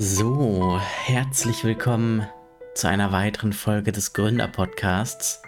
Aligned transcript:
So, 0.00 0.78
herzlich 0.78 1.64
willkommen 1.64 2.24
zu 2.76 2.86
einer 2.86 3.10
weiteren 3.10 3.52
Folge 3.52 3.90
des 3.90 4.12
Gründer-Podcasts. 4.12 5.42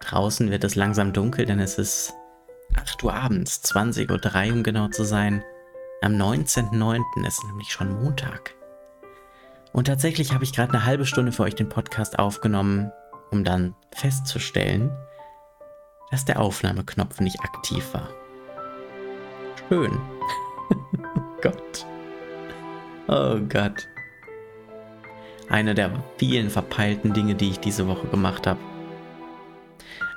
Draußen 0.00 0.50
wird 0.50 0.64
es 0.64 0.76
langsam 0.76 1.12
dunkel, 1.12 1.44
denn 1.44 1.60
es 1.60 1.76
ist 1.76 2.14
8 2.74 3.04
Uhr 3.04 3.12
abends, 3.12 3.62
20.03 3.66 4.48
Uhr 4.48 4.54
um 4.54 4.62
genau 4.62 4.88
zu 4.88 5.04
sein. 5.04 5.44
Am 6.00 6.12
19.09. 6.12 7.26
ist 7.26 7.44
nämlich 7.44 7.70
schon 7.70 8.02
Montag. 8.02 8.54
Und 9.74 9.88
tatsächlich 9.88 10.32
habe 10.32 10.44
ich 10.44 10.54
gerade 10.54 10.72
eine 10.72 10.86
halbe 10.86 11.04
Stunde 11.04 11.30
für 11.30 11.42
euch 11.42 11.54
den 11.54 11.68
Podcast 11.68 12.18
aufgenommen, 12.18 12.90
um 13.30 13.44
dann 13.44 13.74
festzustellen, 13.94 14.90
dass 16.10 16.24
der 16.24 16.40
Aufnahmeknopf 16.40 17.20
nicht 17.20 17.40
aktiv 17.40 17.92
war. 17.92 18.08
Schön. 19.68 20.00
Gott. 21.42 21.86
Oh 23.08 23.38
Gott. 23.48 23.88
Eine 25.48 25.74
der 25.74 25.90
vielen 26.18 26.50
verpeilten 26.50 27.14
Dinge, 27.14 27.34
die 27.34 27.48
ich 27.48 27.58
diese 27.58 27.88
Woche 27.88 28.06
gemacht 28.08 28.46
habe. 28.46 28.60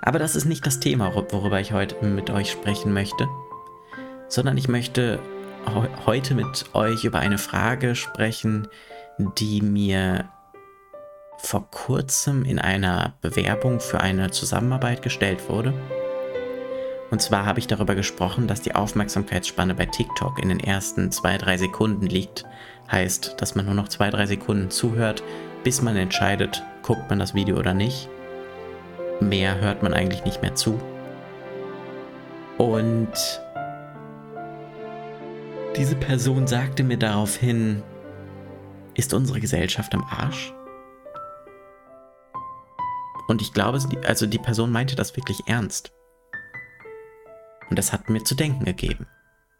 Aber 0.02 0.20
das 0.20 0.36
ist 0.36 0.44
nicht 0.44 0.66
das 0.66 0.82
Thema, 0.82 1.16
worüber 1.16 1.62
ich 1.62 1.72
heute 1.72 2.04
mit 2.06 2.30
euch 2.30 2.52
sprechen 2.52 2.92
möchte, 2.92 3.30
sondern 4.28 4.58
ich 4.58 4.68
möchte 4.68 5.20
heute 6.06 6.36
mit 6.36 6.66
euch 6.74 7.06
über 7.06 7.20
eine 7.20 7.38
Frage 7.38 7.96
sprechen, 7.96 8.68
die 9.38 9.62
mir 9.62 10.30
vor 11.38 11.70
kurzem 11.72 12.44
in 12.44 12.60
einer 12.60 13.14
Bewerbung 13.22 13.80
für 13.80 14.02
eine 14.02 14.32
Zusammenarbeit 14.32 15.02
gestellt 15.02 15.48
wurde. 15.48 15.74
Und 17.12 17.22
zwar 17.22 17.46
habe 17.46 17.60
ich 17.60 17.68
darüber 17.68 17.94
gesprochen, 17.94 18.48
dass 18.48 18.62
die 18.62 18.74
Aufmerksamkeitsspanne 18.74 19.76
bei 19.76 19.86
TikTok 19.86 20.42
in 20.42 20.48
den 20.48 20.62
ersten 20.62 21.12
zwei, 21.12 21.38
drei 21.38 21.58
Sekunden 21.58 22.08
liegt. 22.08 22.46
Heißt, 22.90 23.36
dass 23.38 23.54
man 23.54 23.66
nur 23.66 23.76
noch 23.76 23.90
zwei, 23.90 24.10
drei 24.10 24.26
Sekunden 24.26 24.72
zuhört, 24.72 25.22
bis 25.64 25.82
man 25.82 25.98
entscheidet, 25.98 26.64
guckt 26.84 27.10
man 27.10 27.20
das 27.20 27.36
Video 27.36 27.58
oder 27.58 27.74
nicht. 27.74 28.08
Mehr 29.20 29.60
hört 29.60 29.84
man 29.84 29.94
eigentlich 29.94 30.24
nicht 30.24 30.42
mehr 30.42 30.56
zu. 30.56 30.80
Und 32.58 33.12
diese 35.76 35.96
Person 35.96 36.48
sagte 36.48 36.84
mir 36.84 36.98
daraufhin, 36.98 37.84
ist 38.94 39.14
unsere 39.14 39.42
Gesellschaft 39.42 39.94
am 39.94 40.06
Arsch? 40.10 40.54
Und 43.28 43.42
ich 43.42 43.54
glaube, 43.54 43.80
also 44.06 44.26
die 44.26 44.40
Person 44.40 44.72
meinte 44.72 44.96
das 44.96 45.16
wirklich 45.18 45.40
ernst. 45.48 45.92
Und 47.72 47.78
das 47.78 47.94
hat 47.94 48.10
mir 48.10 48.22
zu 48.22 48.36
denken 48.36 48.66
gegeben. 48.66 49.08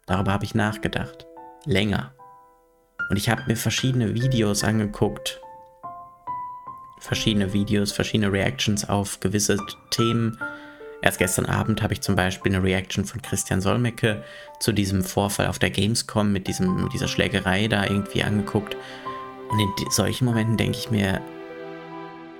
Darüber 0.04 0.34
habe 0.34 0.44
ich 0.44 0.54
nachgedacht. 0.54 1.26
Länger. 1.64 2.12
Und 3.08 3.16
ich 3.16 3.30
habe 3.30 3.44
mir 3.46 3.56
verschiedene 3.56 4.14
Videos 4.14 4.64
angeguckt. 4.64 5.40
Verschiedene 7.00 7.54
Videos, 7.54 7.90
verschiedene 7.90 8.30
Reactions 8.30 8.86
auf 8.86 9.18
gewisse 9.20 9.56
Themen. 9.92 10.38
Erst 11.00 11.20
gestern 11.20 11.46
Abend 11.46 11.82
habe 11.82 11.94
ich 11.94 12.02
zum 12.02 12.14
Beispiel 12.14 12.54
eine 12.54 12.62
Reaction 12.62 13.06
von 13.06 13.22
Christian 13.22 13.62
Solmecke 13.62 14.22
zu 14.60 14.72
diesem 14.72 15.02
Vorfall 15.02 15.46
auf 15.46 15.58
der 15.58 15.70
Gamescom 15.70 16.30
mit, 16.30 16.48
diesem, 16.48 16.84
mit 16.84 16.92
dieser 16.92 17.08
Schlägerei 17.08 17.66
da 17.66 17.84
irgendwie 17.84 18.22
angeguckt. 18.22 18.76
Und 19.48 19.58
in 19.58 19.90
solchen 19.90 20.26
Momenten 20.26 20.58
denke 20.58 20.76
ich 20.76 20.90
mir, 20.90 21.22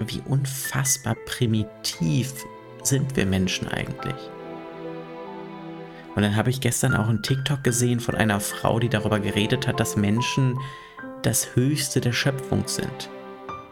wie 0.00 0.20
unfassbar 0.28 1.14
primitiv 1.24 2.44
sind 2.82 3.16
wir 3.16 3.24
Menschen 3.24 3.68
eigentlich? 3.68 4.16
Und 6.14 6.22
dann 6.22 6.36
habe 6.36 6.50
ich 6.50 6.60
gestern 6.60 6.94
auch 6.94 7.08
einen 7.08 7.22
TikTok 7.22 7.64
gesehen 7.64 8.00
von 8.00 8.14
einer 8.14 8.40
Frau, 8.40 8.78
die 8.78 8.88
darüber 8.88 9.18
geredet 9.18 9.66
hat, 9.66 9.80
dass 9.80 9.96
Menschen 9.96 10.58
das 11.22 11.54
Höchste 11.54 12.00
der 12.00 12.12
Schöpfung 12.12 12.64
sind. 12.66 13.08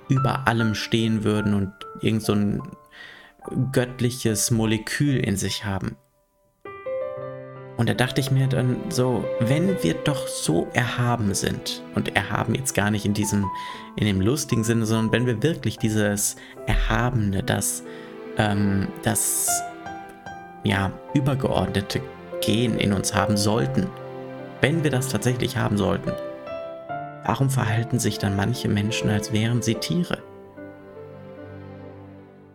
Über 0.08 0.46
allem 0.48 0.74
stehen 0.74 1.24
würden 1.24 1.54
und 1.54 1.72
irgend 2.00 2.22
so 2.22 2.32
ein 2.32 2.62
göttliches 3.72 4.50
Molekül 4.50 5.16
in 5.16 5.36
sich 5.36 5.64
haben. 5.64 5.96
Und 7.76 7.88
da 7.88 7.94
dachte 7.94 8.20
ich 8.20 8.30
mir 8.30 8.46
dann 8.46 8.76
so, 8.90 9.24
wenn 9.40 9.82
wir 9.82 9.94
doch 9.94 10.28
so 10.28 10.68
erhaben 10.74 11.32
sind, 11.34 11.82
und 11.94 12.14
erhaben 12.14 12.54
jetzt 12.54 12.74
gar 12.74 12.90
nicht 12.90 13.06
in 13.06 13.14
diesem, 13.14 13.46
in 13.96 14.06
dem 14.06 14.20
lustigen 14.20 14.64
Sinne, 14.64 14.84
sondern 14.84 15.12
wenn 15.12 15.26
wir 15.26 15.42
wirklich 15.42 15.78
dieses 15.78 16.36
Erhabene, 16.66 17.42
das, 17.42 17.82
ähm, 18.36 18.88
das, 19.02 19.62
ja, 20.62 20.92
übergeordnete 21.14 22.02
Gen 22.40 22.78
in 22.78 22.92
uns 22.92 23.14
haben 23.14 23.36
sollten, 23.36 23.88
wenn 24.60 24.84
wir 24.84 24.90
das 24.90 25.08
tatsächlich 25.08 25.56
haben 25.56 25.78
sollten, 25.78 26.12
warum 27.24 27.50
verhalten 27.50 27.98
sich 27.98 28.18
dann 28.18 28.36
manche 28.36 28.68
Menschen, 28.68 29.10
als 29.10 29.32
wären 29.32 29.62
sie 29.62 29.76
Tiere? 29.76 30.22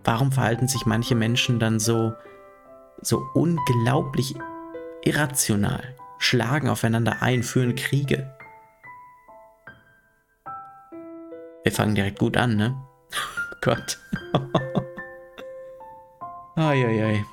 Warum 0.04 0.32
verhalten 0.32 0.68
sich 0.68 0.86
manche 0.86 1.16
Menschen 1.16 1.60
dann 1.60 1.80
so, 1.80 2.14
so 3.02 3.26
unglaublich 3.34 4.36
irrational, 5.04 5.96
schlagen 6.20 6.70
aufeinander 6.70 7.22
ein, 7.22 7.44
führen 7.44 7.76
Kriege. 7.76 8.32
Wir 11.64 11.72
fangen 11.72 11.96
direkt 11.96 12.20
gut 12.20 12.38
an, 12.38 12.56
ne? 12.56 12.76
Gott. 13.62 13.98
Eieiei. 16.56 17.26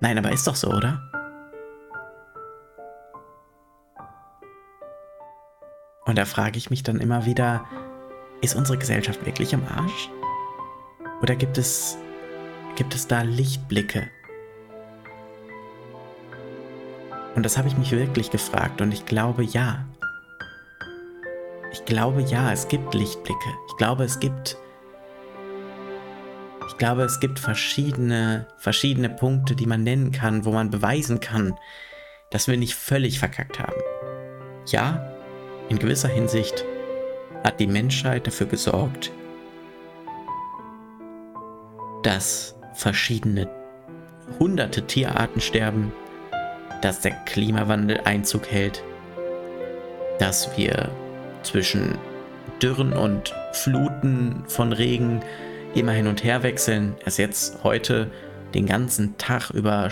Nein, 0.00 0.16
aber 0.18 0.32
ist 0.32 0.46
doch 0.46 0.56
so, 0.56 0.68
oder? 0.68 1.02
Und 6.06 6.16
da 6.16 6.24
frage 6.24 6.58
ich 6.58 6.70
mich 6.70 6.82
dann 6.82 7.00
immer 7.00 7.26
wieder, 7.26 7.64
ist 8.40 8.56
unsere 8.56 8.78
Gesellschaft 8.78 9.24
wirklich 9.26 9.54
am 9.54 9.62
Arsch? 9.66 10.10
Oder 11.22 11.36
gibt 11.36 11.58
es, 11.58 11.98
gibt 12.76 12.94
es 12.94 13.06
da 13.06 13.20
Lichtblicke? 13.22 14.08
Und 17.36 17.44
das 17.44 17.58
habe 17.58 17.68
ich 17.68 17.76
mich 17.76 17.92
wirklich 17.92 18.30
gefragt 18.30 18.80
und 18.80 18.92
ich 18.92 19.06
glaube 19.06 19.44
ja. 19.44 19.84
Ich 21.72 21.84
glaube 21.84 22.22
ja, 22.22 22.50
es 22.52 22.66
gibt 22.68 22.94
Lichtblicke. 22.94 23.48
Ich 23.68 23.76
glaube, 23.76 24.04
es 24.04 24.18
gibt 24.18 24.56
ich 26.70 26.78
glaube, 26.78 27.02
es 27.02 27.18
gibt 27.18 27.40
verschiedene 27.40 28.46
verschiedene 28.56 29.10
Punkte, 29.10 29.56
die 29.56 29.66
man 29.66 29.82
nennen 29.82 30.12
kann, 30.12 30.44
wo 30.44 30.52
man 30.52 30.70
beweisen 30.70 31.18
kann, 31.18 31.58
dass 32.30 32.46
wir 32.46 32.56
nicht 32.56 32.74
völlig 32.74 33.18
verkackt 33.18 33.58
haben. 33.58 33.80
Ja, 34.66 35.12
in 35.68 35.80
gewisser 35.80 36.08
Hinsicht 36.08 36.64
hat 37.42 37.58
die 37.58 37.66
Menschheit 37.66 38.28
dafür 38.28 38.46
gesorgt, 38.46 39.10
dass 42.04 42.54
verschiedene 42.74 43.50
hunderte 44.38 44.86
Tierarten 44.86 45.40
sterben, 45.40 45.92
dass 46.82 47.00
der 47.00 47.12
Klimawandel 47.24 48.00
Einzug 48.04 48.48
hält, 48.48 48.84
dass 50.20 50.56
wir 50.56 50.88
zwischen 51.42 51.98
Dürren 52.62 52.92
und 52.92 53.34
Fluten 53.52 54.44
von 54.46 54.72
Regen 54.72 55.20
immer 55.74 55.92
hin 55.92 56.06
und 56.06 56.24
her 56.24 56.42
wechseln. 56.42 56.96
Es 57.04 57.16
jetzt 57.16 57.62
heute 57.64 58.10
den 58.54 58.66
ganzen 58.66 59.16
Tag 59.18 59.50
über 59.50 59.88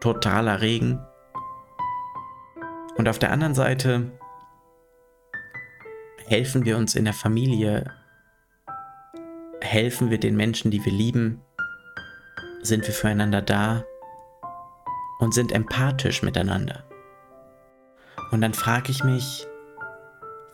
totaler 0.00 0.60
Regen. 0.60 1.00
Und 2.96 3.08
auf 3.08 3.18
der 3.18 3.32
anderen 3.32 3.54
Seite 3.54 4.12
helfen 6.26 6.64
wir 6.64 6.76
uns 6.76 6.94
in 6.94 7.04
der 7.04 7.14
Familie, 7.14 7.92
helfen 9.60 10.10
wir 10.10 10.18
den 10.18 10.36
Menschen, 10.36 10.70
die 10.70 10.84
wir 10.84 10.92
lieben, 10.92 11.40
sind 12.62 12.86
wir 12.86 12.94
füreinander 12.94 13.42
da 13.42 13.84
und 15.18 15.32
sind 15.32 15.52
empathisch 15.52 16.22
miteinander. 16.22 16.84
Und 18.30 18.40
dann 18.40 18.54
frage 18.54 18.90
ich 18.90 19.04
mich, 19.04 19.46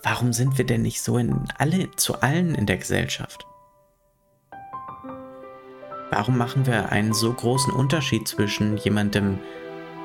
warum 0.02 0.32
sind 0.32 0.58
wir 0.58 0.66
denn 0.66 0.82
nicht 0.82 1.00
so 1.00 1.18
in 1.18 1.44
alle, 1.58 1.90
zu 1.92 2.20
allen 2.20 2.54
in 2.54 2.66
der 2.66 2.78
Gesellschaft? 2.78 3.47
Warum 6.10 6.38
machen 6.38 6.66
wir 6.66 6.90
einen 6.90 7.12
so 7.12 7.32
großen 7.32 7.72
Unterschied 7.72 8.26
zwischen 8.26 8.76
jemandem, 8.78 9.38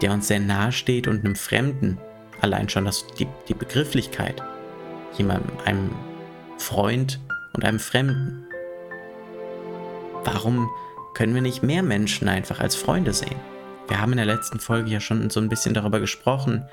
der 0.02 0.12
uns 0.12 0.28
sehr 0.28 0.40
nahe 0.40 0.72
steht 0.72 1.08
und 1.08 1.24
einem 1.24 1.36
Fremden? 1.36 1.98
Allein 2.42 2.68
schon 2.68 2.86
das, 2.86 3.08
die, 3.08 3.28
die 3.48 3.54
Begrifflichkeit. 3.54 4.44
Jemandem, 5.18 5.58
einem 5.64 5.92
Freund 6.58 7.22
und 7.54 7.64
einem 7.64 7.80
Fremden. 7.80 8.46
Warum 10.26 10.70
können 11.14 11.36
wir 11.36 11.42
nicht 11.42 11.64
mehr 11.64 11.84
Menschen 11.84 12.28
einfach 12.28 12.60
als 12.60 12.76
Freunde 12.76 13.14
sehen? 13.14 13.40
Wir 13.88 14.02
haben 14.02 14.12
in 14.12 14.18
der 14.18 14.26
letzten 14.26 14.60
Folge 14.60 14.90
ja 14.90 15.00
schon 15.00 15.30
so 15.30 15.40
ein 15.40 15.50
bisschen 15.50 15.74
darüber 15.74 16.00
gesprochen. 16.00 16.66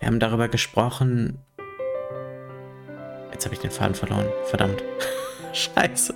Wir 0.00 0.08
haben 0.08 0.20
darüber 0.20 0.48
gesprochen. 0.48 1.38
Jetzt 3.32 3.46
habe 3.46 3.54
ich 3.54 3.60
den 3.60 3.70
Faden 3.70 3.94
verloren. 3.94 4.26
Verdammt. 4.44 4.82
Scheiße. 5.52 6.14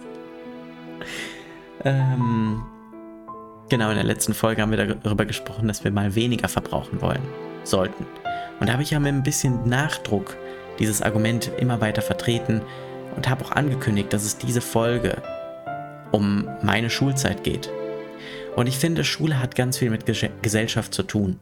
Ähm, 1.85 2.63
genau, 3.69 3.91
in 3.91 3.97
der 3.97 4.05
letzten 4.05 4.35
Folge 4.35 4.63
haben 4.63 4.71
wir 4.71 4.87
darüber 4.87 5.25
gesprochen, 5.25 5.69
dass 5.69 5.85
wir 5.85 5.91
mal 5.91 6.15
weniger 6.15 6.49
verbrauchen 6.49 7.01
wollen. 7.01 7.23
sollten. 7.65 8.07
Und 8.61 8.69
da 8.69 8.73
habe 8.73 8.83
ich 8.83 8.91
ja 8.91 9.01
mit 9.01 9.13
ein 9.13 9.23
bisschen 9.23 9.69
Nachdruck 9.69 10.37
dieses 10.79 11.03
Argument 11.03 11.51
immer 11.59 11.81
weiter 11.81 12.03
vertreten 12.03 12.63
und 13.17 13.29
habe 13.29 13.45
auch 13.45 13.53
angekündigt, 13.53 14.13
dass 14.13 14.25
es 14.25 14.39
diese 14.39 14.61
Folge 14.61 15.23
um 16.13 16.49
meine 16.63 16.91
Schulzeit 16.91 17.45
geht. 17.45 17.71
Und 18.57 18.67
ich 18.67 18.79
finde, 18.79 19.05
Schule 19.05 19.41
hat 19.41 19.55
ganz 19.55 19.79
viel 19.79 19.91
mit 19.91 20.05
Gesellschaft 20.43 20.95
zu 20.95 21.03
tun. 21.03 21.41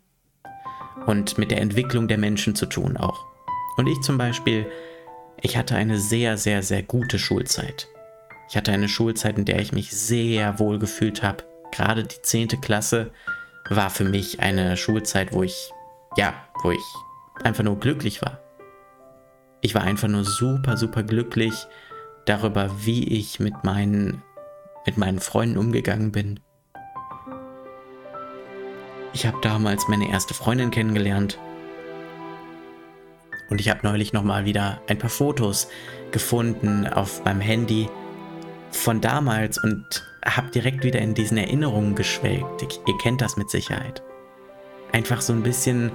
Und 1.06 1.38
mit 1.38 1.50
der 1.50 1.60
Entwicklung 1.60 2.08
der 2.08 2.18
Menschen 2.18 2.54
zu 2.54 2.66
tun 2.66 2.96
auch. 2.96 3.24
Und 3.76 3.86
ich 3.86 4.00
zum 4.00 4.18
Beispiel, 4.18 4.66
ich 5.40 5.56
hatte 5.56 5.76
eine 5.76 5.98
sehr, 5.98 6.36
sehr, 6.36 6.62
sehr 6.62 6.82
gute 6.82 7.18
Schulzeit. 7.18 7.88
Ich 8.48 8.56
hatte 8.56 8.72
eine 8.72 8.88
Schulzeit, 8.88 9.38
in 9.38 9.44
der 9.44 9.60
ich 9.60 9.72
mich 9.72 9.90
sehr 9.90 10.58
wohl 10.58 10.78
gefühlt 10.78 11.22
habe. 11.22 11.44
Gerade 11.72 12.04
die 12.04 12.22
10. 12.22 12.60
Klasse 12.60 13.10
war 13.68 13.90
für 13.90 14.04
mich 14.04 14.40
eine 14.40 14.76
Schulzeit, 14.76 15.32
wo 15.32 15.42
ich, 15.42 15.72
ja, 16.16 16.32
wo 16.62 16.70
ich 16.70 16.84
einfach 17.42 17.64
nur 17.64 17.78
glücklich 17.78 18.22
war. 18.22 18.40
Ich 19.60 19.74
war 19.74 19.82
einfach 19.82 20.08
nur 20.08 20.24
super, 20.24 20.76
super 20.76 21.02
glücklich 21.02 21.66
darüber, 22.24 22.70
wie 22.84 23.18
ich 23.18 23.40
mit 23.40 23.64
meinen, 23.64 24.22
mit 24.84 24.96
meinen 24.96 25.18
Freunden 25.18 25.58
umgegangen 25.58 26.12
bin. 26.12 26.40
Ich 29.12 29.26
habe 29.26 29.38
damals 29.42 29.88
meine 29.88 30.08
erste 30.10 30.34
Freundin 30.34 30.70
kennengelernt. 30.70 31.38
Und 33.48 33.60
ich 33.60 33.70
habe 33.70 33.80
neulich 33.82 34.12
nochmal 34.12 34.44
wieder 34.44 34.80
ein 34.88 34.98
paar 34.98 35.10
Fotos 35.10 35.68
gefunden 36.10 36.86
auf 36.86 37.24
meinem 37.24 37.40
Handy 37.40 37.88
von 38.76 39.00
damals 39.00 39.58
und 39.58 40.04
habe 40.24 40.50
direkt 40.50 40.84
wieder 40.84 41.00
in 41.00 41.14
diesen 41.14 41.38
Erinnerungen 41.38 41.94
geschwelgt. 41.94 42.62
ihr 42.62 42.98
kennt 42.98 43.20
das 43.20 43.36
mit 43.36 43.50
Sicherheit. 43.50 44.02
Einfach 44.92 45.20
so 45.20 45.32
ein 45.32 45.42
bisschen 45.42 45.92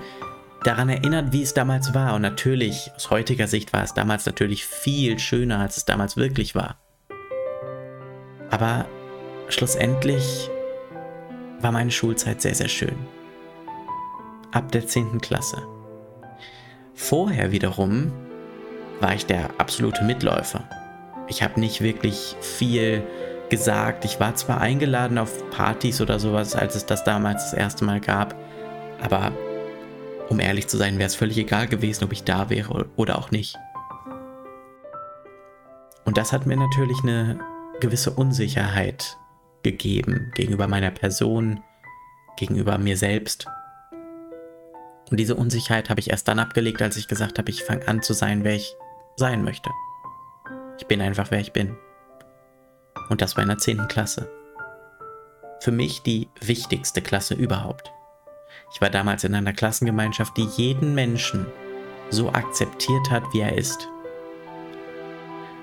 daran 0.63 0.89
erinnert, 0.89 1.31
wie 1.33 1.41
es 1.41 1.53
damals 1.53 1.93
war. 1.93 2.15
Und 2.15 2.21
natürlich, 2.21 2.91
aus 2.95 3.09
heutiger 3.09 3.47
Sicht 3.47 3.73
war 3.73 3.83
es 3.83 3.93
damals 3.93 4.25
natürlich 4.25 4.65
viel 4.65 5.19
schöner, 5.19 5.59
als 5.59 5.77
es 5.77 5.85
damals 5.85 6.17
wirklich 6.17 6.55
war. 6.55 6.77
Aber 8.49 8.85
schlussendlich 9.47 10.49
war 11.61 11.71
meine 11.71 11.91
Schulzeit 11.91 12.41
sehr, 12.41 12.55
sehr 12.55 12.67
schön. 12.67 12.95
Ab 14.51 14.71
der 14.71 14.85
10. 14.85 15.21
Klasse. 15.21 15.61
Vorher 16.93 17.51
wiederum 17.51 18.11
war 18.99 19.15
ich 19.15 19.25
der 19.25 19.49
absolute 19.57 20.03
Mitläufer. 20.03 20.67
Ich 21.31 21.41
habe 21.41 21.61
nicht 21.61 21.79
wirklich 21.79 22.35
viel 22.41 23.03
gesagt. 23.49 24.03
Ich 24.03 24.19
war 24.19 24.35
zwar 24.35 24.59
eingeladen 24.59 25.17
auf 25.17 25.49
Partys 25.49 26.01
oder 26.01 26.19
sowas, 26.19 26.55
als 26.57 26.75
es 26.75 26.85
das 26.85 27.05
damals 27.05 27.51
das 27.51 27.53
erste 27.53 27.85
Mal 27.85 28.01
gab, 28.01 28.35
aber 29.01 29.31
um 30.27 30.41
ehrlich 30.41 30.67
zu 30.67 30.75
sein, 30.75 30.97
wäre 30.97 31.07
es 31.07 31.15
völlig 31.15 31.37
egal 31.37 31.67
gewesen, 31.67 32.03
ob 32.03 32.11
ich 32.11 32.25
da 32.25 32.49
wäre 32.49 32.85
oder 32.97 33.17
auch 33.17 33.31
nicht. 33.31 33.55
Und 36.03 36.17
das 36.17 36.33
hat 36.33 36.45
mir 36.45 36.57
natürlich 36.57 37.01
eine 37.01 37.39
gewisse 37.79 38.11
Unsicherheit 38.11 39.17
gegeben 39.63 40.33
gegenüber 40.35 40.67
meiner 40.67 40.91
Person, 40.91 41.63
gegenüber 42.35 42.77
mir 42.77 42.97
selbst. 42.97 43.45
Und 45.09 45.17
diese 45.17 45.35
Unsicherheit 45.35 45.89
habe 45.89 46.01
ich 46.01 46.09
erst 46.09 46.27
dann 46.27 46.39
abgelegt, 46.39 46.81
als 46.81 46.97
ich 46.97 47.07
gesagt 47.07 47.39
habe, 47.39 47.49
ich 47.49 47.63
fange 47.63 47.87
an 47.87 48.01
zu 48.01 48.11
sein, 48.11 48.43
wer 48.43 48.55
ich 48.55 48.75
sein 49.15 49.45
möchte. 49.45 49.69
Ich 50.81 50.87
bin 50.87 50.99
einfach, 50.99 51.29
wer 51.29 51.39
ich 51.39 51.53
bin. 51.53 51.77
Und 53.09 53.21
das 53.21 53.37
war 53.37 53.43
in 53.43 53.49
der 53.49 53.59
10. 53.59 53.87
Klasse. 53.87 54.27
Für 55.59 55.71
mich 55.71 56.01
die 56.01 56.27
wichtigste 56.41 57.03
Klasse 57.03 57.35
überhaupt. 57.35 57.91
Ich 58.73 58.81
war 58.81 58.89
damals 58.89 59.23
in 59.23 59.35
einer 59.35 59.53
Klassengemeinschaft, 59.53 60.35
die 60.35 60.47
jeden 60.57 60.95
Menschen 60.95 61.45
so 62.09 62.29
akzeptiert 62.29 63.11
hat, 63.11 63.21
wie 63.31 63.41
er 63.41 63.55
ist. 63.55 63.87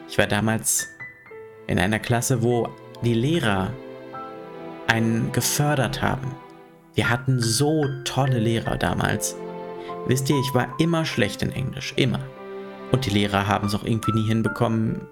Ich 0.09 0.17
war 0.19 0.29
damals 0.29 0.87
in 1.67 1.81
einer 1.81 1.99
Klasse, 1.99 2.45
wo 2.45 2.69
die 3.03 3.15
Lehrer 3.15 3.73
einen 4.87 5.33
gefördert 5.33 6.01
haben. 6.01 6.33
Wir 6.95 7.11
hatten 7.11 7.41
so 7.41 7.85
tolle 8.05 8.39
Lehrer 8.39 8.77
damals. 8.77 9.35
Wisst 10.07 10.31
ihr, 10.31 10.39
ich 10.39 10.55
war 10.55 10.69
immer 10.79 11.05
schlecht 11.05 11.43
in 11.43 11.51
Englisch, 11.51 11.93
immer. 11.97 12.21
Und 12.91 13.07
die 13.07 13.11
Lehrer 13.11 13.47
haben 13.47 13.67
es 13.67 13.75
auch 13.75 13.85
irgendwie 13.85 14.13
nie 14.13 14.27
hinbekommen, 14.27 15.07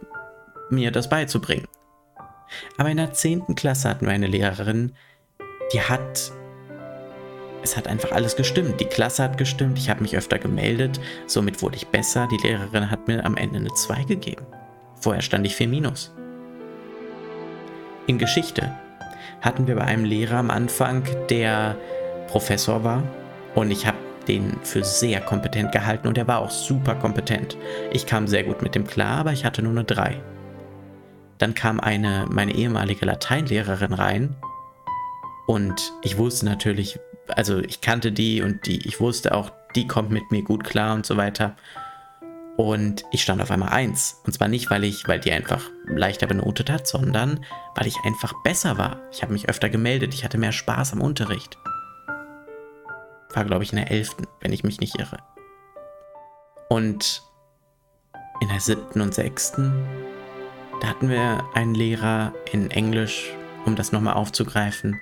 mir 0.70 0.90
das 0.90 1.08
beizubringen. 1.08 1.67
Aber 2.78 2.88
in 2.88 2.96
der 2.96 3.12
10. 3.12 3.55
Klasse 3.55 3.88
hatten 3.88 4.06
wir 4.06 4.12
eine 4.12 4.26
Lehrerin, 4.26 4.93
die 5.73 5.81
hat 5.81 6.32
es 7.62 7.76
hat 7.76 7.88
einfach 7.88 8.12
alles 8.12 8.37
gestimmt. 8.37 8.81
Die 8.81 8.84
Klasse 8.84 9.25
hat 9.25 9.38
gestimmt, 9.38 9.76
ich 9.76 9.90
habe 9.90 10.02
mich 10.02 10.17
öfter 10.17 10.38
gemeldet, 10.38 11.00
somit 11.26 11.62
wurde 11.62 11.75
ich 11.75 11.88
besser. 11.88 12.28
Die 12.31 12.46
Lehrerin 12.46 12.93
hat 12.93 13.08
mir 13.08 13.25
am 13.25 13.37
Ende 13.37 13.56
eine 13.56 13.75
2 13.75 14.05
gegeben. 14.05 14.46
Vorher 15.00 15.20
stand 15.20 15.44
ich 15.46 15.56
4 15.56 15.67
minus. 15.67 16.14
In 18.06 18.19
Geschichte 18.19 18.73
hatten 19.40 19.67
wir 19.67 19.75
bei 19.75 19.82
einem 19.82 20.05
Lehrer 20.05 20.37
am 20.37 20.50
Anfang, 20.50 21.02
der 21.28 21.76
Professor 22.28 22.84
war 22.84 23.02
und 23.56 23.73
ich 23.73 23.84
habe 23.84 23.99
den 24.28 24.56
für 24.62 24.84
sehr 24.84 25.20
kompetent 25.20 25.73
gehalten 25.73 26.08
und 26.08 26.19
er 26.19 26.26
war 26.26 26.40
auch 26.40 26.50
super 26.50 26.94
kompetent. 26.94 27.56
Ich 27.93 28.06
kam 28.06 28.26
sehr 28.26 28.44
gut 28.44 28.62
mit 28.62 28.75
dem 28.75 28.87
klar, 28.87 29.19
aber 29.19 29.32
ich 29.32 29.44
hatte 29.44 29.62
nur 29.62 29.73
eine 29.73 29.84
3. 29.84 30.20
Dann 31.38 31.55
kam 31.55 31.81
eine, 31.81 32.26
meine 32.31 32.55
ehemalige 32.55 33.05
Lateinlehrerin 33.05 33.93
rein 33.93 34.37
und 35.46 35.93
ich 36.02 36.19
wusste 36.19 36.44
natürlich, 36.44 36.99
also 37.28 37.58
ich 37.58 37.81
kannte 37.81 38.12
die 38.12 38.43
und 38.43 38.67
die, 38.67 38.87
ich 38.87 39.00
wusste 39.00 39.34
auch, 39.34 39.50
die 39.75 39.87
kommt 39.87 40.11
mit 40.11 40.31
mir 40.31 40.43
gut 40.43 40.64
klar 40.64 40.94
und 40.94 41.06
so 41.06 41.17
weiter. 41.17 41.56
Und 42.56 43.05
ich 43.12 43.23
stand 43.23 43.43
auf 43.43 43.50
einmal 43.50 43.69
eins. 43.69 44.23
Und 44.25 44.32
zwar 44.32 44.49
nicht, 44.49 44.70
weil 44.70 44.82
ich, 44.84 45.06
weil 45.06 45.20
die 45.20 45.31
einfach 45.31 45.62
leichter 45.87 46.26
benotet 46.26 46.70
hat, 46.70 46.87
sondern 46.88 47.44
weil 47.75 47.87
ich 47.87 47.96
einfach 48.05 48.32
besser 48.43 48.78
war. 48.78 49.00
Ich 49.12 49.23
habe 49.23 49.34
mich 49.34 49.49
öfter 49.49 49.69
gemeldet, 49.69 50.14
ich 50.14 50.25
hatte 50.25 50.38
mehr 50.38 50.52
Spaß 50.52 50.94
am 50.94 51.02
Unterricht. 51.02 51.58
War, 53.36 53.44
glaube 53.44 53.64
ich, 53.64 53.70
in 53.70 53.76
der 53.76 53.90
elften, 53.90 54.26
wenn 54.40 54.54
ich 54.54 54.64
mich 54.64 54.80
nicht 54.80 54.98
irre. 54.98 55.18
Und 56.70 57.22
in 58.40 58.48
der 58.48 58.60
siebten 58.60 59.02
und 59.02 59.12
sechsten, 59.12 59.74
da 60.80 60.88
hatten 60.88 61.10
wir 61.10 61.44
einen 61.52 61.74
Lehrer 61.74 62.32
in 62.50 62.70
Englisch, 62.70 63.34
um 63.66 63.76
das 63.76 63.92
nochmal 63.92 64.14
aufzugreifen, 64.14 64.98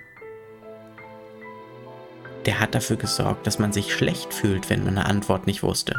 der 2.45 2.59
hat 2.59 2.75
dafür 2.75 2.97
gesorgt, 2.97 3.47
dass 3.47 3.61
man 3.61 3.73
sich 3.73 3.95
schlecht 3.95 4.35
fühlt, 4.35 4.69
wenn 4.69 4.83
man 4.83 4.99
eine 4.99 5.07
Antwort 5.07 5.47
nicht 5.47 5.63
wusste. 5.63 5.95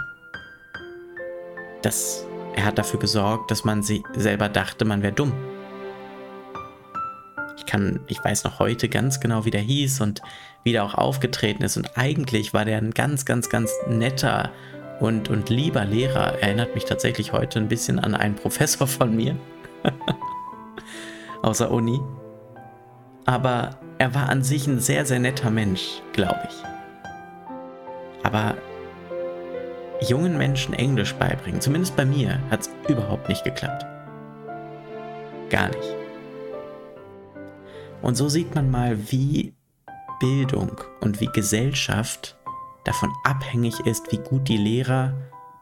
Das, 1.83 2.27
er 2.53 2.65
hat 2.65 2.77
dafür 2.77 3.00
gesorgt, 3.00 3.50
dass 3.50 3.63
man 3.63 3.81
sie 3.81 4.03
selber 4.13 4.50
dachte, 4.50 4.83
man 4.83 5.01
wäre 5.01 5.13
dumm. 5.13 5.31
Ich 7.55 7.65
kann, 7.65 8.01
ich 8.07 8.21
weiß 8.21 8.43
noch 8.43 8.60
heute 8.60 8.89
ganz 8.89 9.21
genau, 9.21 9.45
wie 9.45 9.51
der 9.51 9.62
hieß 9.62 10.01
und 10.01 10.21
wie 10.65 10.72
der 10.72 10.84
auch 10.84 10.95
aufgetreten 10.95 11.63
ist. 11.63 11.77
Und 11.77 11.95
eigentlich 11.95 12.53
war 12.53 12.65
der 12.65 12.79
ein 12.79 12.91
ganz, 12.91 13.24
ganz, 13.24 13.50
ganz 13.50 13.72
netter 13.88 14.51
und, 15.00 15.29
und 15.29 15.50
lieber 15.50 15.86
Lehrer. 15.86 16.41
Erinnert 16.41 16.74
mich 16.74 16.86
tatsächlich 16.86 17.31
heute 17.31 17.60
ein 17.60 17.69
bisschen 17.69 18.00
an 18.00 18.15
einen 18.15 18.36
Professor 18.36 18.88
von 18.88 19.15
mir. 19.15 19.38
Außer 21.43 21.69
Uni. 21.72 22.00
Aber 23.25 23.79
er 24.00 24.13
war 24.15 24.27
an 24.27 24.43
sich 24.43 24.65
ein 24.67 24.79
sehr, 24.79 25.05
sehr 25.05 25.19
netter 25.19 25.51
Mensch, 25.51 26.01
glaube 26.13 26.41
ich. 26.50 26.55
Aber 28.24 28.55
jungen 30.01 30.36
Menschen 30.38 30.74
Englisch 30.74 31.13
beibringen, 31.13 31.62
zumindest 31.62 31.95
bei 31.95 32.05
mir, 32.05 32.39
hat 32.50 32.62
es 32.62 32.69
überhaupt 32.89 33.29
nicht 33.29 33.43
geklappt. 33.43 33.86
Gar 35.51 35.67
nicht. 35.67 35.95
Und 38.01 38.15
so 38.15 38.29
sieht 38.29 38.53
man 38.55 38.69
mal, 38.69 38.98
wie 39.12 39.54
Bildung 40.19 40.81
und 41.01 41.22
wie 41.22 41.27
Gesellschaft 41.27 42.38
davon 42.84 43.13
abhängig 43.24 43.79
ist, 43.81 44.12
wie 44.12 44.17
gut 44.17 44.48
die 44.48 44.57
Lehrer 44.57 45.13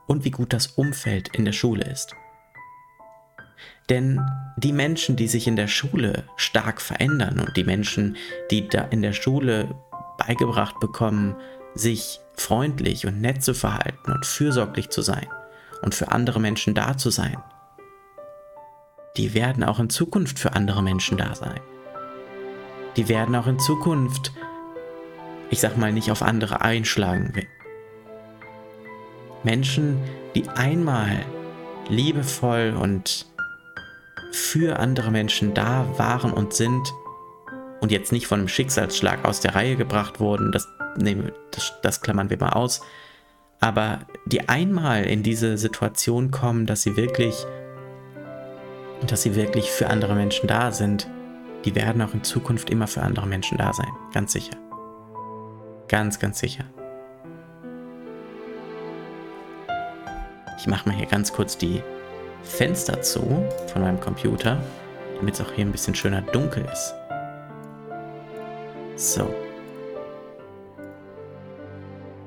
und 0.08 0.26
wie 0.26 0.32
gut 0.32 0.54
das 0.54 0.68
Umfeld 0.68 1.30
in 1.36 1.46
der 1.46 1.54
Schule 1.54 1.84
ist. 1.86 2.16
Denn 3.90 4.22
die 4.58 4.74
Menschen, 4.74 5.16
die 5.16 5.28
sich 5.28 5.48
in 5.48 5.56
der 5.56 5.68
Schule 5.68 6.24
stark 6.38 6.82
verändern 6.82 7.40
und 7.40 7.58
die 7.58 7.64
Menschen, 7.64 8.18
die 8.52 8.68
da 8.68 8.82
in 8.84 9.02
der 9.02 9.14
Schule 9.14 9.76
beigebracht 10.18 10.80
bekommen, 10.80 11.36
sich 11.76 12.20
freundlich 12.36 13.06
und 13.06 13.22
nett 13.22 13.44
zu 13.44 13.54
verhalten 13.54 14.12
und 14.12 14.26
fürsorglich 14.26 14.90
zu 14.90 15.02
sein 15.02 15.28
und 15.82 15.96
für 15.96 16.12
andere 16.12 16.40
Menschen 16.40 16.76
da 16.76 16.98
zu 16.98 17.10
sein, 17.10 17.38
die 19.18 19.34
werden 19.34 19.64
auch 19.64 19.80
in 19.80 19.90
Zukunft 19.90 20.40
für 20.40 20.54
andere 20.54 20.82
Menschen 20.82 21.18
da 21.18 21.36
sein. 21.36 21.60
Die 22.96 23.10
werden 23.10 23.36
auch 23.36 23.48
in 23.48 23.60
Zukunft, 23.60 24.32
ich 25.54 25.60
sag 25.60 25.78
mal, 25.78 25.94
nicht 25.94 26.10
auf 26.10 26.24
andere 26.24 26.62
einschlagen. 26.62 27.32
Menschen, 29.44 30.00
die 30.34 30.50
einmal 30.50 31.20
liebevoll 31.90 32.76
und 32.76 33.28
für 34.32 34.80
andere 34.80 35.12
Menschen 35.12 35.54
da 35.54 35.86
waren 35.98 36.34
und 36.34 36.56
sind 36.56 36.92
und 37.82 37.92
jetzt 37.92 38.12
nicht 38.12 38.26
von 38.26 38.40
einem 38.40 38.48
Schicksalsschlag 38.48 39.26
aus 39.26 39.42
der 39.42 39.54
Reihe 39.54 39.76
gebracht 39.76 40.20
wurden, 40.20 40.52
das 40.52 40.68
nee, 40.98 41.16
das, 41.52 41.74
das 41.84 42.02
klammern 42.02 42.32
wir 42.32 42.40
mal 42.40 42.54
aus. 42.54 42.82
Aber 43.60 44.00
die 44.26 44.50
einmal 44.50 45.04
in 45.04 45.22
diese 45.22 45.60
Situation 45.60 46.32
kommen, 46.32 46.66
dass 46.66 46.82
sie 46.82 46.98
wirklich, 46.98 47.46
dass 49.06 49.22
sie 49.22 49.36
wirklich 49.36 49.70
für 49.70 49.88
andere 49.88 50.16
Menschen 50.16 50.48
da 50.48 50.72
sind, 50.72 51.08
die 51.64 51.76
werden 51.76 52.02
auch 52.02 52.16
in 52.16 52.24
Zukunft 52.24 52.72
immer 52.72 52.88
für 52.88 53.04
andere 53.04 53.28
Menschen 53.28 53.60
da 53.60 53.72
sein. 53.72 53.92
Ganz 54.14 54.34
sicher. 54.34 54.63
Ganz, 55.94 56.18
ganz 56.18 56.40
sicher. 56.40 56.64
Ich 60.58 60.66
mache 60.66 60.90
mal 60.90 60.98
hier 60.98 61.06
ganz 61.06 61.32
kurz 61.32 61.56
die 61.56 61.84
Fenster 62.42 63.00
zu 63.04 63.48
von 63.72 63.84
meinem 63.84 64.00
Computer, 64.00 64.60
damit 65.18 65.36
es 65.36 65.42
auch 65.42 65.52
hier 65.52 65.64
ein 65.64 65.72
bisschen 65.72 65.94
schöner 65.94 66.24
dunkel 66.24 66.66
ist. 66.66 66.96
So. 68.96 69.32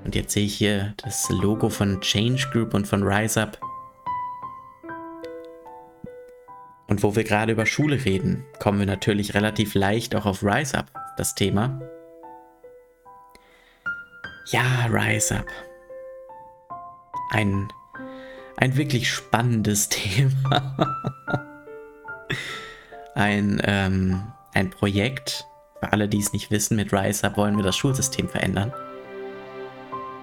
Und 0.04 0.14
jetzt 0.14 0.32
sehe 0.32 0.44
ich 0.44 0.54
hier 0.54 0.94
das 1.02 1.28
Logo 1.30 1.68
von 1.68 2.00
Change 2.00 2.46
Group 2.52 2.72
und 2.72 2.86
von 2.86 3.02
RiseUp. 3.02 3.58
Und 6.86 7.02
wo 7.02 7.16
wir 7.16 7.24
gerade 7.24 7.50
über 7.50 7.66
Schule 7.66 8.04
reden, 8.04 8.44
kommen 8.60 8.78
wir 8.78 8.86
natürlich 8.86 9.34
relativ 9.34 9.74
leicht 9.74 10.14
auch 10.14 10.24
auf 10.24 10.44
RiseUp, 10.44 10.86
das 11.16 11.34
Thema. 11.34 11.80
Ja, 14.48 14.86
RiseUp. 14.88 15.46
Ein, 17.30 17.68
ein 18.56 18.76
wirklich 18.76 19.10
spannendes 19.10 19.88
Thema. 19.88 21.02
ein, 23.16 23.60
ähm, 23.64 24.22
ein 24.54 24.70
Projekt, 24.70 25.46
für 25.80 25.92
alle, 25.92 26.08
die 26.08 26.20
es 26.20 26.32
nicht 26.32 26.52
wissen, 26.52 26.76
mit 26.76 26.92
RiseUp 26.92 27.36
wollen 27.36 27.56
wir 27.56 27.64
das 27.64 27.76
Schulsystem 27.76 28.28
verändern. 28.28 28.72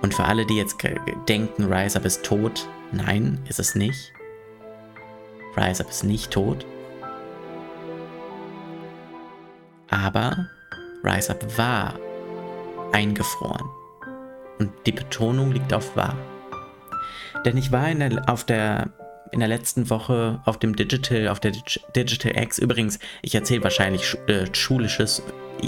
Und 0.02 0.14
für 0.14 0.24
alle, 0.24 0.46
die 0.46 0.56
jetzt 0.56 0.78
denken, 1.28 1.72
RiseUp 1.72 2.06
ist 2.06 2.24
tot, 2.24 2.68
nein, 2.94 3.44
ist 3.50 3.60
es 3.60 3.76
nicht. 3.76 4.14
RiseUp 5.58 5.90
ist 5.90 6.06
nicht 6.06 6.32
tot. 6.32 6.66
Aber 9.90 10.48
RiseUp 11.04 11.58
war 11.58 12.00
eingefroren. 12.94 13.83
Und 14.60 14.72
die 14.86 14.92
Betonung 14.92 15.52
liegt 15.52 15.74
auf 15.74 15.96
war. 15.96 16.16
Denn 17.46 17.58
ich 17.58 17.72
war 17.72 17.90
in 17.90 18.00
der, 18.00 18.30
auf 18.30 18.44
der, 18.46 18.92
in 19.32 19.40
der 19.40 19.50
letzten 19.50 19.90
Woche 19.90 20.42
auf 20.46 20.60
dem 20.60 20.76
Digital, 20.76 21.28
auf 21.28 21.40
der 21.40 21.52
Digital 21.96 22.42
X. 22.44 22.60
Übrigens, 22.60 23.00
ich 23.22 23.36
erzähle 23.36 23.64
wahrscheinlich 23.64 24.16
äh, 24.28 24.46
Schulisches 24.54 25.24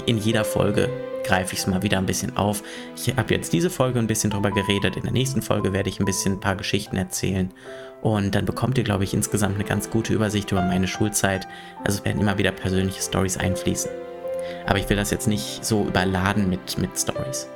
in 0.06 0.18
jeder 0.18 0.44
Folge 0.44 0.90
greife 1.24 1.54
ich 1.54 1.60
es 1.60 1.66
mal 1.66 1.82
wieder 1.82 1.98
ein 1.98 2.06
bisschen 2.06 2.36
auf. 2.36 2.62
Ich 2.94 3.16
habe 3.16 3.34
jetzt 3.34 3.52
diese 3.52 3.70
Folge 3.70 3.98
ein 3.98 4.06
bisschen 4.06 4.30
drüber 4.30 4.50
geredet. 4.50 4.96
In 4.96 5.02
der 5.02 5.12
nächsten 5.12 5.42
Folge 5.42 5.72
werde 5.72 5.88
ich 5.88 5.98
ein 5.98 6.04
bisschen 6.04 6.34
ein 6.34 6.40
paar 6.40 6.56
Geschichten 6.56 6.96
erzählen. 6.96 7.52
Und 8.02 8.34
dann 8.34 8.44
bekommt 8.44 8.78
ihr, 8.78 8.84
glaube 8.84 9.04
ich, 9.04 9.14
insgesamt 9.14 9.56
eine 9.56 9.64
ganz 9.64 9.90
gute 9.90 10.12
Übersicht 10.12 10.52
über 10.52 10.62
meine 10.62 10.86
Schulzeit. 10.86 11.48
Also 11.84 12.04
werden 12.04 12.20
immer 12.20 12.38
wieder 12.38 12.52
persönliche 12.52 13.02
Stories 13.02 13.36
einfließen. 13.36 13.90
Aber 14.66 14.78
ich 14.78 14.88
will 14.88 14.96
das 14.96 15.10
jetzt 15.10 15.26
nicht 15.26 15.64
so 15.64 15.84
überladen 15.84 16.48
mit, 16.48 16.78
mit 16.78 16.96
Stories. 16.96 17.48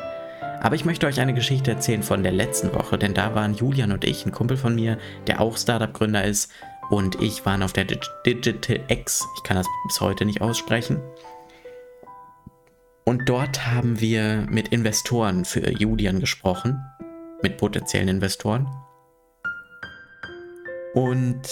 Aber 0.60 0.74
ich 0.74 0.84
möchte 0.84 1.06
euch 1.06 1.20
eine 1.20 1.32
Geschichte 1.32 1.70
erzählen 1.70 2.02
von 2.02 2.22
der 2.22 2.32
letzten 2.32 2.74
Woche, 2.74 2.98
denn 2.98 3.14
da 3.14 3.34
waren 3.34 3.54
Julian 3.54 3.92
und 3.92 4.04
ich, 4.04 4.26
ein 4.26 4.32
Kumpel 4.32 4.58
von 4.58 4.74
mir, 4.74 4.98
der 5.26 5.40
auch 5.40 5.56
Startup-Gründer 5.56 6.24
ist, 6.24 6.52
und 6.90 7.22
ich 7.22 7.46
waren 7.46 7.62
auf 7.62 7.72
der 7.72 7.84
Digital 7.84 8.80
X. 8.88 9.26
Ich 9.36 9.42
kann 9.44 9.56
das 9.56 9.66
bis 9.86 10.00
heute 10.00 10.24
nicht 10.24 10.40
aussprechen. 10.42 11.00
Und 13.04 13.28
dort 13.28 13.66
haben 13.66 14.00
wir 14.00 14.44
mit 14.50 14.68
Investoren 14.68 15.44
für 15.44 15.70
Julian 15.70 16.20
gesprochen, 16.20 16.84
mit 17.42 17.56
potenziellen 17.56 18.08
Investoren. 18.08 18.68
Und 20.94 21.42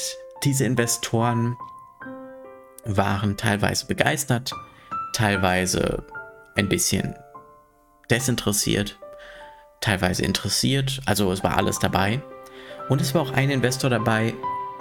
diese 0.45 0.65
Investoren 0.65 1.57
waren 2.85 3.37
teilweise 3.37 3.87
begeistert, 3.87 4.53
teilweise 5.13 6.05
ein 6.57 6.69
bisschen 6.69 7.15
desinteressiert, 8.11 8.99
teilweise 9.81 10.25
interessiert. 10.25 11.01
Also 11.07 11.31
es 11.33 11.43
war 11.43 11.57
alles 11.57 11.79
dabei. 11.79 12.23
Und 12.89 13.01
es 13.01 13.15
war 13.15 13.23
auch 13.23 13.33
ein 13.33 13.51
Investor 13.51 13.91
dabei, 13.91 14.35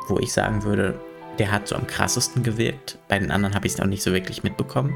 wo 0.08 0.18
ich 0.20 0.32
sagen 0.32 0.64
würde, 0.64 1.00
der 1.40 1.52
hat 1.52 1.68
so 1.68 1.76
am 1.76 1.88
krassesten 1.88 2.44
gewirkt. 2.44 2.98
Bei 3.08 3.20
den 3.20 3.32
anderen 3.32 3.54
habe 3.54 3.68
ich 3.68 3.74
es 3.74 3.80
noch 3.80 3.86
nicht 3.86 4.02
so 4.02 4.14
wirklich 4.14 4.44
mitbekommen. 4.44 4.96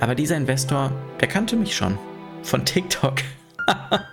Aber 0.00 0.14
dieser 0.14 0.36
Investor, 0.36 0.90
der 1.20 1.28
kannte 1.28 1.56
mich 1.56 1.76
schon. 1.76 1.98
Von 2.42 2.64
TikTok. 2.64 3.16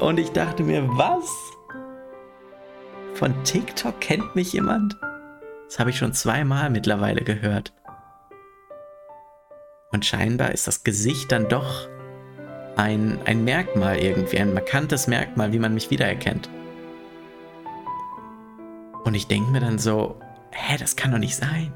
Und 0.00 0.18
ich 0.18 0.30
dachte 0.30 0.62
mir, 0.62 0.86
was? 0.88 1.24
Von 3.14 3.42
TikTok 3.44 3.98
kennt 4.00 4.36
mich 4.36 4.52
jemand? 4.52 4.96
Das 5.68 5.78
habe 5.78 5.90
ich 5.90 5.96
schon 5.96 6.12
zweimal 6.12 6.70
mittlerweile 6.70 7.22
gehört. 7.22 7.72
Und 9.96 10.04
scheinbar 10.04 10.50
ist 10.52 10.66
das 10.66 10.84
Gesicht 10.84 11.32
dann 11.32 11.48
doch 11.48 11.88
ein, 12.76 13.18
ein 13.24 13.44
Merkmal 13.44 13.96
irgendwie, 13.96 14.38
ein 14.38 14.52
markantes 14.52 15.06
Merkmal, 15.06 15.54
wie 15.54 15.58
man 15.58 15.72
mich 15.72 15.90
wiedererkennt. 15.90 16.50
Und 19.04 19.14
ich 19.14 19.26
denke 19.26 19.50
mir 19.50 19.60
dann 19.60 19.78
so, 19.78 20.20
hä, 20.50 20.76
das 20.78 20.96
kann 20.96 21.12
doch 21.12 21.18
nicht 21.18 21.34
sein. 21.34 21.72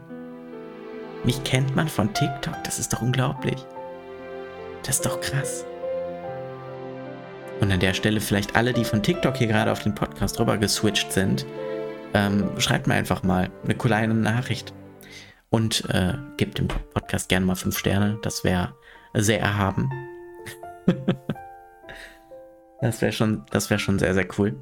Mich 1.24 1.42
kennt 1.44 1.74
man 1.74 1.88
von 1.88 2.12
TikTok, 2.12 2.62
das 2.62 2.78
ist 2.78 2.92
doch 2.92 3.00
unglaublich. 3.00 3.64
Das 4.82 4.96
ist 4.96 5.06
doch 5.06 5.18
krass. 5.22 5.64
Und 7.62 7.72
an 7.72 7.80
der 7.80 7.94
Stelle 7.94 8.20
vielleicht 8.20 8.54
alle, 8.54 8.74
die 8.74 8.84
von 8.84 9.02
TikTok 9.02 9.38
hier 9.38 9.46
gerade 9.46 9.72
auf 9.72 9.82
den 9.82 9.94
Podcast 9.94 10.38
rüber 10.38 10.58
geswitcht 10.58 11.10
sind, 11.10 11.46
ähm, 12.12 12.50
schreibt 12.58 12.86
mir 12.86 12.96
einfach 12.96 13.22
mal 13.22 13.48
eine 13.64 13.76
kleine 13.76 14.12
Nachricht. 14.12 14.74
Und 15.50 15.84
äh, 15.90 16.14
gebt 16.36 16.58
dem 16.58 16.68
Podcast 16.68 17.28
gerne 17.28 17.44
mal 17.44 17.56
fünf 17.56 17.76
Sterne. 17.76 18.18
Das 18.22 18.44
wäre 18.44 18.74
sehr 19.14 19.40
erhaben. 19.40 19.90
das 22.80 23.02
wäre 23.02 23.12
schon, 23.12 23.44
wäre 23.50 23.78
schon 23.78 23.98
sehr, 23.98 24.14
sehr 24.14 24.28
cool. 24.38 24.56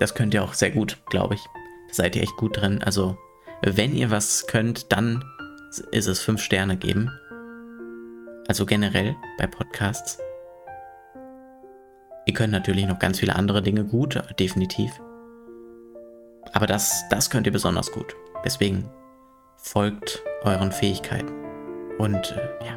Das 0.00 0.14
könnt 0.14 0.34
ihr 0.34 0.42
auch 0.42 0.52
sehr 0.52 0.72
gut, 0.72 0.98
glaube 1.06 1.34
ich. 1.34 1.44
Da 1.88 1.94
seid 1.94 2.16
ihr 2.16 2.22
echt 2.22 2.36
gut 2.36 2.56
drin. 2.60 2.82
Also 2.82 3.16
wenn 3.62 3.94
ihr 3.94 4.10
was 4.10 4.46
könnt, 4.46 4.92
dann 4.92 5.24
ist 5.92 6.06
es 6.06 6.20
fünf 6.20 6.42
Sterne 6.42 6.76
geben. 6.76 7.10
Also 8.48 8.66
generell 8.66 9.16
bei 9.38 9.46
Podcasts. 9.46 10.18
Ihr 12.26 12.34
könnt 12.34 12.52
natürlich 12.52 12.86
noch 12.86 12.98
ganz 12.98 13.20
viele 13.20 13.36
andere 13.36 13.62
Dinge 13.62 13.84
gut, 13.84 14.20
definitiv. 14.38 14.92
Aber 16.52 16.66
das, 16.66 17.04
das 17.10 17.30
könnt 17.30 17.46
ihr 17.46 17.52
besonders 17.52 17.90
gut. 17.92 18.14
Deswegen 18.44 18.88
folgt 19.66 20.22
euren 20.42 20.70
Fähigkeiten. 20.70 21.32
Und 21.98 22.16
äh, 22.36 22.48
ja, 22.64 22.76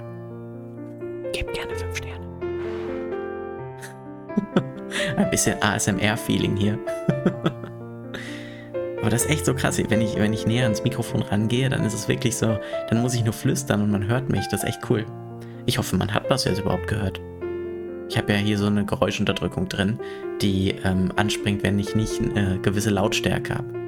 gebt 1.32 1.54
gerne 1.54 1.76
fünf 1.76 1.96
Sterne. 1.98 2.28
Ein 5.18 5.30
bisschen 5.30 5.62
ASMR-Feeling 5.62 6.58
hier. 6.58 6.80
Aber 9.02 9.10
das 9.10 9.26
ist 9.26 9.32
echt 9.32 9.46
so 9.46 9.54
krass. 9.54 9.80
Wenn 9.88 10.02
ich, 10.02 10.16
wenn 10.16 10.34
ich 10.34 10.48
näher 10.48 10.64
ans 10.64 10.84
Mikrofon 10.84 11.22
rangehe, 11.22 11.70
dann 11.70 11.86
ist 11.86 11.94
es 11.94 12.08
wirklich 12.08 12.36
so, 12.36 12.58
dann 12.90 13.02
muss 13.02 13.14
ich 13.14 13.24
nur 13.24 13.34
flüstern 13.34 13.84
und 13.84 13.92
man 13.92 14.08
hört 14.08 14.30
mich. 14.30 14.48
Das 14.48 14.64
ist 14.64 14.70
echt 14.70 14.90
cool. 14.90 15.06
Ich 15.66 15.78
hoffe, 15.78 15.96
man 15.96 16.14
hat 16.14 16.30
das 16.32 16.46
jetzt 16.46 16.60
überhaupt 16.60 16.88
gehört. 16.88 17.22
Ich 18.10 18.18
habe 18.18 18.34
ja 18.34 18.40
hier 18.40 18.58
so 18.58 18.66
eine 18.66 18.84
Geräuschunterdrückung 18.86 19.70
drin, 19.70 20.00
die 20.42 20.72
ähm, 20.84 21.12
anspringt, 21.16 21.62
wenn 21.62 21.78
ich 21.78 21.96
nicht 21.96 22.20
eine 22.20 22.56
äh, 22.56 22.58
gewisse 22.58 22.90
Lautstärke 22.90 23.56
habe. 23.56 23.80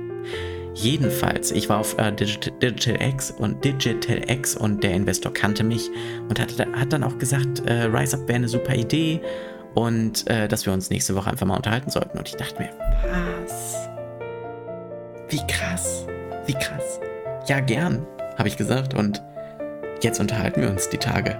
Jedenfalls, 0.74 1.52
ich 1.52 1.68
war 1.68 1.80
auf 1.80 1.98
äh, 1.98 2.12
Digital, 2.12 2.54
Digital, 2.60 3.10
X 3.10 3.32
und 3.32 3.64
Digital 3.64 4.30
X 4.30 4.56
und 4.56 4.84
der 4.84 4.94
Investor 4.94 5.34
kannte 5.34 5.64
mich 5.64 5.90
und 6.30 6.40
hat, 6.40 6.58
hat 6.60 6.94
dann 6.94 7.04
auch 7.04 7.18
gesagt, 7.18 7.66
äh, 7.66 7.84
Rise 7.84 8.18
Up 8.18 8.28
wäre 8.28 8.38
eine 8.38 8.48
super 8.48 8.74
Idee 8.74 9.20
und 9.76 10.30
äh, 10.30 10.48
dass 10.48 10.66
wir 10.66 10.72
uns 10.72 10.90
nächste 10.90 11.16
Woche 11.16 11.30
einfach 11.30 11.46
mal 11.46 11.58
unterhalten 11.58 11.90
sollten. 11.90 12.18
Und 12.18 12.28
ich 12.28 12.36
dachte 12.36 12.62
mir, 12.62 12.70
was? 13.04 13.76
Wie 15.30 15.46
krass. 15.48 16.06
Wie 16.46 16.54
krass. 16.54 17.00
Ja, 17.48 17.60
gern, 17.60 18.06
habe 18.38 18.48
ich 18.48 18.58
gesagt. 18.58 18.94
Und 18.94 19.22
jetzt 20.02 20.20
unterhalten 20.20 20.62
wir 20.62 20.70
uns 20.70 20.90
die 20.90 20.98
Tage. 20.98 21.38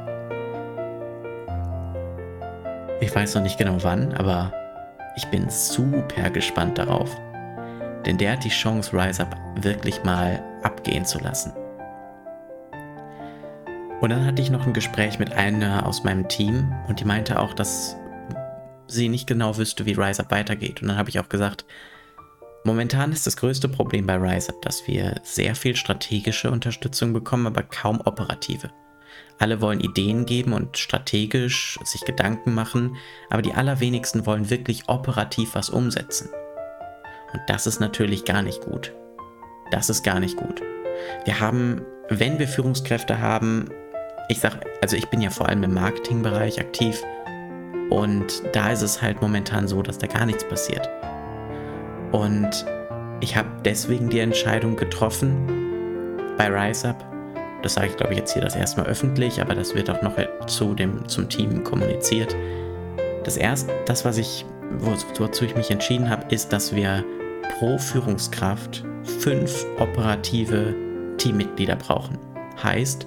Ich 3.00 3.16
weiß 3.16 3.36
noch 3.36 3.42
nicht 3.42 3.58
genau 3.58 3.78
wann, 3.82 4.14
aber 4.14 4.54
ich 5.16 5.26
bin 5.28 5.50
super 5.50 6.30
gespannt 6.30 6.78
darauf. 6.78 7.10
Denn 8.06 8.18
der 8.18 8.34
hat 8.34 8.44
die 8.44 8.50
Chance, 8.50 8.94
Rise 8.94 9.22
Up 9.22 9.36
wirklich 9.56 10.04
mal 10.04 10.44
abgehen 10.64 11.06
zu 11.06 11.20
lassen. 11.20 11.54
Und 14.02 14.10
dann 14.10 14.26
hatte 14.26 14.42
ich 14.42 14.50
noch 14.50 14.66
ein 14.66 14.74
Gespräch 14.74 15.20
mit 15.20 15.34
einer 15.34 15.86
aus 15.86 16.04
meinem 16.04 16.28
Team 16.28 16.74
und 16.88 17.00
die 17.00 17.06
meinte 17.06 17.40
auch, 17.40 17.54
dass 17.54 17.96
sie 18.88 19.10
nicht 19.10 19.28
genau 19.28 19.58
wüsste, 19.58 19.86
wie 19.86 19.94
Rise 19.94 20.24
Up 20.24 20.32
weitergeht. 20.32 20.82
Und 20.82 20.88
dann 20.88 20.98
habe 20.98 21.10
ich 21.10 21.20
auch 21.20 21.30
gesagt, 21.30 21.66
Momentan 22.64 23.12
ist 23.12 23.26
das 23.26 23.38
größte 23.38 23.68
Problem 23.68 24.06
bei 24.06 24.18
RiseUp, 24.18 24.62
dass 24.62 24.86
wir 24.88 25.20
sehr 25.24 25.56
viel 25.56 25.76
strategische 25.76 26.52
Unterstützung 26.52 27.12
bekommen, 27.12 27.48
aber 27.48 27.64
kaum 27.64 28.00
operative. 28.02 28.70
Alle 29.40 29.62
wollen 29.62 29.80
Ideen 29.80 30.28
geben 30.28 30.54
und 30.54 30.78
strategisch 30.78 31.80
sich 31.84 32.06
Gedanken 32.06 32.54
machen, 32.54 32.98
aber 33.32 33.42
die 33.42 33.54
allerwenigsten 33.54 34.28
wollen 34.28 34.52
wirklich 34.52 34.88
operativ 34.90 35.56
was 35.56 35.72
umsetzen. 35.72 36.30
Und 37.34 37.42
das 37.48 37.68
ist 37.68 37.80
natürlich 37.80 38.26
gar 38.26 38.42
nicht 38.42 38.62
gut. 38.62 38.94
Das 39.72 39.90
ist 39.90 40.04
gar 40.04 40.20
nicht 40.20 40.38
gut. 40.38 40.62
Wir 41.26 41.40
haben, 41.40 41.82
wenn 42.10 42.40
wir 42.40 42.48
Führungskräfte 42.48 43.20
haben, 43.20 43.70
ich 44.30 44.40
sag, 44.40 44.66
also 44.82 44.96
ich 44.96 45.10
bin 45.10 45.22
ja 45.22 45.30
vor 45.30 45.50
allem 45.50 45.64
im 45.64 45.74
Marketingbereich 45.74 46.60
aktiv 46.60 47.02
und 47.90 48.44
da 48.54 48.72
ist 48.72 48.82
es 48.82 49.02
halt 49.02 49.22
momentan 49.22 49.68
so, 49.68 49.82
dass 49.82 49.98
da 49.98 50.08
gar 50.08 50.26
nichts 50.26 50.48
passiert. 50.48 50.90
Und 52.12 52.66
ich 53.20 53.36
habe 53.36 53.50
deswegen 53.64 54.10
die 54.10 54.20
Entscheidung 54.20 54.76
getroffen, 54.76 55.62
bei 56.38 56.48
RiseUp, 56.48 56.96
das 57.62 57.76
sage 57.76 57.88
ich 57.88 57.98
glaube 57.98 58.14
ich 58.14 58.20
jetzt 58.20 58.34
hier 58.34 58.42
das 58.42 58.56
erste 58.56 58.82
Mal 58.82 58.88
öffentlich, 58.88 59.42
aber 59.42 59.54
das 59.54 59.76
wird 59.76 59.90
auch 59.90 60.02
noch 60.02 60.16
zu 60.48 60.74
dem, 60.74 61.08
zum 61.08 61.30
Team 61.30 61.64
kommuniziert. 61.64 62.36
Das 63.24 63.38
erste, 63.38 63.72
das 63.86 64.06
was 64.06 64.18
ich, 64.18 64.46
wozu 64.80 65.46
ich 65.46 65.56
mich 65.56 65.70
entschieden 65.70 66.10
habe, 66.10 66.34
ist, 66.34 66.52
dass 66.52 66.74
wir 66.74 67.04
pro 67.50 67.78
Führungskraft 67.78 68.84
fünf 69.04 69.66
operative 69.80 70.76
Teammitglieder 71.18 71.76
brauchen. 71.76 72.18
Heißt, 72.62 73.06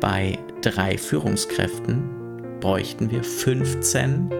bei 0.00 0.38
drei 0.62 0.98
Führungskräften 0.98 2.58
bräuchten 2.60 3.10
wir 3.10 3.22
15, 3.22 4.30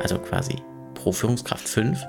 also 0.00 0.18
quasi 0.18 0.56
pro 0.94 1.12
Führungskraft 1.12 1.68
5, 1.68 2.04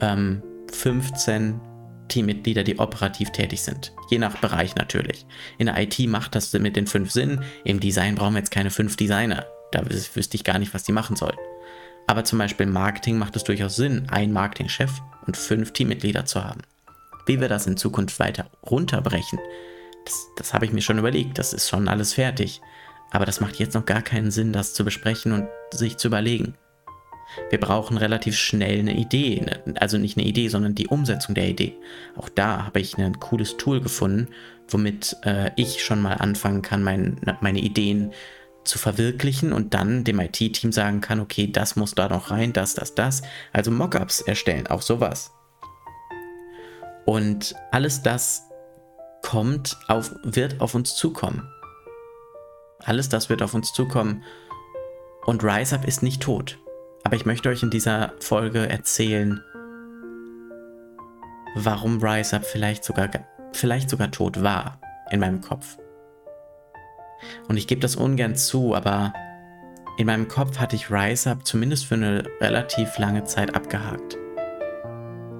ähm, 0.00 0.42
15 0.72 1.60
Teammitglieder, 2.08 2.62
die 2.62 2.78
operativ 2.78 3.30
tätig 3.30 3.62
sind. 3.62 3.92
Je 4.10 4.18
nach 4.18 4.38
Bereich 4.38 4.74
natürlich. 4.76 5.26
In 5.58 5.66
der 5.66 5.78
IT 5.80 5.98
macht 6.08 6.34
das 6.34 6.52
mit 6.52 6.76
den 6.76 6.86
fünf 6.86 7.10
Sinn. 7.10 7.40
Im 7.64 7.80
Design 7.80 8.14
brauchen 8.14 8.34
wir 8.34 8.40
jetzt 8.40 8.50
keine 8.50 8.70
fünf 8.70 8.96
Designer. 8.96 9.46
Da 9.72 9.82
wüsste 9.88 10.36
ich 10.36 10.44
gar 10.44 10.58
nicht, 10.58 10.72
was 10.74 10.84
die 10.84 10.92
machen 10.92 11.16
sollen. 11.16 11.36
Aber 12.06 12.24
zum 12.24 12.38
Beispiel 12.38 12.66
im 12.66 12.72
Marketing 12.72 13.18
macht 13.18 13.36
es 13.36 13.44
durchaus 13.44 13.76
Sinn, 13.76 14.06
einen 14.10 14.32
Marketingchef 14.32 14.90
und 15.26 15.36
fünf 15.36 15.72
Teammitglieder 15.72 16.24
zu 16.24 16.44
haben. 16.44 16.62
Wie 17.26 17.40
wir 17.40 17.48
das 17.48 17.66
in 17.66 17.76
Zukunft 17.76 18.18
weiter 18.20 18.46
runterbrechen, 18.64 19.40
das, 20.04 20.28
das 20.36 20.54
habe 20.54 20.64
ich 20.64 20.72
mir 20.72 20.82
schon 20.82 20.98
überlegt. 20.98 21.38
Das 21.38 21.52
ist 21.52 21.68
schon 21.68 21.88
alles 21.88 22.14
fertig. 22.14 22.60
Aber 23.10 23.26
das 23.26 23.40
macht 23.40 23.56
jetzt 23.56 23.74
noch 23.74 23.84
gar 23.84 24.02
keinen 24.02 24.30
Sinn, 24.30 24.52
das 24.52 24.74
zu 24.74 24.84
besprechen 24.84 25.32
und 25.32 25.48
sich 25.72 25.96
zu 25.96 26.08
überlegen. 26.08 26.54
Wir 27.50 27.58
brauchen 27.58 27.96
relativ 27.96 28.36
schnell 28.36 28.78
eine 28.78 28.96
Idee, 28.96 29.40
ne, 29.40 29.74
also 29.80 29.98
nicht 29.98 30.16
eine 30.16 30.26
Idee, 30.26 30.48
sondern 30.48 30.74
die 30.74 30.86
Umsetzung 30.86 31.34
der 31.34 31.48
Idee. 31.48 31.74
Auch 32.16 32.28
da 32.28 32.64
habe 32.64 32.80
ich 32.80 32.96
ein 32.98 33.18
cooles 33.18 33.56
Tool 33.56 33.80
gefunden, 33.80 34.28
womit 34.68 35.16
äh, 35.24 35.50
ich 35.56 35.84
schon 35.84 36.00
mal 36.00 36.14
anfangen 36.14 36.62
kann, 36.62 36.82
mein, 36.82 37.20
meine 37.40 37.60
Ideen 37.60 38.12
zu 38.66 38.78
verwirklichen 38.78 39.52
und 39.52 39.74
dann 39.74 40.04
dem 40.04 40.20
IT-Team 40.20 40.72
sagen 40.72 41.00
kann, 41.00 41.20
okay, 41.20 41.50
das 41.50 41.76
muss 41.76 41.94
da 41.94 42.08
noch 42.08 42.30
rein, 42.30 42.52
das, 42.52 42.74
das, 42.74 42.94
das. 42.94 43.22
Also 43.52 43.70
Mockups 43.70 44.20
erstellen, 44.20 44.66
auch 44.66 44.82
sowas. 44.82 45.32
Und 47.04 47.54
alles 47.70 48.02
das 48.02 48.42
kommt 49.22 49.76
auf, 49.88 50.14
wird 50.22 50.60
auf 50.60 50.74
uns 50.74 50.96
zukommen. 50.96 51.48
Alles 52.84 53.08
das 53.08 53.28
wird 53.28 53.42
auf 53.42 53.54
uns 53.54 53.72
zukommen. 53.72 54.22
Und 55.24 55.42
RiseUp 55.42 55.84
ist 55.84 56.02
nicht 56.02 56.22
tot. 56.22 56.58
Aber 57.04 57.16
ich 57.16 57.26
möchte 57.26 57.48
euch 57.48 57.62
in 57.62 57.70
dieser 57.70 58.12
Folge 58.20 58.68
erzählen, 58.68 59.42
warum 61.54 62.02
RiseUp 62.02 62.44
vielleicht 62.44 62.84
sogar, 62.84 63.08
vielleicht 63.52 63.90
sogar 63.90 64.10
tot 64.10 64.42
war 64.42 64.80
in 65.10 65.20
meinem 65.20 65.40
Kopf. 65.40 65.78
Und 67.48 67.56
ich 67.56 67.66
gebe 67.66 67.80
das 67.80 67.96
ungern 67.96 68.34
zu, 68.34 68.74
aber 68.74 69.12
in 69.98 70.06
meinem 70.06 70.28
Kopf 70.28 70.58
hatte 70.58 70.76
ich 70.76 70.90
RiseUp 70.90 71.46
zumindest 71.46 71.86
für 71.86 71.94
eine 71.94 72.24
relativ 72.40 72.98
lange 72.98 73.24
Zeit 73.24 73.54
abgehakt. 73.54 74.18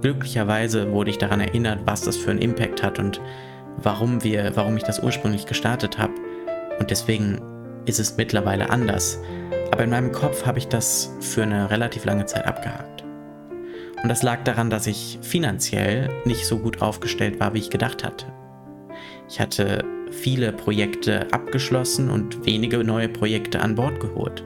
Glücklicherweise 0.00 0.92
wurde 0.92 1.10
ich 1.10 1.18
daran 1.18 1.40
erinnert, 1.40 1.80
was 1.84 2.02
das 2.02 2.16
für 2.16 2.30
einen 2.30 2.40
Impact 2.40 2.82
hat 2.82 2.98
und 2.98 3.20
warum 3.76 4.22
wir, 4.24 4.52
warum 4.54 4.76
ich 4.76 4.82
das 4.82 5.02
ursprünglich 5.02 5.46
gestartet 5.46 5.98
habe. 5.98 6.14
Und 6.78 6.90
deswegen 6.90 7.40
ist 7.86 8.00
es 8.00 8.16
mittlerweile 8.16 8.70
anders. 8.70 9.20
Aber 9.72 9.84
in 9.84 9.90
meinem 9.90 10.12
Kopf 10.12 10.46
habe 10.46 10.58
ich 10.58 10.68
das 10.68 11.12
für 11.20 11.42
eine 11.42 11.70
relativ 11.70 12.04
lange 12.04 12.26
Zeit 12.26 12.46
abgehakt. 12.46 13.04
Und 14.02 14.08
das 14.08 14.22
lag 14.22 14.42
daran, 14.44 14.70
dass 14.70 14.86
ich 14.86 15.18
finanziell 15.22 16.08
nicht 16.24 16.46
so 16.46 16.58
gut 16.58 16.82
aufgestellt 16.82 17.40
war, 17.40 17.54
wie 17.54 17.58
ich 17.58 17.70
gedacht 17.70 18.04
hatte. 18.04 18.26
Ich 19.28 19.40
hatte 19.40 19.84
viele 20.10 20.52
Projekte 20.52 21.32
abgeschlossen 21.32 22.10
und 22.10 22.46
wenige 22.46 22.82
neue 22.84 23.08
Projekte 23.08 23.60
an 23.60 23.74
Bord 23.74 24.00
geholt. 24.00 24.44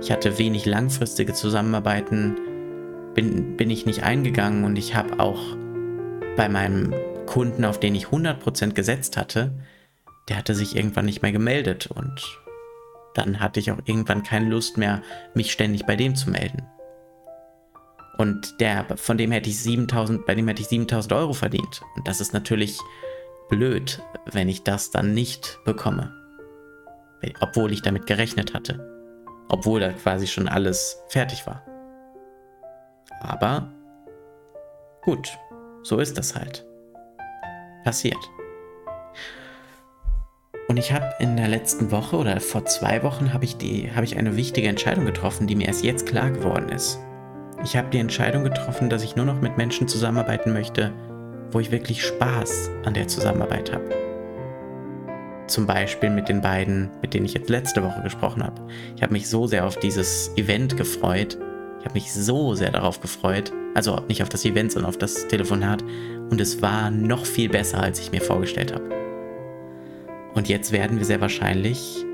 Ich 0.00 0.10
hatte 0.10 0.38
wenig 0.38 0.66
langfristige 0.66 1.32
Zusammenarbeiten, 1.32 2.36
bin, 3.14 3.56
bin 3.56 3.70
ich 3.70 3.86
nicht 3.86 4.02
eingegangen 4.02 4.64
und 4.64 4.76
ich 4.76 4.94
habe 4.94 5.18
auch 5.20 5.56
bei 6.36 6.48
meinem 6.48 6.94
Kunden, 7.26 7.64
auf 7.64 7.80
den 7.80 7.94
ich 7.94 8.06
100% 8.06 8.72
gesetzt 8.72 9.16
hatte, 9.16 9.52
der 10.28 10.36
hatte 10.36 10.54
sich 10.54 10.76
irgendwann 10.76 11.06
nicht 11.06 11.22
mehr 11.22 11.32
gemeldet 11.32 11.86
und 11.86 12.20
dann 13.14 13.40
hatte 13.40 13.60
ich 13.60 13.70
auch 13.70 13.78
irgendwann 13.84 14.22
keine 14.22 14.48
Lust 14.48 14.76
mehr, 14.76 15.02
mich 15.34 15.50
ständig 15.50 15.86
bei 15.86 15.96
dem 15.96 16.14
zu 16.14 16.30
melden. 16.30 16.62
Und 18.18 18.60
der, 18.60 18.86
von 18.96 19.18
dem 19.18 19.30
hätte 19.30 19.50
ich 19.50 19.58
7000, 19.58 20.26
bei 20.26 20.34
dem 20.34 20.48
hätte 20.48 20.62
ich 20.62 20.68
7000 20.68 21.12
Euro 21.12 21.32
verdient. 21.32 21.82
Und 21.96 22.08
das 22.08 22.20
ist 22.20 22.32
natürlich 22.32 22.78
blöd, 23.48 24.02
wenn 24.26 24.48
ich 24.48 24.64
das 24.64 24.90
dann 24.90 25.14
nicht 25.14 25.58
bekomme. 25.64 26.12
Obwohl 27.40 27.72
ich 27.72 27.82
damit 27.82 28.06
gerechnet 28.06 28.54
hatte. 28.54 28.92
Obwohl 29.48 29.80
da 29.80 29.92
quasi 29.92 30.26
schon 30.26 30.48
alles 30.48 31.02
fertig 31.08 31.46
war. 31.46 31.64
Aber 33.20 33.72
gut, 35.02 35.38
so 35.82 35.98
ist 35.98 36.18
das 36.18 36.34
halt. 36.34 36.66
Passiert. 37.84 38.18
Und 40.68 40.78
ich 40.78 40.92
habe 40.92 41.14
in 41.20 41.36
der 41.36 41.46
letzten 41.46 41.92
Woche 41.92 42.16
oder 42.16 42.40
vor 42.40 42.64
zwei 42.64 43.02
Wochen 43.04 43.32
habe 43.32 43.44
ich, 43.44 43.56
hab 43.94 44.02
ich 44.02 44.16
eine 44.16 44.36
wichtige 44.36 44.68
Entscheidung 44.68 45.04
getroffen, 45.04 45.46
die 45.46 45.54
mir 45.54 45.68
erst 45.68 45.84
jetzt 45.84 46.06
klar 46.06 46.30
geworden 46.30 46.68
ist. 46.70 46.98
Ich 47.62 47.76
habe 47.76 47.88
die 47.88 48.00
Entscheidung 48.00 48.42
getroffen, 48.42 48.90
dass 48.90 49.04
ich 49.04 49.16
nur 49.16 49.24
noch 49.24 49.40
mit 49.40 49.56
Menschen 49.56 49.86
zusammenarbeiten 49.86 50.52
möchte, 50.52 50.92
wo 51.50 51.60
ich 51.60 51.70
wirklich 51.70 52.04
Spaß 52.04 52.70
an 52.84 52.94
der 52.94 53.08
Zusammenarbeit 53.08 53.72
habe. 53.72 53.88
Zum 55.46 55.66
Beispiel 55.66 56.10
mit 56.10 56.28
den 56.28 56.40
beiden, 56.40 56.90
mit 57.02 57.14
denen 57.14 57.26
ich 57.26 57.34
jetzt 57.34 57.50
letzte 57.50 57.82
Woche 57.84 58.02
gesprochen 58.02 58.42
habe. 58.42 58.66
Ich 58.96 59.02
habe 59.02 59.12
mich 59.12 59.28
so 59.28 59.46
sehr 59.46 59.64
auf 59.64 59.76
dieses 59.76 60.36
Event 60.36 60.76
gefreut. 60.76 61.38
Ich 61.78 61.84
habe 61.84 61.94
mich 61.94 62.12
so 62.12 62.54
sehr 62.54 62.72
darauf 62.72 63.00
gefreut. 63.00 63.52
Also 63.74 64.00
nicht 64.08 64.22
auf 64.22 64.28
das 64.28 64.44
Event, 64.44 64.72
sondern 64.72 64.88
auf 64.88 64.98
das 64.98 65.28
Telefonat. 65.28 65.84
Und 66.30 66.40
es 66.40 66.62
war 66.62 66.90
noch 66.90 67.24
viel 67.24 67.48
besser, 67.48 67.80
als 67.80 68.00
ich 68.00 68.10
mir 68.10 68.20
vorgestellt 68.20 68.74
habe. 68.74 68.90
Und 70.34 70.48
jetzt 70.48 70.72
werden 70.72 70.98
wir 70.98 71.04
sehr 71.04 71.20
wahrscheinlich 71.20 72.04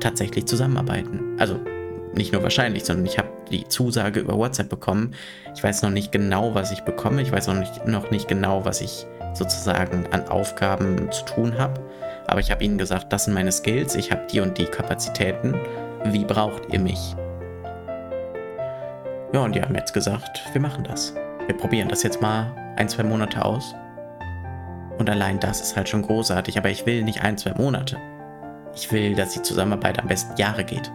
tatsächlich 0.00 0.46
zusammenarbeiten. 0.46 1.36
Also 1.38 1.58
nicht 2.14 2.32
nur 2.32 2.42
wahrscheinlich, 2.42 2.84
sondern 2.84 3.06
ich 3.06 3.18
habe 3.18 3.28
die 3.50 3.66
Zusage 3.68 4.20
über 4.20 4.36
WhatsApp 4.36 4.68
bekommen. 4.68 5.14
Ich 5.54 5.62
weiß 5.62 5.82
noch 5.82 5.90
nicht 5.90 6.12
genau, 6.12 6.54
was 6.54 6.72
ich 6.72 6.80
bekomme. 6.82 7.22
Ich 7.22 7.32
weiß 7.32 7.46
noch 7.48 7.54
nicht, 7.54 7.86
noch 7.86 8.10
nicht 8.10 8.28
genau, 8.28 8.64
was 8.64 8.80
ich 8.80 9.06
sozusagen 9.34 10.06
an 10.10 10.28
Aufgaben 10.28 11.10
zu 11.10 11.24
tun 11.24 11.58
habe. 11.58 11.80
Aber 12.26 12.40
ich 12.40 12.50
habe 12.50 12.62
ihnen 12.62 12.78
gesagt, 12.78 13.12
das 13.12 13.24
sind 13.24 13.34
meine 13.34 13.52
Skills, 13.52 13.94
ich 13.94 14.10
habe 14.10 14.26
die 14.30 14.40
und 14.40 14.56
die 14.58 14.66
Kapazitäten. 14.66 15.54
Wie 16.04 16.24
braucht 16.24 16.72
ihr 16.72 16.80
mich? 16.80 17.16
Ja, 19.32 19.40
und 19.40 19.54
die 19.54 19.62
haben 19.62 19.74
jetzt 19.74 19.94
gesagt, 19.94 20.42
wir 20.52 20.60
machen 20.60 20.84
das. 20.84 21.14
Wir 21.46 21.56
probieren 21.56 21.88
das 21.88 22.02
jetzt 22.02 22.20
mal 22.20 22.52
ein, 22.76 22.88
zwei 22.88 23.02
Monate 23.02 23.44
aus. 23.44 23.74
Und 24.98 25.08
allein 25.08 25.40
das 25.40 25.60
ist 25.60 25.76
halt 25.76 25.88
schon 25.88 26.02
großartig, 26.02 26.58
aber 26.58 26.70
ich 26.70 26.86
will 26.86 27.02
nicht 27.02 27.22
ein, 27.22 27.38
zwei 27.38 27.54
Monate. 27.54 27.96
Ich 28.74 28.92
will, 28.92 29.14
dass 29.14 29.32
die 29.32 29.42
Zusammenarbeit 29.42 29.98
am 29.98 30.06
besten 30.06 30.36
Jahre 30.36 30.64
geht. 30.64 30.92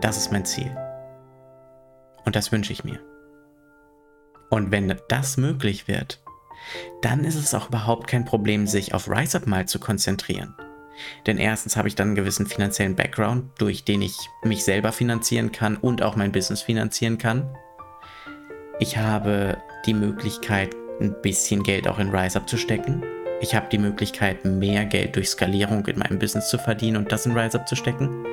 Das 0.00 0.16
ist 0.16 0.32
mein 0.32 0.44
Ziel. 0.44 0.74
Und 2.24 2.36
das 2.36 2.52
wünsche 2.52 2.72
ich 2.72 2.84
mir. 2.84 3.00
Und 4.50 4.70
wenn 4.70 4.94
das 5.08 5.36
möglich 5.36 5.88
wird, 5.88 6.22
dann 7.02 7.24
ist 7.24 7.36
es 7.36 7.54
auch 7.54 7.68
überhaupt 7.68 8.06
kein 8.08 8.24
Problem, 8.24 8.66
sich 8.66 8.94
auf 8.94 9.08
RiseUp 9.08 9.46
mal 9.46 9.66
zu 9.66 9.78
konzentrieren. 9.78 10.54
Denn 11.26 11.38
erstens 11.38 11.76
habe 11.76 11.88
ich 11.88 11.94
dann 11.94 12.08
einen 12.08 12.16
gewissen 12.16 12.46
finanziellen 12.46 12.96
Background, 12.96 13.50
durch 13.58 13.84
den 13.84 14.02
ich 14.02 14.16
mich 14.42 14.64
selber 14.64 14.92
finanzieren 14.92 15.52
kann 15.52 15.76
und 15.76 16.02
auch 16.02 16.16
mein 16.16 16.32
Business 16.32 16.62
finanzieren 16.62 17.16
kann. 17.16 17.48
Ich 18.78 18.98
habe 18.98 19.58
die 19.86 19.94
Möglichkeit, 19.94 20.74
ein 21.00 21.14
bisschen 21.22 21.62
Geld 21.62 21.88
auch 21.88 21.98
in 21.98 22.14
RiseUp 22.14 22.48
zu 22.48 22.58
stecken. 22.58 23.02
Ich 23.42 23.54
habe 23.54 23.68
die 23.72 23.78
Möglichkeit, 23.78 24.44
mehr 24.44 24.84
Geld 24.84 25.16
durch 25.16 25.30
Skalierung 25.30 25.86
in 25.86 25.98
meinem 25.98 26.18
Business 26.18 26.50
zu 26.50 26.58
verdienen 26.58 26.98
und 26.98 27.10
das 27.10 27.24
in 27.24 27.32
RiseUp 27.32 27.66
zu 27.66 27.74
stecken. 27.74 28.26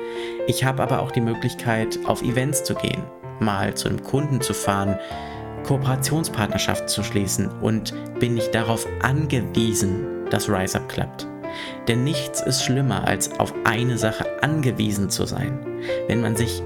Ich 0.47 0.65
habe 0.65 0.83
aber 0.83 0.99
auch 0.99 1.11
die 1.11 1.21
Möglichkeit, 1.21 1.97
auf 2.05 2.21
Events 2.21 2.65
zu 2.65 2.75
gehen, 2.75 3.01
mal 3.39 3.73
zu 3.73 3.87
einem 3.87 4.03
Kunden 4.03 4.41
zu 4.41 4.53
fahren, 4.53 4.99
Kooperationspartnerschaften 5.63 6.89
zu 6.89 7.03
schließen 7.03 7.47
und 7.61 7.93
bin 8.19 8.33
nicht 8.33 8.53
darauf 8.53 8.85
angewiesen, 9.01 10.25
dass 10.29 10.49
RiseUp 10.49 10.89
klappt. 10.89 11.25
Denn 11.87 12.03
nichts 12.03 12.41
ist 12.41 12.63
schlimmer, 12.63 13.07
als 13.07 13.39
auf 13.39 13.53
eine 13.63 13.97
Sache 13.97 14.25
angewiesen 14.43 15.09
zu 15.09 15.25
sein. 15.25 15.57
Wenn 16.07 16.19
man 16.19 16.35
sich 16.35 16.61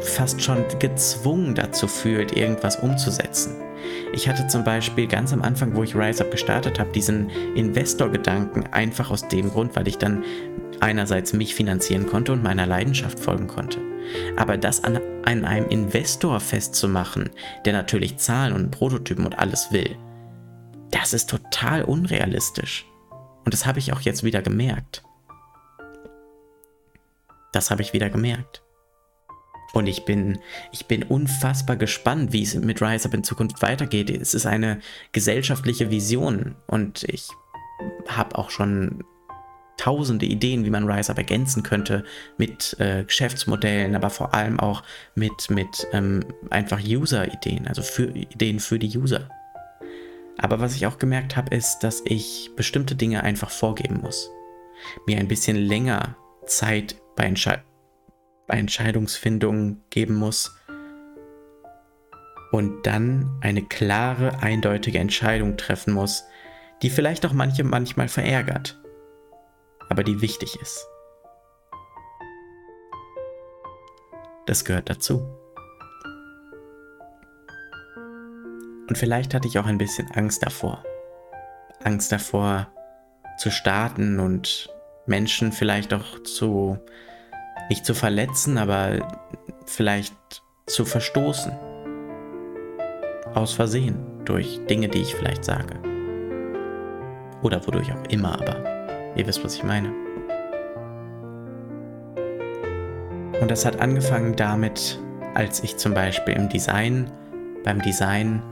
fast 0.00 0.42
schon 0.42 0.64
gezwungen 0.80 1.54
dazu 1.54 1.86
fühlt, 1.86 2.36
irgendwas 2.36 2.76
umzusetzen. 2.76 3.65
Ich 4.12 4.28
hatte 4.28 4.46
zum 4.46 4.64
Beispiel 4.64 5.06
ganz 5.06 5.32
am 5.32 5.42
Anfang, 5.42 5.74
wo 5.74 5.82
ich 5.82 5.94
RiseUp 5.94 6.30
gestartet 6.30 6.78
habe, 6.78 6.92
diesen 6.92 7.30
Investor-Gedanken 7.54 8.64
einfach 8.72 9.10
aus 9.10 9.28
dem 9.28 9.50
Grund, 9.50 9.76
weil 9.76 9.88
ich 9.88 9.98
dann 9.98 10.24
einerseits 10.80 11.32
mich 11.32 11.54
finanzieren 11.54 12.06
konnte 12.06 12.32
und 12.32 12.42
meiner 12.42 12.66
Leidenschaft 12.66 13.18
folgen 13.18 13.46
konnte. 13.46 13.78
Aber 14.36 14.56
das 14.56 14.84
an, 14.84 15.00
an 15.24 15.44
einem 15.44 15.68
Investor 15.68 16.40
festzumachen, 16.40 17.30
der 17.64 17.72
natürlich 17.72 18.18
Zahlen 18.18 18.52
und 18.52 18.70
Prototypen 18.70 19.24
und 19.24 19.38
alles 19.38 19.72
will, 19.72 19.96
das 20.90 21.12
ist 21.12 21.28
total 21.28 21.82
unrealistisch. 21.82 22.86
Und 23.44 23.52
das 23.52 23.66
habe 23.66 23.78
ich 23.78 23.92
auch 23.92 24.00
jetzt 24.00 24.24
wieder 24.24 24.42
gemerkt. 24.42 25.02
Das 27.52 27.70
habe 27.70 27.82
ich 27.82 27.92
wieder 27.92 28.10
gemerkt. 28.10 28.62
Und 29.72 29.86
ich 29.86 30.04
bin, 30.04 30.38
ich 30.72 30.86
bin 30.86 31.02
unfassbar 31.02 31.76
gespannt, 31.76 32.32
wie 32.32 32.42
es 32.42 32.54
mit 32.54 32.80
Rise 32.80 33.08
Up 33.08 33.14
in 33.14 33.24
Zukunft 33.24 33.62
weitergeht. 33.62 34.10
Es 34.10 34.34
ist 34.34 34.46
eine 34.46 34.80
gesellschaftliche 35.12 35.90
Vision 35.90 36.56
und 36.66 37.04
ich 37.04 37.28
habe 38.08 38.38
auch 38.38 38.50
schon 38.50 39.04
tausende 39.76 40.26
Ideen, 40.26 40.64
wie 40.64 40.70
man 40.70 40.90
Rise 40.90 41.12
Up 41.12 41.18
ergänzen 41.18 41.62
könnte 41.62 42.04
mit 42.38 42.76
äh, 42.80 43.04
Geschäftsmodellen, 43.04 43.94
aber 43.94 44.10
vor 44.10 44.34
allem 44.34 44.58
auch 44.58 44.82
mit, 45.14 45.50
mit 45.50 45.86
ähm, 45.92 46.24
einfach 46.50 46.80
User-Ideen, 46.82 47.66
also 47.68 47.82
für 47.82 48.04
Ideen 48.04 48.60
für 48.60 48.78
die 48.78 48.96
User. 48.96 49.28
Aber 50.38 50.60
was 50.60 50.74
ich 50.74 50.86
auch 50.86 50.98
gemerkt 50.98 51.36
habe, 51.36 51.54
ist, 51.54 51.80
dass 51.80 52.02
ich 52.04 52.50
bestimmte 52.56 52.94
Dinge 52.94 53.22
einfach 53.22 53.50
vorgeben 53.50 54.00
muss. 54.02 54.30
Mir 55.06 55.18
ein 55.18 55.28
bisschen 55.28 55.56
länger 55.56 56.16
Zeit 56.46 56.96
bei, 57.16 57.32
bei 58.46 58.58
Entscheidungsfindungen 58.58 59.82
geben 59.90 60.14
muss 60.14 60.56
und 62.52 62.86
dann 62.86 63.38
eine 63.40 63.62
klare, 63.62 64.38
eindeutige 64.40 64.98
Entscheidung 64.98 65.56
treffen 65.56 65.92
muss, 65.92 66.24
die 66.82 66.90
vielleicht 66.90 67.26
auch 67.26 67.32
manche 67.32 67.64
manchmal 67.64 68.08
verärgert 68.08 68.78
aber 69.88 70.04
die 70.04 70.20
wichtig 70.20 70.58
ist. 70.60 70.88
Das 74.46 74.64
gehört 74.64 74.88
dazu. 74.88 75.26
Und 78.88 78.96
vielleicht 78.96 79.34
hatte 79.34 79.48
ich 79.48 79.58
auch 79.58 79.66
ein 79.66 79.78
bisschen 79.78 80.08
Angst 80.12 80.44
davor. 80.44 80.84
Angst 81.82 82.12
davor 82.12 82.68
zu 83.38 83.50
starten 83.50 84.20
und 84.20 84.70
Menschen 85.06 85.52
vielleicht 85.52 85.92
auch 85.92 86.22
zu, 86.22 86.78
nicht 87.68 87.84
zu 87.84 87.94
verletzen, 87.94 88.58
aber 88.58 89.06
vielleicht 89.66 90.14
zu 90.66 90.84
verstoßen. 90.84 91.52
Aus 93.34 93.52
Versehen, 93.52 93.96
durch 94.24 94.60
Dinge, 94.68 94.88
die 94.88 95.02
ich 95.02 95.14
vielleicht 95.14 95.44
sage. 95.44 95.74
Oder 97.42 97.66
wodurch 97.66 97.92
auch 97.92 98.04
immer, 98.08 98.40
aber 98.40 98.76
Ihr 99.16 99.26
wisst, 99.26 99.42
was 99.42 99.56
ich 99.56 99.64
meine. 99.64 99.92
Und 103.40 103.50
das 103.50 103.64
hat 103.64 103.80
angefangen 103.80 104.36
damit, 104.36 105.00
als 105.34 105.62
ich 105.62 105.76
zum 105.76 105.94
Beispiel 105.94 106.34
im 106.34 106.48
Design, 106.48 107.10
beim 107.64 107.80
Design, 107.80 108.42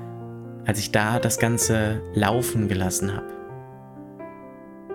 als 0.67 0.79
ich 0.79 0.91
da 0.91 1.19
das 1.19 1.39
Ganze 1.39 2.03
laufen 2.15 2.69
gelassen 2.69 3.15
habe. 3.15 3.27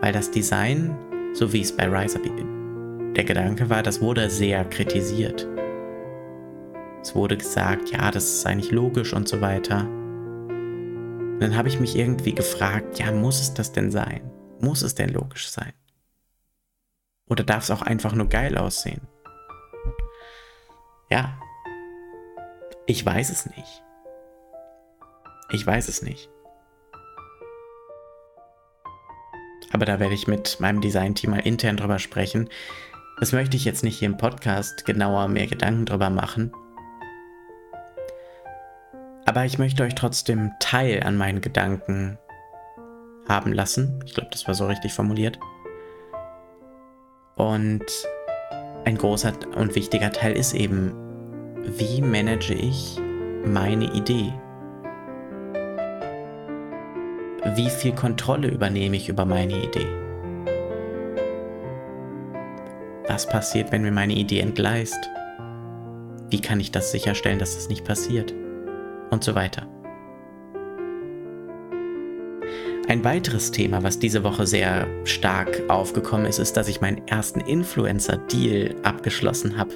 Weil 0.02 0.12
das 0.12 0.32
Design, 0.32 0.96
so 1.34 1.54
wie 1.54 1.62
es 1.62 1.76
bei 1.76 1.88
Rise 1.88 2.18
Up 2.18 2.26
der 3.20 3.26
Gedanke 3.26 3.70
war, 3.70 3.84
das 3.84 4.00
wurde 4.00 4.30
sehr 4.30 4.64
kritisiert. 4.64 5.46
Es 7.02 7.14
wurde 7.16 7.36
gesagt, 7.36 7.90
ja, 7.90 8.12
das 8.12 8.24
ist 8.24 8.46
eigentlich 8.46 8.72
logisch 8.72 9.12
und 9.12 9.28
so 9.28 9.42
weiter. 9.42 9.82
Und 9.82 11.40
dann 11.42 11.58
habe 11.58 11.68
ich 11.68 11.82
mich 11.82 11.98
irgendwie 11.98 12.34
gefragt, 12.34 12.98
ja, 12.98 13.12
muss 13.12 13.42
es 13.42 13.54
das 13.54 13.74
denn 13.74 13.92
sein? 13.92 14.32
Muss 14.62 14.84
es 14.84 14.96
denn 14.96 15.10
logisch 15.10 15.50
sein? 15.50 15.74
Oder 17.28 17.44
darf 17.44 17.64
es 17.64 17.72
auch 17.72 17.82
einfach 17.82 18.14
nur 18.14 18.30
geil 18.30 18.58
aussehen? 18.58 19.02
Ja. 21.10 21.38
Ich 22.86 23.06
weiß 23.06 23.32
es 23.32 23.48
nicht. 23.48 23.84
Ich 25.52 25.68
weiß 25.68 25.90
es 25.90 26.02
nicht. 26.04 26.30
Aber 29.74 29.86
da 29.86 30.00
werde 30.00 30.16
ich 30.16 30.26
mit 30.26 30.62
meinem 30.62 30.80
Design-Team 30.80 31.32
mal 31.32 31.40
intern 31.40 31.76
drüber 31.76 32.00
sprechen. 32.00 32.48
Das 33.20 33.34
möchte 33.34 33.58
ich 33.58 33.66
jetzt 33.66 33.84
nicht 33.84 34.00
hier 34.00 34.08
im 34.08 34.16
Podcast 34.16 34.86
genauer 34.86 35.28
mehr 35.28 35.48
Gedanken 35.48 35.86
drüber 35.86 36.10
machen. 36.10 36.54
Aber 39.26 39.44
ich 39.44 39.60
möchte 39.60 39.84
euch 39.84 39.94
trotzdem 39.94 40.52
Teil 40.62 41.04
an 41.04 41.18
meinen 41.18 41.42
Gedanken 41.42 42.18
haben 43.28 43.52
lassen. 43.52 44.02
Ich 44.06 44.14
glaube, 44.14 44.30
das 44.32 44.48
war 44.48 44.54
so 44.54 44.68
richtig 44.68 44.94
formuliert. 44.94 45.38
Und 47.36 47.86
ein 48.86 48.98
großer 48.98 49.34
und 49.56 49.76
wichtiger 49.76 50.12
Teil 50.12 50.38
ist 50.38 50.54
eben, 50.54 50.94
wie 51.78 52.02
manage 52.02 52.54
ich 52.54 53.00
meine 53.46 53.94
Idee? 53.94 54.34
Wie 57.56 57.70
viel 57.70 57.94
Kontrolle 57.94 58.48
übernehme 58.48 58.96
ich 58.96 59.10
über 59.10 59.26
meine 59.26 59.62
Idee? 59.62 59.99
Was 63.10 63.28
passiert, 63.28 63.72
wenn 63.72 63.82
mir 63.82 63.92
meine 63.92 64.14
Idee 64.14 64.40
entgleist? 64.40 65.10
Wie 66.30 66.40
kann 66.40 66.60
ich 66.60 66.72
das 66.72 66.92
sicherstellen, 66.92 67.40
dass 67.40 67.56
das 67.56 67.68
nicht 67.68 67.84
passiert? 67.84 68.36
Und 69.10 69.24
so 69.24 69.34
weiter. 69.34 69.68
Ein 72.88 73.04
weiteres 73.04 73.50
Thema, 73.50 73.82
was 73.82 73.98
diese 73.98 74.24
Woche 74.24 74.46
sehr 74.46 74.88
stark 75.06 75.60
aufgekommen 75.70 76.28
ist, 76.28 76.38
ist, 76.38 76.56
dass 76.56 76.68
ich 76.68 76.82
meinen 76.82 77.08
ersten 77.08 77.42
Influencer-Deal 77.42 78.76
abgeschlossen 78.84 79.58
habe. 79.58 79.74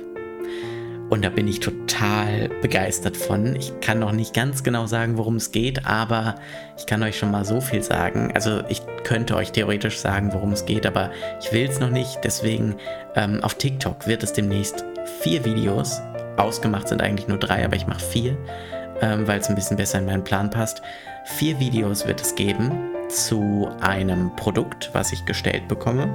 Und 1.10 1.24
da 1.24 1.30
bin 1.30 1.48
ich 1.48 1.60
total 1.60 2.50
begeistert 2.62 3.18
von. 3.18 3.56
Ich 3.56 3.80
kann 3.82 4.00
noch 4.00 4.12
nicht 4.13 4.34
ganz 4.34 4.63
genau 4.63 4.88
sagen, 4.88 5.18
worum 5.18 5.36
es 5.36 5.52
geht, 5.52 5.86
aber 5.86 6.36
ich 6.78 6.86
kann 6.86 7.04
euch 7.04 7.18
schon 7.18 7.30
mal 7.30 7.46
so 7.46 7.62
viel 7.62 7.84
sagen. 7.84 8.32
Also 8.34 8.62
ich 8.70 8.82
könnte 9.04 9.36
euch 9.36 9.52
theoretisch 9.52 10.00
sagen, 10.00 10.34
worum 10.34 10.54
es 10.54 10.66
geht, 10.66 10.86
aber 10.86 11.12
ich 11.39 11.52
will 11.52 11.68
es 11.70 11.80
noch 11.80 11.92
nicht. 11.92 12.20
Deswegen 12.24 12.76
ähm, 13.16 13.44
auf 13.44 13.56
TikTok 13.56 14.08
wird 14.08 14.24
es 14.24 14.34
demnächst 14.34 14.86
vier 15.22 15.46
Videos. 15.46 16.02
Ausgemacht 16.38 16.88
sind 16.88 17.02
eigentlich 17.02 17.28
nur 17.28 17.38
drei, 17.38 17.63
aber 17.63 17.76
ich 17.76 17.86
mache 17.86 18.00
vier, 18.00 18.38
ähm, 19.02 19.28
weil 19.28 19.39
es 19.39 19.50
ein 19.50 19.56
bisschen 19.56 19.78
besser 19.78 20.00
in 20.00 20.06
meinen 20.06 20.24
Plan 20.24 20.50
passt. 20.50 20.82
Vier 21.26 21.60
Videos 21.60 22.08
wird 22.08 22.22
es 22.22 22.34
geben 22.34 22.72
zu 23.10 23.70
einem 23.82 24.36
Produkt, 24.36 24.89
was 24.94 25.12
ich 25.13 25.26
gestellt 25.26 25.68
bekomme. 25.68 26.10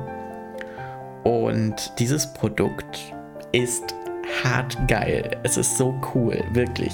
Und 1.23 1.93
dieses 1.99 2.33
Produkt 2.33 3.13
ist 3.53 3.95
hart 4.43 4.77
geil. 4.89 5.39
Es 5.43 5.57
ist 5.57 5.77
so 5.77 6.01
cool, 6.15 6.43
wirklich. 6.53 6.93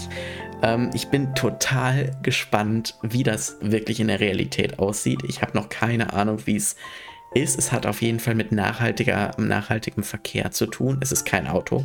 Ähm, 0.62 0.90
ich 0.94 1.08
bin 1.08 1.34
total 1.34 2.10
gespannt, 2.22 2.98
wie 3.02 3.22
das 3.22 3.56
wirklich 3.60 4.00
in 4.00 4.08
der 4.08 4.20
Realität 4.20 4.78
aussieht. 4.78 5.22
Ich 5.26 5.42
habe 5.42 5.56
noch 5.56 5.68
keine 5.68 6.12
Ahnung, 6.12 6.38
wie 6.46 6.56
es 6.56 6.76
ist. 7.34 7.58
Es 7.58 7.72
hat 7.72 7.86
auf 7.86 8.02
jeden 8.02 8.20
Fall 8.20 8.34
mit 8.34 8.52
nachhaltiger, 8.52 9.32
nachhaltigem 9.38 10.04
Verkehr 10.04 10.50
zu 10.50 10.66
tun. 10.66 10.98
Es 11.00 11.12
ist 11.12 11.24
kein 11.24 11.46
Auto. 11.46 11.84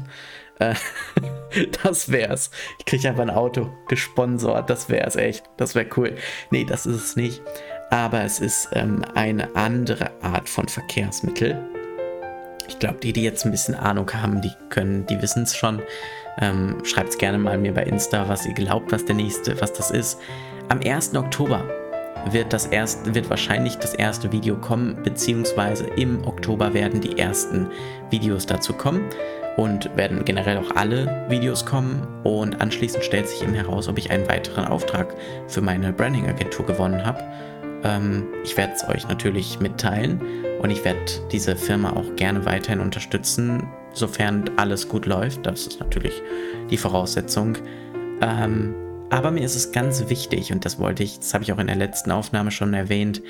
Äh, 0.59 0.75
das 1.83 2.11
wär's. 2.11 2.51
Ich 2.77 2.85
kriege 2.85 3.09
einfach 3.09 3.23
ein 3.23 3.29
Auto 3.29 3.69
gesponsert. 3.87 4.69
Das 4.69 4.89
wär's 4.89 5.15
echt. 5.15 5.43
Das 5.57 5.75
wäre 5.75 5.87
cool. 5.97 6.15
Nee, 6.51 6.65
das 6.65 6.85
ist 6.85 7.03
es 7.03 7.15
nicht 7.15 7.41
aber 7.89 8.23
es 8.23 8.39
ist 8.39 8.69
ähm, 8.73 9.03
eine 9.15 9.55
andere 9.55 10.11
Art 10.21 10.47
von 10.47 10.67
Verkehrsmittel. 10.67 11.57
Ich 12.69 12.77
glaube, 12.77 12.99
die, 13.01 13.13
die 13.13 13.23
jetzt 13.23 13.45
ein 13.45 13.51
bisschen 13.51 13.73
Ahnung 13.73 14.09
haben, 14.13 14.41
die 14.41 14.51
können, 14.69 15.05
die 15.07 15.21
wissen 15.21 15.43
es 15.43 15.57
schon. 15.57 15.81
Ähm, 16.39 16.77
Schreibt 16.85 17.09
es 17.09 17.17
gerne 17.17 17.39
mal 17.39 17.57
mir 17.57 17.73
bei 17.73 17.83
Insta, 17.83 18.29
was 18.29 18.45
ihr 18.45 18.53
glaubt, 18.53 18.91
was 18.91 19.03
der 19.03 19.15
nächste, 19.15 19.59
was 19.59 19.73
das 19.73 19.89
ist. 19.89 20.19
Am 20.69 20.79
1. 20.79 21.15
Oktober 21.15 21.63
wird 22.29 22.53
das 22.53 22.67
erste, 22.67 23.15
wird 23.15 23.29
wahrscheinlich 23.29 23.77
das 23.77 23.95
erste 23.95 24.31
Video 24.31 24.55
kommen, 24.55 25.01
beziehungsweise 25.01 25.87
im 25.95 26.23
Oktober 26.27 26.73
werden 26.75 27.01
die 27.01 27.17
ersten 27.17 27.67
Videos 28.11 28.45
dazu 28.45 28.73
kommen 28.73 29.01
und 29.57 29.89
werden 29.97 30.23
generell 30.23 30.57
auch 30.57 30.75
alle 30.75 31.25
Videos 31.27 31.65
kommen 31.65 32.07
und 32.23 32.61
anschließend 32.61 33.03
stellt 33.03 33.27
sich 33.27 33.41
eben 33.41 33.55
heraus, 33.55 33.87
ob 33.87 33.97
ich 33.97 34.11
einen 34.11 34.27
weiteren 34.29 34.65
Auftrag 34.65 35.15
für 35.47 35.61
meine 35.61 35.91
Branding-Agentur 35.91 36.67
gewonnen 36.67 37.03
habe 37.03 37.23
ähm, 37.83 38.27
ich 38.43 38.57
werde 38.57 38.73
es 38.73 38.87
euch 38.87 39.07
natürlich 39.07 39.59
mitteilen 39.59 40.21
und 40.61 40.69
ich 40.69 40.83
werde 40.83 40.99
diese 41.31 41.55
Firma 41.55 41.91
auch 41.91 42.15
gerne 42.15 42.45
weiterhin 42.45 42.79
unterstützen, 42.79 43.67
sofern 43.93 44.49
alles 44.57 44.87
gut 44.87 45.05
läuft. 45.05 45.45
Das 45.45 45.67
ist 45.67 45.79
natürlich 45.79 46.21
die 46.69 46.77
Voraussetzung. 46.77 47.57
Ähm, 48.21 48.75
aber 49.09 49.31
mir 49.31 49.43
ist 49.43 49.55
es 49.55 49.71
ganz 49.71 50.09
wichtig, 50.09 50.51
und 50.51 50.65
das 50.65 50.79
wollte 50.79 51.03
ich, 51.03 51.19
das 51.19 51.33
habe 51.33 51.43
ich 51.43 51.51
auch 51.51 51.57
in 51.57 51.67
der 51.67 51.75
letzten 51.75 52.11
Aufnahme 52.11 52.51
schon 52.51 52.73
erwähnt, 52.73 53.21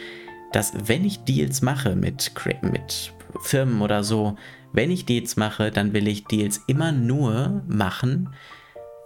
dass 0.52 0.74
wenn 0.88 1.06
ich 1.06 1.24
Deals 1.24 1.62
mache 1.62 1.96
mit, 1.96 2.32
mit 2.64 3.14
Firmen 3.42 3.82
oder 3.82 4.04
so, 4.04 4.36
wenn 4.74 4.92
ich 4.92 5.06
Deals 5.06 5.38
mache, 5.38 5.72
dann 5.72 5.94
will 5.94 6.08
ich 6.08 6.26
Deals 6.26 6.62
immer 6.68 6.92
nur 6.92 7.64
machen, 7.68 8.34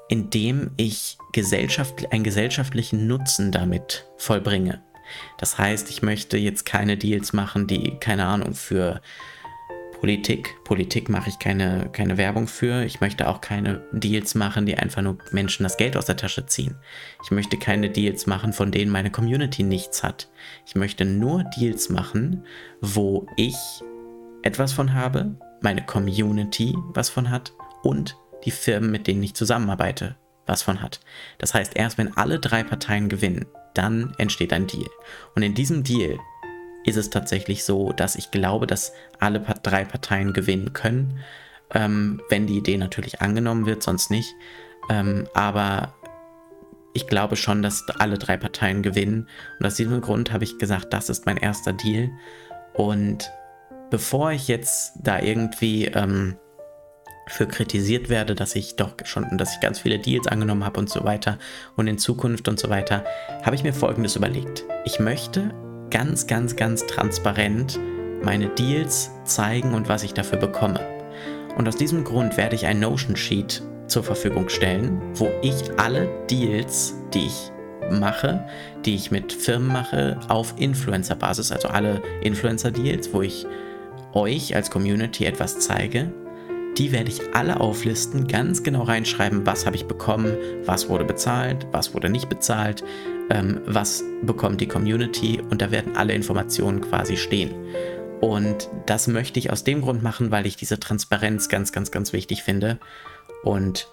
indem 0.09 0.71
ich 0.77 1.17
gesellschaft, 1.31 2.11
einen 2.11 2.23
gesellschaftlichen 2.23 3.07
Nutzen 3.07 3.51
damit 3.51 4.05
vollbringe. 4.17 4.81
Das 5.37 5.57
heißt, 5.57 5.89
ich 5.89 6.01
möchte 6.01 6.37
jetzt 6.37 6.65
keine 6.65 6.97
Deals 6.97 7.33
machen, 7.33 7.67
die, 7.67 7.97
keine 7.99 8.25
Ahnung, 8.25 8.53
für 8.53 9.01
Politik. 10.03 10.61
Politik 10.65 11.07
mache 11.07 11.29
ich 11.29 11.39
keine, 11.39 11.87
keine 11.93 12.17
Werbung 12.17 12.47
für. 12.47 12.83
Ich 12.83 12.99
möchte 12.99 13.29
auch 13.29 13.39
keine 13.39 13.87
Deals 13.93 14.35
machen, 14.35 14.65
die 14.65 14.77
einfach 14.77 15.01
nur 15.01 15.17
Menschen 15.31 15.63
das 15.63 15.77
Geld 15.77 15.95
aus 15.95 16.07
der 16.07 16.17
Tasche 16.17 16.45
ziehen. 16.45 16.75
Ich 17.23 17.31
möchte 17.31 17.55
keine 17.57 17.89
Deals 17.89 18.27
machen, 18.27 18.51
von 18.51 18.69
denen 18.69 18.91
meine 18.91 19.11
Community 19.11 19.63
nichts 19.63 20.03
hat. 20.03 20.29
Ich 20.65 20.75
möchte 20.75 21.05
nur 21.05 21.45
Deals 21.57 21.89
machen, 21.89 22.43
wo 22.81 23.27
ich 23.37 23.55
etwas 24.41 24.73
von 24.73 24.93
habe, 24.93 25.37
meine 25.61 25.85
Community 25.85 26.75
was 26.93 27.09
von 27.09 27.29
hat 27.29 27.53
und 27.81 28.17
die 28.43 28.51
Firmen, 28.51 28.91
mit 28.91 29.07
denen 29.07 29.23
ich 29.23 29.35
zusammenarbeite, 29.35 30.17
was 30.45 30.63
von 30.63 30.81
hat. 30.81 30.99
Das 31.37 31.53
heißt, 31.53 31.77
erst 31.77 31.97
wenn 31.97 32.17
alle 32.17 32.41
drei 32.41 32.63
Parteien 32.63 33.07
gewinnen, 33.07 33.45
dann 33.73 34.13
entsteht 34.17 34.53
ein 34.53 34.67
Deal. 34.67 34.89
Und 35.35 35.43
in 35.43 35.53
diesem 35.53 35.83
Deal 35.83 36.19
ist 36.85 36.97
es 36.97 37.09
tatsächlich 37.09 37.63
so, 37.63 37.91
dass 37.93 38.15
ich 38.15 38.31
glaube, 38.31 38.67
dass 38.67 38.93
alle 39.19 39.39
drei 39.63 39.85
Parteien 39.85 40.33
gewinnen 40.33 40.73
können, 40.73 41.19
ähm, 41.73 42.21
wenn 42.29 42.47
die 42.47 42.57
Idee 42.57 42.77
natürlich 42.77 43.21
angenommen 43.21 43.65
wird, 43.65 43.83
sonst 43.83 44.11
nicht. 44.11 44.35
Ähm, 44.89 45.27
aber 45.33 45.93
ich 46.93 47.07
glaube 47.07 47.35
schon, 47.35 47.61
dass 47.61 47.87
alle 47.89 48.17
drei 48.17 48.37
Parteien 48.37 48.83
gewinnen. 48.83 49.27
Und 49.59 49.65
aus 49.65 49.75
diesem 49.75 50.01
Grund 50.01 50.31
habe 50.31 50.43
ich 50.43 50.59
gesagt, 50.59 50.93
das 50.93 51.09
ist 51.09 51.25
mein 51.25 51.37
erster 51.37 51.73
Deal. 51.73 52.11
Und 52.73 53.31
bevor 53.89 54.31
ich 54.31 54.47
jetzt 54.47 54.93
da 55.01 55.19
irgendwie 55.19 55.85
ähm, 55.85 56.35
für 57.27 57.47
kritisiert 57.47 58.09
werde, 58.09 58.35
dass 58.35 58.55
ich 58.55 58.75
doch 58.75 58.93
schon, 59.03 59.37
dass 59.37 59.53
ich 59.53 59.59
ganz 59.59 59.79
viele 59.79 59.99
Deals 59.99 60.27
angenommen 60.27 60.65
habe 60.65 60.79
und 60.79 60.89
so 60.89 61.03
weiter 61.03 61.37
und 61.75 61.87
in 61.87 61.97
Zukunft 61.97 62.47
und 62.47 62.59
so 62.59 62.69
weiter, 62.69 63.03
habe 63.43 63.55
ich 63.55 63.63
mir 63.63 63.73
Folgendes 63.73 64.15
überlegt. 64.15 64.63
Ich 64.85 64.99
möchte 64.99 65.53
ganz, 65.89 66.27
ganz, 66.27 66.55
ganz 66.55 66.85
transparent 66.85 67.79
meine 68.23 68.47
Deals 68.49 69.11
zeigen 69.25 69.73
und 69.73 69.89
was 69.89 70.03
ich 70.03 70.13
dafür 70.13 70.39
bekomme. 70.39 70.79
Und 71.57 71.67
aus 71.67 71.75
diesem 71.75 72.03
Grund 72.03 72.37
werde 72.37 72.55
ich 72.55 72.65
ein 72.65 72.79
Notion 72.79 73.15
Sheet 73.15 73.61
zur 73.87 74.03
Verfügung 74.03 74.49
stellen, 74.49 75.01
wo 75.15 75.29
ich 75.41 75.55
alle 75.77 76.09
Deals, 76.29 76.95
die 77.13 77.27
ich 77.27 77.51
mache, 77.91 78.45
die 78.85 78.95
ich 78.95 79.11
mit 79.11 79.31
Firmen 79.31 79.67
mache, 79.67 80.19
auf 80.29 80.53
Influencer-Basis, 80.57 81.51
also 81.51 81.67
alle 81.67 82.01
Influencer-Deals, 82.21 83.13
wo 83.13 83.21
ich 83.21 83.45
euch 84.13 84.55
als 84.55 84.71
Community 84.71 85.25
etwas 85.25 85.59
zeige, 85.59 86.11
die 86.77 86.91
werde 86.91 87.09
ich 87.09 87.35
alle 87.35 87.59
auflisten, 87.59 88.27
ganz 88.27 88.63
genau 88.63 88.83
reinschreiben, 88.83 89.45
was 89.45 89.65
habe 89.65 89.75
ich 89.75 89.85
bekommen, 89.85 90.35
was 90.65 90.89
wurde 90.89 91.05
bezahlt, 91.05 91.67
was 91.71 91.93
wurde 91.93 92.09
nicht 92.09 92.29
bezahlt, 92.29 92.83
ähm, 93.29 93.61
was 93.65 94.03
bekommt 94.23 94.59
die 94.61 94.67
Community 94.67 95.41
und 95.49 95.61
da 95.61 95.71
werden 95.71 95.95
alle 95.95 96.13
Informationen 96.13 96.81
quasi 96.81 97.17
stehen. 97.17 97.51
Und 98.21 98.69
das 98.85 99.07
möchte 99.07 99.37
ich 99.37 99.51
aus 99.51 99.63
dem 99.63 99.81
Grund 99.81 100.01
machen, 100.01 100.31
weil 100.31 100.47
ich 100.47 100.55
diese 100.55 100.79
Transparenz 100.79 101.49
ganz, 101.49 101.73
ganz, 101.73 101.91
ganz 101.91 102.13
wichtig 102.13 102.41
finde. 102.41 102.79
Und 103.43 103.89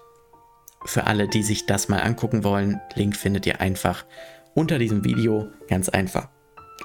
für 0.85 1.05
alle, 1.05 1.27
die 1.27 1.43
sich 1.43 1.65
das 1.65 1.89
mal 1.89 1.99
angucken 1.99 2.43
wollen, 2.43 2.79
Link 2.95 3.17
findet 3.17 3.45
ihr 3.45 3.59
einfach 3.59 4.05
unter 4.55 4.79
diesem 4.79 5.03
Video. 5.03 5.49
Ganz 5.67 5.89
einfach. 5.89 6.29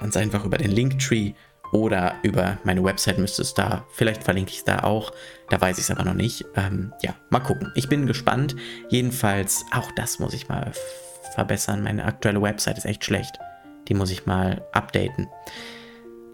Ganz 0.01 0.17
einfach 0.17 0.45
über 0.45 0.59
den 0.59 0.73
Linktree 0.73 1.35
oder 1.73 2.15
über 2.23 2.59
meine 2.65 2.83
Website 2.83 3.19
müsste 3.19 3.43
es 3.43 3.55
da. 3.55 3.85
Vielleicht 3.91 4.25
verlinke 4.25 4.51
ich 4.51 4.59
es 4.59 4.65
da 4.65 4.81
auch. 4.81 5.13
Da 5.51 5.61
weiß 5.61 5.79
ich 5.79 5.85
es 5.85 5.91
aber 5.91 6.05
noch 6.05 6.15
nicht. 6.15 6.45
Ähm, 6.55 6.93
ja, 7.03 7.15
mal 7.31 7.41
gucken. 7.41 7.73
Ich 7.75 7.89
bin 7.89 8.07
gespannt. 8.07 8.57
Jedenfalls, 8.89 9.65
auch 9.73 9.91
das 9.93 10.19
muss 10.19 10.35
ich 10.35 10.49
mal 10.49 10.73
verbessern. 11.35 11.83
Meine 11.83 12.05
aktuelle 12.05 12.43
Website 12.43 12.79
ist 12.79 12.87
echt 12.87 13.05
schlecht. 13.05 13.39
Die 13.89 13.95
muss 13.95 14.11
ich 14.11 14.27
mal 14.27 14.65
updaten. 14.73 15.29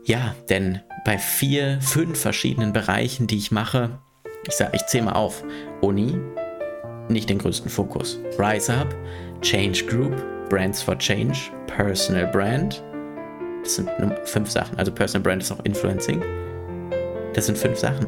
Ja, 0.04 0.34
denn 0.48 0.80
bei 1.04 1.18
vier, 1.18 1.78
fünf 1.80 2.20
verschiedenen 2.20 2.72
Bereichen, 2.72 3.26
die 3.26 3.38
ich 3.38 3.52
mache, 3.52 3.98
ich 4.46 4.54
sage, 4.54 4.72
ich 4.74 4.86
zähle 4.86 5.04
mal 5.04 5.12
auf. 5.12 5.44
Uni, 5.80 6.18
nicht 7.08 7.30
den 7.30 7.38
größten 7.38 7.70
Fokus. 7.70 8.18
Rise 8.38 8.74
Up, 8.74 8.94
Change 9.40 9.84
Group, 9.86 10.48
Brands 10.48 10.82
for 10.82 10.98
Change, 10.98 11.38
Personal 11.66 12.26
Brand. 12.26 12.82
Das 13.62 13.76
sind 13.76 13.88
fünf 14.24 14.50
Sachen. 14.50 14.78
Also 14.78 14.92
Personal 14.92 15.22
Brand 15.22 15.42
ist 15.42 15.52
auch 15.52 15.64
Influencing. 15.64 16.22
Das 17.34 17.46
sind 17.46 17.56
fünf 17.56 17.78
Sachen. 17.78 18.06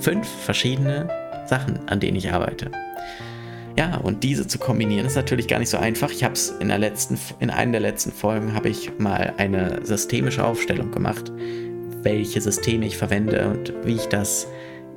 Fünf 0.00 0.28
verschiedene 0.28 1.08
Sachen, 1.46 1.80
an 1.88 2.00
denen 2.00 2.16
ich 2.16 2.32
arbeite. 2.32 2.70
Ja, 3.78 3.96
und 3.98 4.24
diese 4.24 4.46
zu 4.46 4.58
kombinieren 4.58 5.06
ist 5.06 5.14
natürlich 5.14 5.46
gar 5.46 5.60
nicht 5.60 5.70
so 5.70 5.76
einfach. 5.76 6.10
Ich 6.10 6.24
habe 6.24 6.34
es 6.34 6.50
in 6.50 6.68
der 6.68 6.78
letzten, 6.78 7.16
in 7.38 7.50
einer 7.50 7.72
der 7.72 7.80
letzten 7.80 8.10
Folgen 8.10 8.54
habe 8.54 8.68
ich 8.68 8.98
mal 8.98 9.34
eine 9.36 9.86
systemische 9.86 10.44
Aufstellung 10.44 10.90
gemacht, 10.90 11.32
welche 12.02 12.40
Systeme 12.40 12.86
ich 12.86 12.96
verwende 12.96 13.48
und 13.48 13.72
wie 13.84 13.94
ich 13.94 14.06
das 14.06 14.48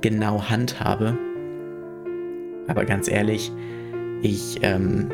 genau 0.01 0.49
handhabe. 0.49 1.15
Aber 2.67 2.85
ganz 2.85 3.07
ehrlich, 3.07 3.51
ich, 4.23 4.59
ähm, 4.63 5.11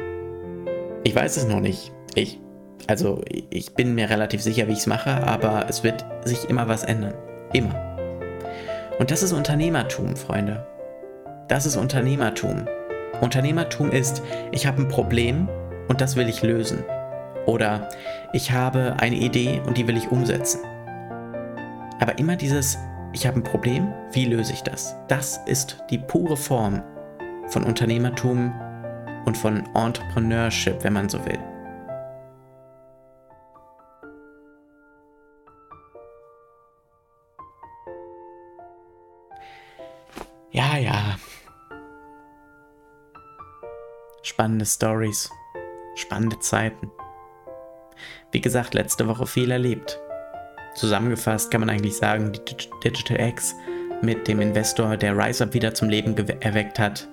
ich 1.04 1.14
weiß 1.14 1.36
es 1.36 1.48
noch 1.48 1.60
nicht. 1.60 1.92
Ich, 2.16 2.40
also 2.86 3.22
ich 3.50 3.74
bin 3.74 3.96
mir 3.96 4.10
relativ 4.10 4.42
sicher, 4.42 4.68
wie 4.68 4.74
ich 4.74 4.80
es 4.80 4.88
mache, 4.88 5.26
aber 5.26 5.66
es 5.70 5.84
wird 5.84 6.06
sich 6.24 6.50
immer 6.50 6.68
was 6.68 6.84
ändern. 6.84 7.16
Immer. 7.54 7.76
Und 9.00 9.12
das 9.12 9.24
ist 9.24 9.34
Unternehmertum, 9.34 10.16
Freunde. 10.16 10.66
Das 11.48 11.66
ist 11.66 11.76
Unternehmertum. 11.76 12.68
Unternehmertum 13.22 13.92
ist, 13.92 14.22
ich 14.52 14.68
habe 14.68 14.82
ein 14.82 14.88
Problem 14.88 15.50
und 15.88 16.02
das 16.02 16.16
will 16.16 16.30
ich 16.30 16.44
lösen. 16.44 16.84
Oder 17.46 17.90
ich 18.34 18.52
habe 18.52 18.96
eine 19.00 19.16
Idee 19.16 19.62
und 19.66 19.78
die 19.78 19.88
will 19.88 19.98
ich 19.98 20.12
umsetzen. 20.12 20.60
Aber 22.00 22.20
immer 22.20 22.36
dieses, 22.36 22.78
ich 23.14 23.26
habe 23.26 23.40
ein 23.40 23.44
Problem, 23.44 23.94
wie 24.12 24.26
löse 24.26 24.54
ich 24.54 24.62
das? 24.62 24.96
Das 25.08 25.40
ist 25.46 25.84
die 25.90 25.98
pure 25.98 26.38
Form 26.38 26.84
von 27.48 27.64
Unternehmertum 27.64 28.54
und 29.26 29.38
von 29.38 29.64
Entrepreneurship, 29.74 30.84
wenn 30.84 30.94
man 30.94 31.10
so 31.10 31.24
will. 31.26 31.40
Ja, 40.58 40.76
ja, 40.76 41.20
Spannende 44.24 44.66
Stories, 44.66 45.30
spannende 45.94 46.40
Zeiten. 46.40 46.90
Wie 48.32 48.42
gesagt, 48.42 48.74
letzte 48.74 49.08
Woche 49.08 49.28
viel 49.28 49.52
erlebt. 49.52 50.00
Zusammengefasst 50.74 51.52
kann 51.52 51.62
man 51.62 51.70
eigentlich 51.70 51.96
sagen, 51.96 52.32
die 52.32 52.40
Digital 52.84 53.28
X 53.30 53.54
mit 54.02 54.28
dem 54.28 54.42
Investor, 54.42 54.98
der 54.98 55.16
RiseUp 55.16 55.54
wieder 55.54 55.76
zum 55.76 55.90
Leben 55.90 56.18
erweckt 56.42 56.80
hat. 56.80 57.08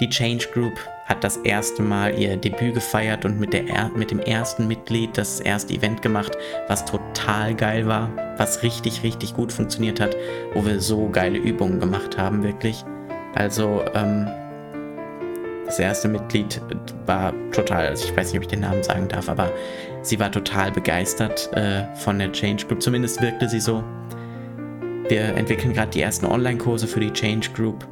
Die 0.00 0.08
Change 0.08 0.46
Group 0.54 0.78
hat 1.08 1.24
das 1.24 1.38
erste 1.38 1.82
Mal 1.82 2.18
ihr 2.18 2.36
Debüt 2.36 2.74
gefeiert 2.74 3.24
und 3.24 3.40
mit, 3.40 3.54
der, 3.54 3.90
mit 3.96 4.10
dem 4.10 4.20
ersten 4.20 4.68
Mitglied 4.68 5.16
das 5.16 5.40
erste 5.40 5.72
Event 5.72 6.02
gemacht, 6.02 6.36
was 6.68 6.84
total 6.84 7.54
geil 7.54 7.86
war, 7.86 8.10
was 8.36 8.62
richtig, 8.62 9.02
richtig 9.02 9.34
gut 9.34 9.52
funktioniert 9.52 10.00
hat, 10.00 10.14
wo 10.52 10.64
wir 10.64 10.80
so 10.80 11.08
geile 11.08 11.38
Übungen 11.38 11.80
gemacht 11.80 12.18
haben, 12.18 12.42
wirklich. 12.42 12.84
Also, 13.34 13.82
ähm, 13.94 14.28
das 15.64 15.78
erste 15.78 16.08
Mitglied 16.08 16.62
war 17.04 17.34
total, 17.52 17.88
also 17.88 18.06
ich 18.06 18.16
weiß 18.16 18.28
nicht, 18.28 18.38
ob 18.38 18.42
ich 18.42 18.48
den 18.48 18.60
Namen 18.60 18.82
sagen 18.82 19.06
darf, 19.06 19.28
aber 19.28 19.52
sie 20.00 20.18
war 20.18 20.32
total 20.32 20.72
begeistert 20.72 21.50
äh, 21.52 21.84
von 21.94 22.18
der 22.18 22.32
Change 22.32 22.66
Group. 22.66 22.82
Zumindest 22.82 23.20
wirkte 23.20 23.48
sie 23.48 23.60
so. 23.60 23.84
Wir 25.08 25.24
entwickeln 25.36 25.74
gerade 25.74 25.90
die 25.90 26.00
ersten 26.00 26.24
Online-Kurse 26.24 26.86
für 26.86 27.00
die 27.00 27.12
Change 27.12 27.50
Group. 27.54 27.86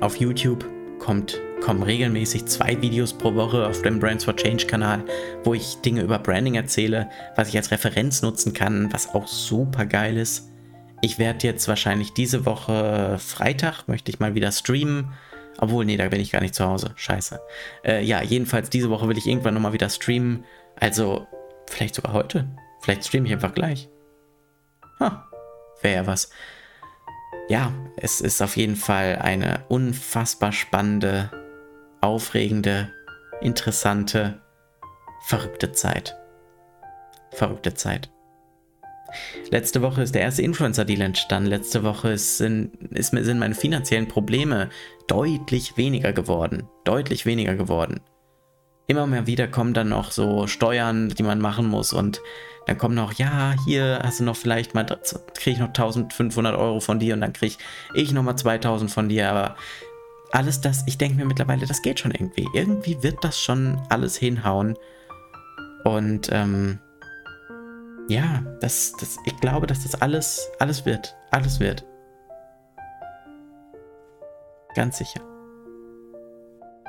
Auf 0.00 0.16
YouTube 0.16 0.64
kommt, 0.98 1.40
kommen 1.60 1.82
regelmäßig 1.82 2.46
zwei 2.46 2.80
Videos 2.80 3.12
pro 3.12 3.34
Woche 3.34 3.66
auf 3.66 3.82
dem 3.82 4.00
Brands 4.00 4.24
for 4.24 4.36
Change 4.36 4.66
Kanal, 4.66 5.04
wo 5.44 5.54
ich 5.54 5.76
Dinge 5.76 6.02
über 6.02 6.18
Branding 6.18 6.54
erzähle, 6.54 7.08
was 7.36 7.48
ich 7.48 7.56
als 7.56 7.70
Referenz 7.70 8.22
nutzen 8.22 8.52
kann, 8.52 8.92
was 8.92 9.14
auch 9.14 9.26
super 9.26 9.86
geil 9.86 10.16
ist. 10.16 10.50
Ich 11.00 11.18
werde 11.18 11.46
jetzt 11.46 11.68
wahrscheinlich 11.68 12.12
diese 12.14 12.46
Woche 12.46 13.18
Freitag, 13.18 13.88
möchte 13.88 14.10
ich 14.10 14.20
mal 14.20 14.34
wieder 14.34 14.52
streamen 14.52 15.12
obwohl, 15.58 15.84
nee, 15.84 15.96
da 15.96 16.08
bin 16.08 16.20
ich 16.20 16.32
gar 16.32 16.40
nicht 16.40 16.54
zu 16.54 16.66
Hause. 16.66 16.92
Scheiße. 16.96 17.40
Äh, 17.84 18.04
ja, 18.04 18.22
jedenfalls 18.22 18.70
diese 18.70 18.90
Woche 18.90 19.08
will 19.08 19.18
ich 19.18 19.26
irgendwann 19.26 19.54
nochmal 19.54 19.72
wieder 19.72 19.88
streamen. 19.88 20.44
Also, 20.76 21.26
vielleicht 21.68 21.94
sogar 21.94 22.12
heute. 22.12 22.48
Vielleicht 22.80 23.06
streame 23.06 23.26
ich 23.26 23.32
einfach 23.32 23.54
gleich. 23.54 23.88
Ha, 25.00 25.28
wäre 25.80 25.94
ja 25.94 26.06
was. 26.06 26.30
Ja, 27.48 27.72
es 27.96 28.20
ist 28.20 28.42
auf 28.42 28.56
jeden 28.56 28.76
Fall 28.76 29.16
eine 29.20 29.64
unfassbar 29.68 30.52
spannende, 30.52 31.30
aufregende, 32.04 32.90
interessante, 33.40 34.42
verrückte 35.22 35.72
Zeit. 35.72 36.16
Verrückte 37.32 37.72
Zeit. 37.72 38.10
Letzte 39.50 39.80
Woche 39.80 40.02
ist 40.02 40.14
der 40.14 40.22
erste 40.22 40.42
Influencer-Deal 40.42 41.00
entstanden. 41.00 41.48
Letzte 41.48 41.82
Woche 41.82 42.18
sind, 42.18 42.76
ist, 42.92 43.10
sind 43.10 43.38
meine 43.38 43.54
finanziellen 43.54 44.06
Probleme 44.06 44.68
deutlich 45.06 45.76
weniger 45.76 46.12
geworden. 46.12 46.68
Deutlich 46.84 47.24
weniger 47.24 47.54
geworden. 47.54 48.00
Immer 48.86 49.06
mehr 49.06 49.26
wieder 49.26 49.48
kommen 49.48 49.72
dann 49.72 49.88
noch 49.88 50.10
so 50.10 50.46
Steuern, 50.46 51.08
die 51.08 51.22
man 51.22 51.40
machen 51.40 51.66
muss 51.66 51.94
und 51.94 52.20
dann 52.66 52.78
kommen 52.78 52.94
noch, 52.94 53.12
ja, 53.12 53.54
hier 53.66 54.00
hast 54.02 54.20
du 54.20 54.24
noch 54.24 54.36
vielleicht 54.36 54.74
mal, 54.74 54.84
kriege 54.84 55.50
ich 55.50 55.58
noch 55.58 55.68
1500 55.68 56.56
Euro 56.56 56.80
von 56.80 56.98
dir 56.98 57.14
und 57.14 57.20
dann 57.20 57.32
kriege 57.32 57.56
ich 57.94 58.12
noch 58.12 58.22
mal 58.22 58.36
2000 58.36 58.90
von 58.90 59.08
dir, 59.08 59.30
aber 59.30 59.56
alles 60.34 60.60
das, 60.60 60.82
ich 60.86 60.98
denke 60.98 61.16
mir 61.16 61.24
mittlerweile, 61.26 61.64
das 61.64 61.80
geht 61.80 62.00
schon 62.00 62.10
irgendwie. 62.10 62.48
Irgendwie 62.54 63.02
wird 63.02 63.22
das 63.22 63.40
schon 63.40 63.80
alles 63.88 64.16
hinhauen 64.16 64.76
und 65.84 66.28
ähm, 66.32 66.80
ja, 68.08 68.42
das, 68.60 68.94
das, 68.98 69.16
ich 69.24 69.36
glaube, 69.38 69.68
dass 69.68 69.84
das 69.84 70.00
alles, 70.02 70.50
alles 70.58 70.84
wird. 70.84 71.16
Alles 71.30 71.60
wird. 71.60 71.86
Ganz 74.74 74.98
sicher. 74.98 75.20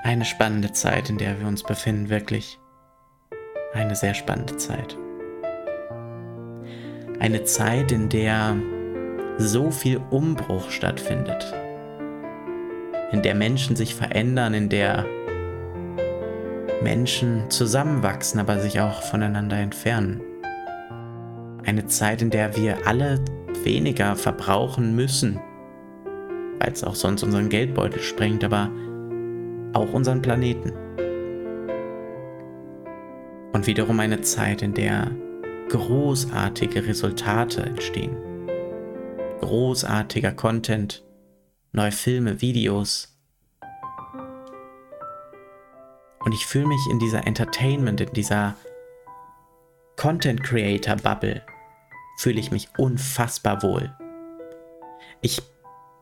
Eine 0.04 0.26
spannende 0.26 0.72
Zeit, 0.72 1.10
in 1.10 1.20
der 1.20 1.40
wir 1.40 1.48
uns 1.48 1.62
befinden, 1.62 2.10
wirklich. 2.10 2.60
Eine 3.74 3.96
sehr 3.96 4.16
spannende 4.16 4.58
Zeit. 4.58 4.98
Eine 7.20 7.44
Zeit, 7.44 7.92
in 7.92 8.10
der 8.10 8.58
so 9.38 9.70
viel 9.70 10.02
Umbruch 10.10 10.72
stattfindet. 10.72 11.54
In 13.16 13.22
der 13.22 13.34
Menschen 13.34 13.78
sich 13.78 13.96
verändern, 13.96 14.54
in 14.54 14.68
der 14.68 15.06
Menschen 16.84 17.50
zusammenwachsen, 17.50 18.42
aber 18.42 18.60
sich 18.60 18.82
auch 18.82 19.04
voneinander 19.04 19.56
entfernen. 19.56 20.20
Eine 21.66 21.86
Zeit, 21.88 22.22
in 22.22 22.30
der 22.30 22.58
wir 22.58 22.86
alle 22.86 23.24
weniger 23.64 24.18
verbrauchen 24.18 24.98
müssen, 24.98 25.40
weil 26.60 26.74
es 26.74 26.84
auch 26.84 26.96
sonst 26.96 27.24
unseren 27.24 27.48
Geldbeutel 27.48 28.02
sprengt, 28.02 28.44
aber 28.44 28.70
auch 29.72 29.94
unseren 29.94 30.22
Planeten. 30.22 30.74
Und 33.54 33.66
wiederum 33.66 33.98
eine 34.02 34.20
Zeit, 34.20 34.62
in 34.62 34.74
der 34.74 35.10
großartige 35.70 36.86
Resultate 36.86 37.62
entstehen. 37.62 38.18
Großartiger 39.40 40.34
Content, 40.34 41.05
neue 41.76 41.92
Filme, 41.92 42.42
Videos. 42.42 43.12
Und 46.20 46.34
ich 46.34 46.46
fühle 46.46 46.68
mich 46.68 46.82
in 46.90 47.00
dieser 47.00 47.28
Entertainment, 47.28 48.02
in 48.02 48.14
dieser 48.14 48.56
Content 49.96 50.44
Creator 50.44 50.96
Bubble 50.96 51.42
fühle 52.18 52.40
ich 52.40 52.52
mich 52.52 52.70
unfassbar 52.78 53.62
wohl. 53.62 53.94
Ich 55.22 55.42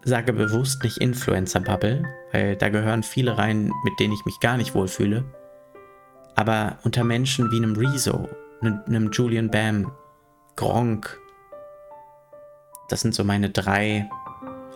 sage 0.04 0.34
bewusst 0.34 0.84
nicht 0.84 0.98
Influencer-Bubble, 0.98 2.04
weil 2.32 2.56
da 2.56 2.70
gehören 2.70 3.04
viele 3.04 3.38
rein, 3.38 3.72
mit 3.84 4.00
denen 4.00 4.14
ich 4.14 4.26
mich 4.26 4.40
gar 4.40 4.58
nicht 4.58 4.76
wohlfühle. 4.76 5.24
Aber 6.36 6.78
unter 6.84 7.04
Menschen 7.04 7.52
wie 7.52 7.58
einem 7.58 7.76
Rezo, 7.76 8.30
einem 8.62 9.12
Julian 9.12 9.50
Bam, 9.50 9.92
Gronk, 10.56 11.20
das 12.90 13.02
sind 13.02 13.16
so 13.16 13.24
meine 13.24 13.50
drei 13.50 14.10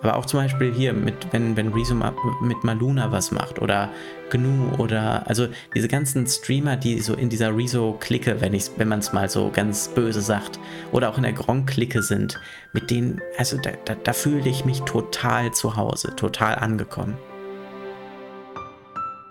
aber 0.01 0.15
auch 0.15 0.25
zum 0.25 0.39
Beispiel 0.39 0.73
hier, 0.73 0.93
mit, 0.93 1.31
wenn, 1.31 1.57
wenn 1.57 1.73
Rezo 1.73 1.95
mit 2.41 2.63
Maluna 2.63 3.11
was 3.11 3.31
macht 3.31 3.59
oder 3.59 3.89
Gnu 4.29 4.75
oder 4.77 5.27
also 5.27 5.47
diese 5.73 5.87
ganzen 5.87 6.27
Streamer, 6.27 6.75
die 6.75 6.99
so 6.99 7.13
in 7.15 7.29
dieser 7.29 7.55
Rezo-Clique, 7.55 8.39
wenn, 8.39 8.53
wenn 8.77 8.87
man 8.87 8.99
es 8.99 9.13
mal 9.13 9.29
so 9.29 9.49
ganz 9.51 9.87
böse 9.87 10.21
sagt, 10.21 10.59
oder 10.91 11.09
auch 11.09 11.17
in 11.17 11.23
der 11.23 11.33
Gronk-Clique 11.33 12.01
sind, 12.01 12.39
mit 12.73 12.91
denen, 12.91 13.21
also 13.37 13.57
da, 13.57 13.71
da, 13.85 13.95
da 13.95 14.13
fühle 14.13 14.47
ich 14.47 14.65
mich 14.65 14.81
total 14.81 15.51
zu 15.51 15.75
Hause, 15.75 16.15
total 16.15 16.55
angekommen. 16.55 17.17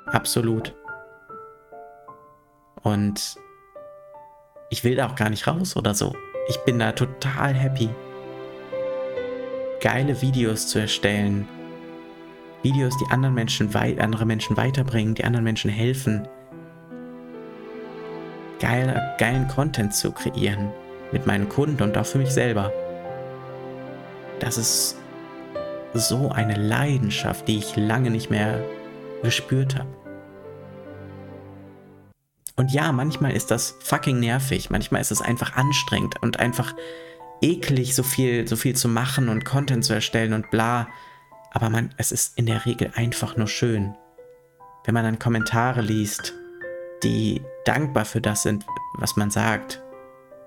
Absolut. 0.06 0.74
Und 2.82 3.36
ich 4.70 4.82
will 4.84 4.96
da 4.96 5.06
auch 5.06 5.14
gar 5.14 5.30
nicht 5.30 5.46
raus 5.46 5.76
oder 5.76 5.94
so. 5.94 6.14
Ich 6.48 6.58
bin 6.58 6.78
da 6.78 6.92
total 6.92 7.54
happy 7.54 7.90
geile 9.80 10.20
Videos 10.22 10.66
zu 10.68 10.78
erstellen. 10.78 11.48
Videos, 12.62 12.96
die 12.98 13.12
anderen 13.12 13.34
Menschen 13.34 13.74
andere 13.74 14.26
Menschen 14.26 14.56
weiterbringen, 14.56 15.14
die 15.14 15.24
anderen 15.24 15.44
Menschen 15.44 15.70
helfen. 15.70 16.26
Geile, 18.58 19.14
geilen 19.18 19.46
Content 19.48 19.94
zu 19.94 20.10
kreieren 20.12 20.72
mit 21.12 21.26
meinen 21.26 21.48
Kunden 21.48 21.82
und 21.82 21.96
auch 21.96 22.06
für 22.06 22.18
mich 22.18 22.30
selber. 22.30 22.72
Das 24.40 24.58
ist 24.58 24.96
so 25.94 26.30
eine 26.30 26.56
Leidenschaft, 26.56 27.48
die 27.48 27.58
ich 27.58 27.76
lange 27.76 28.10
nicht 28.10 28.30
mehr 28.30 28.62
gespürt 29.22 29.76
habe. 29.76 29.88
Und 32.56 32.72
ja, 32.72 32.90
manchmal 32.90 33.32
ist 33.32 33.50
das 33.50 33.76
fucking 33.80 34.18
nervig, 34.18 34.70
manchmal 34.70 35.02
ist 35.02 35.12
es 35.12 35.20
einfach 35.20 35.56
anstrengend 35.56 36.22
und 36.22 36.40
einfach 36.40 36.74
eklig, 37.40 37.94
so 37.94 38.02
viel, 38.02 38.46
so 38.46 38.56
viel 38.56 38.74
zu 38.76 38.88
machen 38.88 39.28
und 39.28 39.44
Content 39.44 39.84
zu 39.84 39.92
erstellen 39.92 40.32
und 40.32 40.50
bla. 40.50 40.88
Aber 41.52 41.70
man, 41.70 41.94
es 41.96 42.12
ist 42.12 42.38
in 42.38 42.46
der 42.46 42.66
Regel 42.66 42.92
einfach 42.94 43.36
nur 43.36 43.48
schön. 43.48 43.94
Wenn 44.84 44.94
man 44.94 45.04
dann 45.04 45.18
Kommentare 45.18 45.80
liest, 45.80 46.34
die 47.02 47.42
dankbar 47.64 48.04
für 48.04 48.20
das 48.20 48.42
sind, 48.42 48.64
was 48.94 49.16
man 49.16 49.30
sagt. 49.30 49.82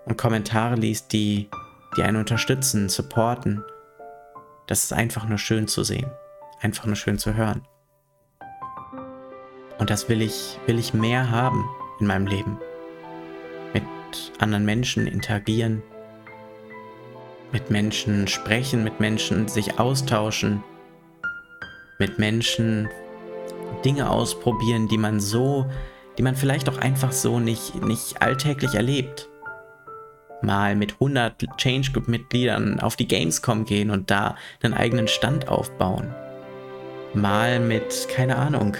Und 0.05 0.17
Kommentare 0.17 0.75
liest, 0.75 1.11
die, 1.13 1.49
die 1.97 2.03
einen 2.03 2.17
unterstützen, 2.17 2.89
supporten. 2.89 3.63
Das 4.67 4.83
ist 4.83 4.93
einfach 4.93 5.27
nur 5.27 5.37
schön 5.37 5.67
zu 5.67 5.83
sehen. 5.83 6.09
Einfach 6.61 6.85
nur 6.85 6.95
schön 6.95 7.17
zu 7.17 7.35
hören. 7.35 7.65
Und 9.77 9.89
das 9.89 10.09
will 10.09 10.21
ich, 10.21 10.59
will 10.65 10.77
ich 10.77 10.93
mehr 10.93 11.31
haben 11.31 11.69
in 11.99 12.07
meinem 12.07 12.27
Leben. 12.27 12.59
Mit 13.73 13.83
anderen 14.39 14.65
Menschen 14.65 15.07
interagieren, 15.07 15.81
mit 17.51 17.69
Menschen 17.69 18.27
sprechen, 18.27 18.83
mit 18.83 18.99
Menschen 18.99 19.47
sich 19.47 19.79
austauschen, 19.79 20.63
mit 21.97 22.19
Menschen 22.19 22.89
Dinge 23.83 24.09
ausprobieren, 24.09 24.87
die 24.87 24.97
man 24.97 25.19
so, 25.19 25.65
die 26.17 26.23
man 26.23 26.35
vielleicht 26.35 26.69
auch 26.69 26.77
einfach 26.77 27.11
so 27.11 27.39
nicht, 27.39 27.75
nicht 27.83 28.21
alltäglich 28.21 28.75
erlebt. 28.75 29.29
Mal 30.41 30.75
mit 30.75 30.93
100 30.93 31.57
Change 31.57 31.91
Group 31.91 32.07
Mitgliedern 32.07 32.79
auf 32.79 32.95
die 32.95 33.07
Gamescom 33.07 33.65
gehen 33.65 33.89
und 33.89 34.09
da 34.09 34.35
einen 34.63 34.73
eigenen 34.73 35.07
Stand 35.07 35.49
aufbauen. 35.49 36.13
Mal 37.13 37.59
mit, 37.59 38.07
keine 38.09 38.37
Ahnung, 38.37 38.77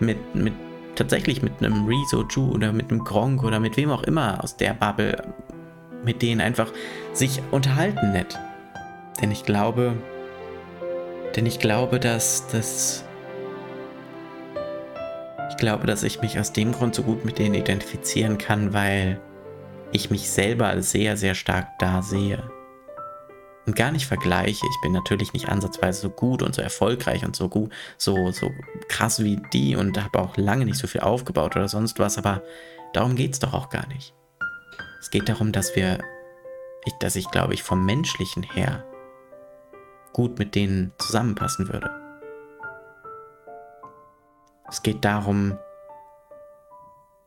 mit, 0.00 0.34
mit 0.34 0.54
tatsächlich 0.94 1.42
mit 1.42 1.52
einem 1.60 1.86
Rezo 1.86 2.24
Ju 2.28 2.52
oder 2.52 2.72
mit 2.72 2.90
einem 2.90 3.04
Gronk 3.04 3.44
oder 3.44 3.60
mit 3.60 3.76
wem 3.76 3.90
auch 3.90 4.02
immer 4.02 4.42
aus 4.42 4.56
der 4.56 4.74
Bubble 4.74 5.16
mit 6.04 6.22
denen 6.22 6.40
einfach 6.40 6.72
sich 7.12 7.42
unterhalten 7.50 8.12
nett. 8.12 8.38
Denn 9.20 9.30
ich 9.30 9.44
glaube, 9.44 9.94
denn 11.36 11.46
ich 11.46 11.58
glaube, 11.58 12.00
dass 12.00 12.46
das 12.48 13.04
ich 15.50 15.56
glaube, 15.58 15.86
dass 15.86 16.02
ich 16.02 16.20
mich 16.20 16.38
aus 16.40 16.52
dem 16.52 16.72
Grund 16.72 16.94
so 16.94 17.02
gut 17.02 17.24
mit 17.24 17.38
denen 17.38 17.54
identifizieren 17.54 18.38
kann, 18.38 18.72
weil 18.72 19.20
ich 19.92 20.10
mich 20.10 20.30
selber 20.30 20.80
sehr, 20.82 21.16
sehr 21.16 21.34
stark 21.34 21.78
da 21.78 22.02
sehe. 22.02 22.42
Und 23.66 23.76
gar 23.76 23.92
nicht 23.92 24.06
vergleiche. 24.06 24.66
Ich 24.66 24.80
bin 24.82 24.92
natürlich 24.92 25.32
nicht 25.34 25.48
ansatzweise 25.48 26.00
so 26.00 26.10
gut 26.10 26.42
und 26.42 26.54
so 26.54 26.62
erfolgreich 26.62 27.24
und 27.24 27.36
so 27.36 27.48
gut, 27.48 27.70
so, 27.96 28.32
so 28.32 28.50
krass 28.88 29.22
wie 29.22 29.40
die 29.52 29.76
und 29.76 30.02
habe 30.02 30.18
auch 30.18 30.36
lange 30.36 30.64
nicht 30.64 30.78
so 30.78 30.88
viel 30.88 31.02
aufgebaut 31.02 31.54
oder 31.54 31.68
sonst 31.68 31.98
was, 32.00 32.18
aber 32.18 32.42
darum 32.92 33.14
geht 33.14 33.34
es 33.34 33.38
doch 33.38 33.52
auch 33.52 33.68
gar 33.68 33.86
nicht. 33.86 34.14
Es 35.02 35.10
geht 35.10 35.28
darum, 35.28 35.50
dass 35.50 35.74
wir, 35.74 35.98
dass 37.00 37.16
ich 37.16 37.28
glaube 37.28 37.54
ich 37.54 37.64
vom 37.64 37.84
menschlichen 37.84 38.44
her 38.44 38.84
gut 40.12 40.38
mit 40.38 40.54
denen 40.54 40.92
zusammenpassen 40.98 41.68
würde. 41.72 41.90
Es 44.68 44.80
geht 44.84 45.04
darum, 45.04 45.58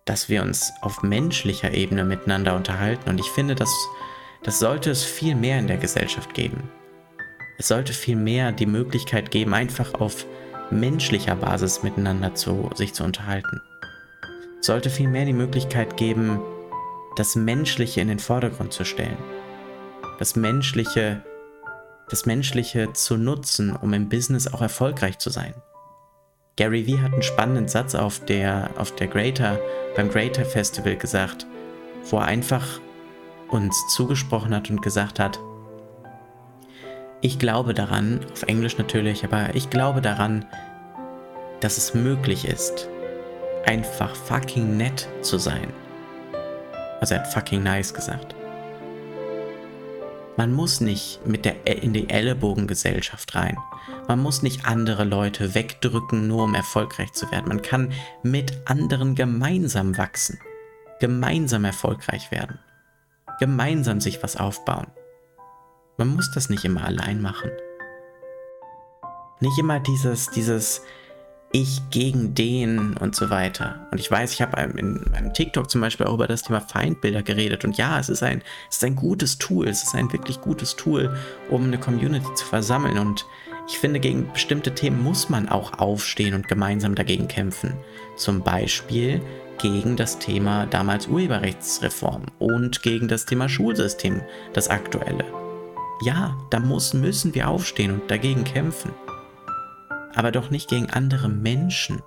dass 0.05 0.29
wir 0.29 0.41
uns 0.41 0.71
auf 0.81 1.03
menschlicher 1.03 1.73
Ebene 1.73 2.05
miteinander 2.05 2.55
unterhalten 2.55 3.09
und 3.09 3.19
ich 3.19 3.29
finde, 3.31 3.55
dass 3.55 3.69
das 4.43 4.59
sollte 4.59 4.89
es 4.89 5.03
viel 5.03 5.35
mehr 5.35 5.59
in 5.59 5.67
der 5.67 5.77
Gesellschaft 5.77 6.33
geben. 6.33 6.69
Es 7.57 7.67
sollte 7.67 7.91
viel 7.91 8.15
mehr 8.15 8.53
die 8.53 8.67
Möglichkeit 8.67 9.31
geben, 9.31 9.53
einfach 9.53 9.95
auf 9.95 10.25
menschlicher 10.71 11.35
Basis 11.35 11.83
miteinander 11.83 12.35
zu, 12.35 12.69
sich 12.73 12.93
zu 12.93 13.03
unterhalten. 13.03 13.61
Es 14.61 14.67
sollte 14.67 14.89
viel 14.89 15.09
mehr 15.09 15.25
die 15.25 15.33
Möglichkeit 15.33 15.97
geben, 15.97 16.39
das 17.15 17.35
Menschliche 17.35 18.01
in 18.01 18.07
den 18.07 18.19
Vordergrund 18.19 18.73
zu 18.73 18.83
stellen. 18.83 19.17
Das 20.19 20.35
Menschliche, 20.35 21.23
das 22.09 22.25
Menschliche 22.25 22.93
zu 22.93 23.17
nutzen, 23.17 23.75
um 23.75 23.93
im 23.93 24.09
Business 24.09 24.47
auch 24.51 24.61
erfolgreich 24.61 25.17
zu 25.17 25.29
sein. 25.29 25.53
Gary 26.57 26.87
Vee 26.87 26.99
hat 26.99 27.13
einen 27.13 27.21
spannenden 27.21 27.67
Satz 27.67 27.95
auf 27.95 28.23
der, 28.23 28.69
auf 28.77 28.95
der 28.95 29.07
Greater, 29.07 29.59
beim 29.95 30.09
Greater 30.09 30.45
Festival 30.45 30.95
gesagt, 30.95 31.45
wo 32.09 32.17
er 32.17 32.25
einfach 32.25 32.79
uns 33.49 33.75
zugesprochen 33.93 34.55
hat 34.55 34.69
und 34.69 34.81
gesagt 34.81 35.19
hat, 35.19 35.39
ich 37.21 37.39
glaube 37.39 37.73
daran, 37.73 38.19
auf 38.31 38.43
Englisch 38.43 38.77
natürlich, 38.77 39.23
aber 39.23 39.55
ich 39.55 39.69
glaube 39.69 40.01
daran, 40.01 40.45
dass 41.59 41.77
es 41.77 41.93
möglich 41.93 42.45
ist, 42.45 42.87
einfach 43.65 44.15
fucking 44.15 44.77
nett 44.77 45.09
zu 45.21 45.37
sein. 45.37 45.73
Also 46.99 47.15
er 47.15 47.21
hat 47.21 47.33
fucking 47.33 47.63
nice 47.63 47.93
gesagt. 47.93 48.35
Man 50.37 50.51
muss 50.51 50.81
nicht 50.81 51.25
mit 51.25 51.45
der 51.45 51.65
in 51.65 51.93
die 51.93 52.09
Ellenbogengesellschaft 52.09 53.35
rein. 53.35 53.57
Man 54.07 54.21
muss 54.21 54.41
nicht 54.41 54.65
andere 54.65 55.05
Leute 55.05 55.55
wegdrücken, 55.55 56.27
nur 56.27 56.43
um 56.43 56.55
erfolgreich 56.55 57.13
zu 57.13 57.31
werden. 57.31 57.47
Man 57.47 57.61
kann 57.61 57.93
mit 58.21 58.61
anderen 58.65 59.15
gemeinsam 59.15 59.97
wachsen, 59.97 60.39
gemeinsam 60.99 61.63
erfolgreich 61.63 62.31
werden, 62.31 62.59
gemeinsam 63.39 64.01
sich 64.01 64.21
was 64.23 64.35
aufbauen. 64.35 64.87
Man 65.97 66.09
muss 66.09 66.29
das 66.31 66.49
nicht 66.49 66.65
immer 66.65 66.83
allein 66.83 67.21
machen. 67.21 67.51
Nicht 69.39 69.57
immer 69.57 69.79
dieses, 69.79 70.29
dieses 70.31 70.81
Ich 71.57 71.89
gegen 71.89 72.35
den 72.35 72.97
und 72.97 73.15
so 73.15 73.29
weiter. 73.29 73.87
Und 73.89 74.01
ich 74.01 74.11
weiß, 74.11 74.33
ich 74.33 74.41
habe 74.41 74.61
in 74.77 75.05
meinem 75.09 75.33
TikTok 75.33 75.71
zum 75.71 75.79
Beispiel 75.79 76.05
auch 76.05 76.15
über 76.15 76.27
das 76.27 76.41
Thema 76.41 76.59
Feindbilder 76.59 77.23
geredet. 77.23 77.63
Und 77.63 77.77
ja, 77.77 77.97
es 77.97 78.09
ist 78.09 78.23
ein, 78.23 78.41
es 78.69 78.75
ist 78.75 78.83
ein 78.83 78.97
gutes 78.97 79.37
Tool. 79.37 79.65
Es 79.65 79.81
ist 79.81 79.95
ein 79.95 80.11
wirklich 80.11 80.41
gutes 80.41 80.75
Tool, 80.75 81.15
um 81.49 81.63
eine 81.63 81.77
Community 81.77 82.27
zu 82.33 82.45
versammeln. 82.45 82.97
Und 82.97 83.25
ich 83.69 83.79
finde, 83.79 84.01
gegen 84.01 84.29
bestimmte 84.33 84.75
Themen 84.75 85.01
muss 85.01 85.29
man 85.29 85.47
auch 85.47 85.79
aufstehen 85.79 86.33
und 86.33 86.49
gemeinsam 86.49 86.93
dagegen 86.93 87.29
kämpfen. 87.29 87.73
Zum 88.17 88.41
Beispiel 88.41 89.21
gegen 89.57 89.95
das 89.95 90.19
Thema 90.19 90.65
damals 90.65 91.07
Urheberrechtsreform 91.07 92.23
und 92.37 92.83
gegen 92.83 93.07
das 93.07 93.25
Thema 93.25 93.47
Schulsystem, 93.47 94.19
das 94.51 94.67
aktuelle. 94.67 95.23
Ja, 96.01 96.35
da 96.49 96.59
muss, 96.59 96.93
müssen 96.93 97.33
wir 97.33 97.47
aufstehen 97.47 97.93
und 97.93 98.11
dagegen 98.11 98.43
kämpfen. 98.43 98.91
Aber 100.15 100.31
doch 100.31 100.49
nicht 100.49 100.69
gegen 100.69 100.89
andere 100.89 101.29
Menschen. 101.29 102.01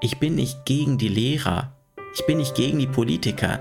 Ich 0.00 0.18
bin 0.18 0.34
nicht 0.34 0.64
gegen 0.64 0.98
die 0.98 1.08
Lehrer. 1.08 1.72
Ich 2.14 2.26
bin 2.26 2.38
nicht 2.38 2.54
gegen 2.54 2.78
die 2.78 2.86
Politiker. 2.86 3.60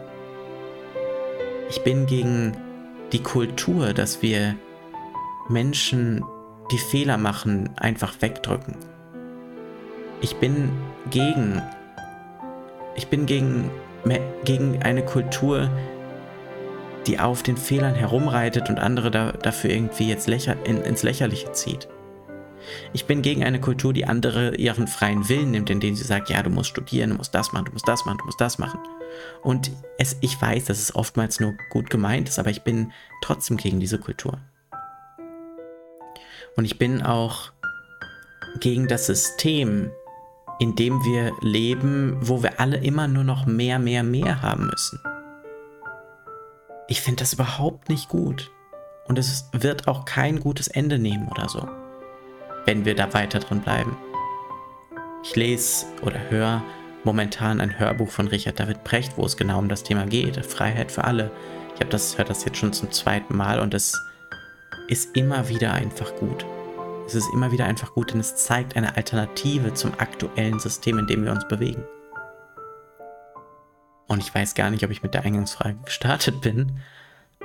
Ich 1.70 1.82
bin 1.82 2.06
gegen 2.06 2.56
die 3.12 3.22
Kultur, 3.22 3.94
dass 3.94 4.22
wir 4.22 4.56
Menschen, 5.50 6.24
die 6.72 6.78
Fehler 6.78 7.18
machen, 7.18 7.70
einfach 7.78 8.22
wegdrücken. 8.22 8.76
Ich 10.22 10.38
bin 10.38 10.72
gegen, 11.12 11.62
ich 12.96 13.08
bin 13.08 13.26
gegen, 13.26 13.70
gegen 14.46 14.82
eine 14.82 15.04
Kultur, 15.04 15.70
die 17.06 17.20
auf 17.20 17.44
den 17.44 17.58
Fehlern 17.58 17.94
herumreitet 17.96 18.70
und 18.70 18.80
andere 18.80 19.12
da, 19.12 19.32
dafür 19.34 19.70
irgendwie 19.70 20.10
jetzt 20.10 20.28
lächer, 20.28 20.56
in, 20.66 20.82
ins 20.82 21.04
Lächerliche 21.04 21.52
zieht. 21.52 21.88
Ich 22.94 23.06
bin 23.06 23.22
gegen 23.22 23.44
eine 23.44 23.60
Kultur, 23.60 23.94
die 23.94 24.06
andere 24.06 24.56
ihren 24.56 24.88
freien 24.88 25.28
Willen 25.30 25.52
nimmt, 25.52 25.70
indem 25.70 25.96
sie 25.96 26.04
sagt, 26.04 26.30
ja, 26.30 26.42
du 26.44 26.50
musst 26.50 26.70
studieren, 26.70 27.12
du 27.12 27.18
musst 27.18 27.36
das 27.36 27.54
machen, 27.54 27.66
du 27.66 27.72
musst 27.72 27.88
das 27.88 28.06
machen, 28.06 28.18
du 28.20 28.26
musst 28.26 28.42
das 28.42 28.58
machen. 28.58 28.80
Und 29.42 29.72
es, 29.98 30.18
ich 30.22 30.42
weiß, 30.42 30.66
dass 30.66 30.80
es 30.80 30.96
oftmals 30.96 31.40
nur 31.40 31.56
gut 31.70 31.90
gemeint 31.90 32.30
ist, 32.30 32.40
aber 32.40 32.50
ich 32.50 32.64
bin 32.64 32.92
trotzdem 33.22 33.58
gegen 33.58 33.80
diese 33.80 34.00
Kultur. 34.00 34.40
Und 36.56 36.66
ich 36.66 36.78
bin 36.78 37.02
auch 37.02 37.52
gegen 38.60 38.88
das 38.88 39.06
System, 39.06 39.92
in 40.60 40.76
dem 40.76 41.04
wir 41.04 41.34
leben, 41.42 42.18
wo 42.22 42.42
wir 42.44 42.60
alle 42.60 42.78
immer 42.78 43.08
nur 43.08 43.24
noch 43.24 43.46
mehr, 43.46 43.80
mehr, 43.80 44.04
mehr 44.04 44.42
haben 44.42 44.68
müssen. 44.68 45.00
Ich 46.88 47.02
finde 47.02 47.24
das 47.24 47.34
überhaupt 47.34 47.90
nicht 47.90 48.10
gut. 48.10 48.52
Und 49.08 49.20
es 49.20 49.50
wird 49.52 49.88
auch 49.88 50.06
kein 50.06 50.40
gutes 50.40 50.68
Ende 50.68 50.98
nehmen 50.98 51.28
oder 51.28 51.48
so, 51.50 51.68
wenn 52.66 52.86
wir 52.86 52.96
da 52.96 53.14
weiter 53.14 53.40
drin 53.40 53.62
bleiben. 53.62 53.98
Ich 55.24 55.36
lese 55.36 55.86
oder 56.02 56.20
höre 56.30 56.64
momentan 57.04 57.62
ein 57.62 57.80
Hörbuch 57.80 58.10
von 58.10 58.28
Richard 58.28 58.60
David 58.60 58.84
Brecht, 58.84 59.18
wo 59.18 59.26
es 59.26 59.38
genau 59.38 59.60
um 59.60 59.70
das 59.70 59.84
Thema 59.84 60.06
geht, 60.06 60.44
Freiheit 60.46 60.92
für 60.92 61.04
alle. 61.04 61.32
Ich 61.76 61.82
habe 61.82 61.90
das 61.90 62.18
höre 62.18 62.26
das 62.26 62.46
jetzt 62.46 62.58
schon 62.58 62.74
zum 62.74 62.92
zweiten 62.92 63.36
Mal 63.36 63.60
und 63.60 63.74
es 63.74 64.00
ist 64.88 65.16
immer 65.16 65.50
wieder 65.50 65.74
einfach 65.74 66.16
gut. 66.16 66.46
Es 67.06 67.14
ist 67.14 67.32
immer 67.34 67.52
wieder 67.52 67.66
einfach 67.66 67.94
gut, 67.94 68.12
denn 68.12 68.20
es 68.20 68.36
zeigt 68.36 68.76
eine 68.76 68.96
Alternative 68.98 69.74
zum 69.74 69.94
aktuellen 70.00 70.60
System, 70.60 70.98
in 70.98 71.08
dem 71.08 71.24
wir 71.24 71.32
uns 71.32 71.48
bewegen. 71.48 71.84
Und 74.08 74.20
ich 74.20 74.34
weiß 74.34 74.56
gar 74.56 74.70
nicht, 74.70 74.84
ob 74.84 74.92
ich 74.92 75.04
mit 75.04 75.14
der 75.14 75.24
Eingangsfrage 75.24 75.78
gestartet 75.86 76.42
bin. 76.42 76.80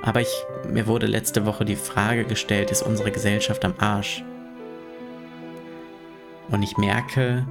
Aber 0.01 0.21
ich, 0.21 0.45
mir 0.67 0.87
wurde 0.87 1.05
letzte 1.05 1.45
Woche 1.45 1.65
die 1.65 1.75
Frage 1.75 2.25
gestellt, 2.25 2.71
ist 2.71 2.81
unsere 2.81 3.11
Gesellschaft 3.11 3.63
am 3.65 3.75
Arsch? 3.77 4.23
Und 6.51 6.63
ich 6.63 6.77
merke, 6.77 7.47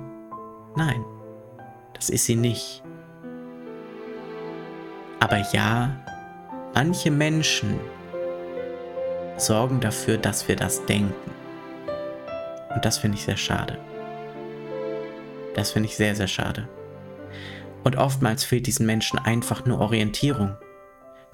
nein, 0.77 1.05
das 1.95 2.11
ist 2.11 2.27
sie 2.27 2.37
nicht. 2.37 2.83
Aber 5.21 5.39
ja, 5.53 5.97
manche 6.75 7.11
Menschen 7.11 7.81
sorgen 9.37 9.81
dafür, 9.81 10.19
dass 10.19 10.49
wir 10.49 10.57
das 10.57 10.85
denken. 10.87 11.31
Und 12.75 12.85
das 12.85 12.99
finde 12.99 13.17
ich 13.17 13.25
sehr 13.25 13.37
schade. 13.37 13.79
Das 15.55 15.73
finde 15.73 15.89
ich 15.89 15.97
sehr, 15.97 16.15
sehr 16.15 16.29
schade. 16.29 16.69
Und 17.83 17.97
oftmals 17.97 18.45
fehlt 18.45 18.67
diesen 18.67 18.87
Menschen 18.87 19.19
einfach 19.19 19.65
nur 19.65 19.81
Orientierung. 19.81 20.57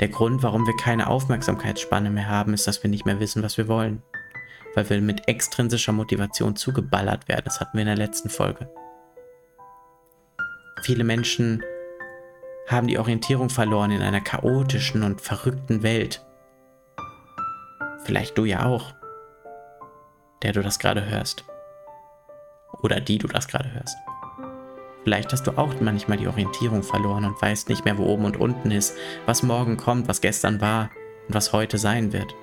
Der 0.00 0.08
Grund, 0.08 0.42
warum 0.42 0.66
wir 0.66 0.76
keine 0.76 1.08
Aufmerksamkeitsspanne 1.08 2.10
mehr 2.10 2.28
haben, 2.28 2.54
ist, 2.54 2.66
dass 2.66 2.82
wir 2.82 2.90
nicht 2.90 3.06
mehr 3.06 3.20
wissen, 3.20 3.42
was 3.42 3.56
wir 3.56 3.66
wollen. 3.66 4.02
Weil 4.76 4.88
wir 4.88 5.00
mit 5.00 5.26
extrinsischer 5.26 5.92
Motivation 5.92 6.54
zugeballert 6.54 7.26
werden. 7.28 7.42
Das 7.46 7.58
hatten 7.58 7.76
wir 7.76 7.82
in 7.82 7.88
der 7.88 7.96
letzten 7.96 8.30
Folge. 8.30 8.70
Viele 10.82 11.02
Menschen 11.02 11.64
haben 12.68 12.86
die 12.86 12.98
Orientierung 12.98 13.48
verloren 13.48 13.90
in 13.90 14.02
einer 14.02 14.20
chaotischen 14.20 15.02
und 15.02 15.20
verrückten 15.20 15.82
Welt. 15.82 16.24
Vielleicht 18.04 18.38
du 18.38 18.44
ja 18.44 18.66
auch, 18.66 18.94
der 20.42 20.52
du 20.52 20.62
das 20.62 20.78
gerade 20.78 21.06
hörst. 21.06 21.44
Oder 22.82 23.00
die 23.00 23.18
du 23.18 23.26
das 23.26 23.48
gerade 23.48 23.72
hörst. 23.72 23.96
Vielleicht 25.04 25.32
hast 25.32 25.46
du 25.46 25.56
auch 25.56 25.72
manchmal 25.80 26.18
die 26.18 26.28
Orientierung 26.28 26.82
verloren 26.82 27.24
und 27.24 27.40
weißt 27.40 27.68
nicht 27.68 27.84
mehr, 27.84 27.96
wo 27.96 28.04
oben 28.04 28.24
und 28.24 28.36
unten 28.36 28.70
ist, 28.70 28.96
was 29.24 29.42
morgen 29.42 29.76
kommt, 29.76 30.08
was 30.08 30.20
gestern 30.20 30.60
war 30.60 30.90
und 31.28 31.34
was 31.34 31.52
heute 31.52 31.78
sein 31.78 32.12
wird. 32.12 32.34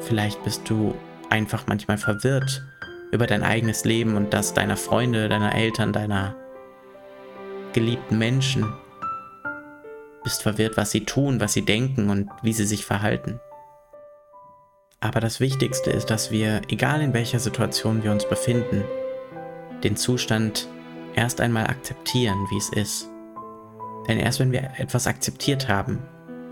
Vielleicht 0.00 0.42
bist 0.44 0.68
du 0.68 0.94
einfach 1.28 1.64
manchmal 1.66 1.98
verwirrt 1.98 2.62
über 3.12 3.26
dein 3.26 3.42
eigenes 3.42 3.84
Leben 3.84 4.16
und 4.16 4.32
das 4.32 4.54
deiner 4.54 4.76
Freunde, 4.76 5.28
deiner 5.28 5.54
Eltern, 5.54 5.92
deiner 5.92 6.34
geliebten 7.72 8.18
Menschen. 8.18 8.72
Bist 10.22 10.42
verwirrt, 10.42 10.76
was 10.76 10.90
sie 10.90 11.04
tun, 11.04 11.40
was 11.40 11.52
sie 11.52 11.64
denken 11.64 12.10
und 12.10 12.30
wie 12.42 12.52
sie 12.52 12.66
sich 12.66 12.84
verhalten. 12.84 13.40
Aber 15.00 15.20
das 15.20 15.40
Wichtigste 15.40 15.90
ist, 15.90 16.10
dass 16.10 16.30
wir, 16.30 16.60
egal 16.68 17.00
in 17.00 17.14
welcher 17.14 17.38
Situation 17.38 18.04
wir 18.04 18.12
uns 18.12 18.28
befinden, 18.28 18.84
den 19.82 19.96
Zustand 19.96 20.68
erst 21.14 21.40
einmal 21.40 21.66
akzeptieren, 21.66 22.46
wie 22.50 22.58
es 22.58 22.68
ist. 22.70 23.08
Denn 24.08 24.18
erst 24.18 24.40
wenn 24.40 24.52
wir 24.52 24.70
etwas 24.76 25.06
akzeptiert 25.06 25.68
haben, 25.68 26.00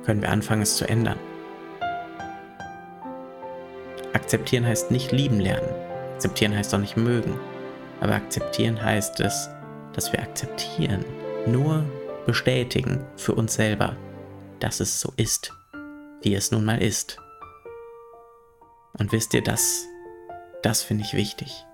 können 0.05 0.23
wir 0.23 0.31
anfangen, 0.31 0.63
es 0.63 0.77
zu 0.77 0.89
ändern. 0.89 1.19
Akzeptieren 4.13 4.67
heißt 4.67 4.91
nicht 4.91 5.13
lieben 5.13 5.41
lernen. 5.41 5.69
Akzeptieren 6.15 6.57
heißt 6.57 6.75
auch 6.75 6.79
nicht 6.79 6.97
mögen. 6.97 7.39
Aber 8.01 8.15
akzeptieren 8.15 8.83
heißt 8.83 9.21
es, 9.21 9.49
dass 9.93 10.13
wir 10.13 10.21
akzeptieren, 10.21 11.05
nur 11.47 11.85
bestätigen 12.27 13.05
für 13.17 13.35
uns 13.35 13.55
selber, 13.55 13.97
dass 14.61 14.81
es 14.81 15.01
so 15.01 15.13
ist, 15.17 15.53
wie 16.23 16.35
es 16.35 16.51
nun 16.51 16.65
mal 16.65 16.81
ist. 16.81 17.19
Und 18.99 19.13
wisst 19.13 19.35
ihr, 19.35 19.43
das, 19.43 19.85
das 20.63 20.83
finde 20.83 21.05
ich 21.05 21.15
wichtig, 21.15 21.65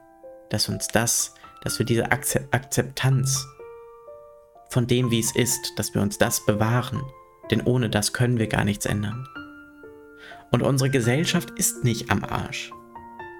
dass 0.51 0.69
uns 0.69 0.89
das 0.89 1.35
dass 1.65 1.79
wir 1.79 1.87
diese 1.87 2.13
Akzeptanz 2.13 3.49
von 4.69 4.87
dem, 4.87 5.11
wie 5.11 5.19
es 5.19 5.35
ist, 5.35 5.73
dass 5.77 5.95
wir 5.95 6.03
uns 6.03 6.19
das 6.19 6.45
bewahren, 6.45 7.03
denn 7.51 7.63
ohne 7.63 7.89
das 7.89 8.13
können 8.13 8.39
wir 8.39 8.47
gar 8.47 8.65
nichts 8.65 8.87
ändern. 8.87 9.27
Und 10.55 10.63
unsere 10.63 10.89
Gesellschaft 10.89 11.51
ist 11.57 11.83
nicht 11.83 12.13
am 12.13 12.23
Arsch. 12.23 12.71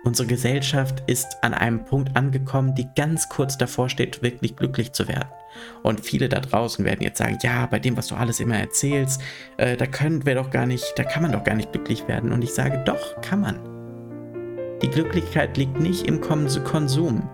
Unsere 0.03 0.27
Gesellschaft 0.27 1.05
ist 1.07 1.37
an 1.43 1.55
einem 1.55 1.85
Punkt 1.85 2.17
angekommen, 2.17 2.75
die 2.75 2.89
ganz 2.97 3.29
kurz 3.29 3.57
davor 3.57 3.89
steht, 3.89 4.21
wirklich 4.21 4.57
glücklich 4.57 4.91
zu 4.91 5.07
werden. 5.07 5.29
Und 5.85 6.05
viele 6.05 6.29
da 6.29 6.41
draußen 6.41 6.85
werden 6.85 7.03
jetzt 7.03 7.19
sagen, 7.19 7.39
ja, 7.41 7.67
bei 7.67 7.79
dem, 7.79 7.97
was 7.97 8.09
du 8.09 8.17
alles 8.17 8.41
immer 8.41 8.59
erzählst, 8.59 9.23
äh, 9.59 9.77
da 9.77 9.87
können 9.87 10.27
wir 10.27 10.35
doch 10.35 10.51
gar 10.51 10.67
nicht, 10.67 10.93
da 10.97 11.05
kann 11.05 11.23
man 11.23 11.31
doch 11.31 11.45
gar 11.45 11.55
nicht 11.55 11.71
glücklich 11.71 12.09
werden. 12.09 12.33
Und 12.33 12.43
ich 12.43 12.53
sage, 12.53 12.83
doch, 12.85 13.21
kann 13.21 13.43
man. 13.43 13.61
Die 14.83 14.91
Glücklichkeit 14.91 15.57
liegt 15.57 15.79
nicht 15.79 16.09
im 16.09 16.21
Konsum. 16.21 17.31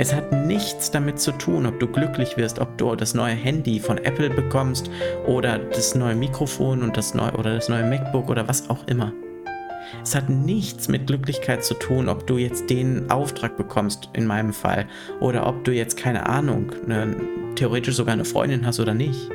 Es 0.00 0.14
hat 0.14 0.32
nichts 0.32 0.90
damit 0.90 1.20
zu 1.20 1.30
tun, 1.30 1.66
ob 1.66 1.78
du 1.78 1.86
glücklich 1.86 2.38
wirst, 2.38 2.58
ob 2.58 2.78
du 2.78 2.96
das 2.96 3.12
neue 3.12 3.34
Handy 3.34 3.78
von 3.78 3.98
Apple 3.98 4.30
bekommst 4.30 4.90
oder 5.26 5.58
das 5.58 5.94
neue 5.94 6.14
Mikrofon 6.14 6.82
und 6.82 6.96
das 6.96 7.12
neue 7.12 7.32
oder 7.32 7.56
das 7.56 7.68
neue 7.68 7.84
MacBook 7.84 8.30
oder 8.30 8.48
was 8.48 8.70
auch 8.70 8.86
immer. 8.86 9.12
Es 10.02 10.14
hat 10.14 10.30
nichts 10.30 10.88
mit 10.88 11.06
Glücklichkeit 11.06 11.62
zu 11.62 11.74
tun, 11.74 12.08
ob 12.08 12.26
du 12.26 12.38
jetzt 12.38 12.70
den 12.70 13.10
Auftrag 13.10 13.58
bekommst, 13.58 14.08
in 14.14 14.24
meinem 14.24 14.54
Fall, 14.54 14.86
oder 15.20 15.46
ob 15.46 15.64
du 15.64 15.72
jetzt 15.72 15.98
keine 15.98 16.26
Ahnung, 16.26 16.72
ne, 16.86 17.14
theoretisch 17.56 17.96
sogar 17.96 18.14
eine 18.14 18.24
Freundin 18.24 18.64
hast 18.64 18.80
oder 18.80 18.94
nicht. 18.94 19.28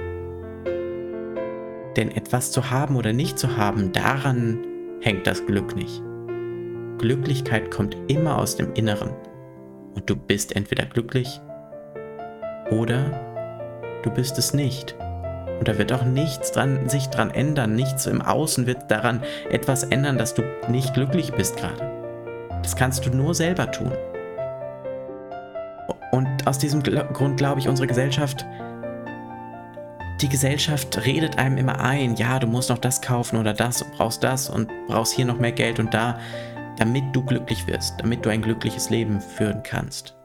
Denn 1.95 2.09
etwas 2.09 2.49
zu 2.49 2.71
haben 2.71 2.95
oder 2.95 3.13
nicht 3.13 3.37
zu 3.37 3.55
haben, 3.55 3.91
daran 3.91 4.65
hängt 5.01 5.27
das 5.27 5.45
Glück 5.45 5.75
nicht. 5.75 6.01
Glücklichkeit 6.97 7.69
kommt 7.69 7.95
immer 8.07 8.39
aus 8.39 8.55
dem 8.55 8.73
Inneren. 8.73 9.11
Und 9.95 10.09
du 10.09 10.15
bist 10.15 10.55
entweder 10.55 10.85
glücklich 10.85 11.41
oder 12.69 13.99
du 14.03 14.11
bist 14.11 14.37
es 14.37 14.53
nicht. 14.53 14.95
Und 15.59 15.67
da 15.67 15.77
wird 15.77 15.93
auch 15.93 16.03
nichts 16.03 16.51
dran, 16.51 16.89
sich 16.89 17.07
dran 17.07 17.31
ändern. 17.31 17.75
Nichts 17.75 18.05
im 18.07 18.21
Außen 18.21 18.67
wird 18.67 18.91
daran 18.91 19.23
etwas 19.49 19.83
ändern, 19.83 20.17
dass 20.17 20.33
du 20.33 20.43
nicht 20.67 20.93
glücklich 20.93 21.31
bist 21.33 21.57
gerade. 21.57 21.91
Das 22.61 22.75
kannst 22.75 23.05
du 23.05 23.09
nur 23.09 23.33
selber 23.33 23.71
tun. 23.71 23.91
Und 26.11 26.47
aus 26.47 26.57
diesem 26.57 26.83
Grund 26.83 27.37
glaube 27.37 27.59
ich, 27.59 27.67
unsere 27.67 27.87
Gesellschaft, 27.87 28.45
die 30.21 30.29
Gesellschaft 30.29 31.05
redet 31.05 31.37
einem 31.37 31.57
immer 31.57 31.79
ein, 31.79 32.15
ja, 32.15 32.39
du 32.39 32.47
musst 32.47 32.69
noch 32.69 32.77
das 32.77 33.01
kaufen 33.01 33.37
oder 33.37 33.53
das, 33.53 33.85
brauchst 33.97 34.23
das 34.23 34.49
und 34.49 34.69
brauchst 34.87 35.13
hier 35.13 35.25
noch 35.25 35.39
mehr 35.39 35.51
Geld 35.51 35.79
und 35.79 35.93
da 35.93 36.19
damit 36.77 37.15
du 37.15 37.23
glücklich 37.23 37.67
wirst, 37.67 37.99
damit 37.99 38.25
du 38.25 38.29
ein 38.29 38.41
glückliches 38.41 38.89
Leben 38.89 39.21
führen 39.21 39.63
kannst. 39.63 40.15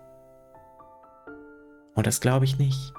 Und 1.94 2.06
das 2.06 2.20
glaube 2.20 2.44
ich 2.44 2.58
nicht. 2.58 2.92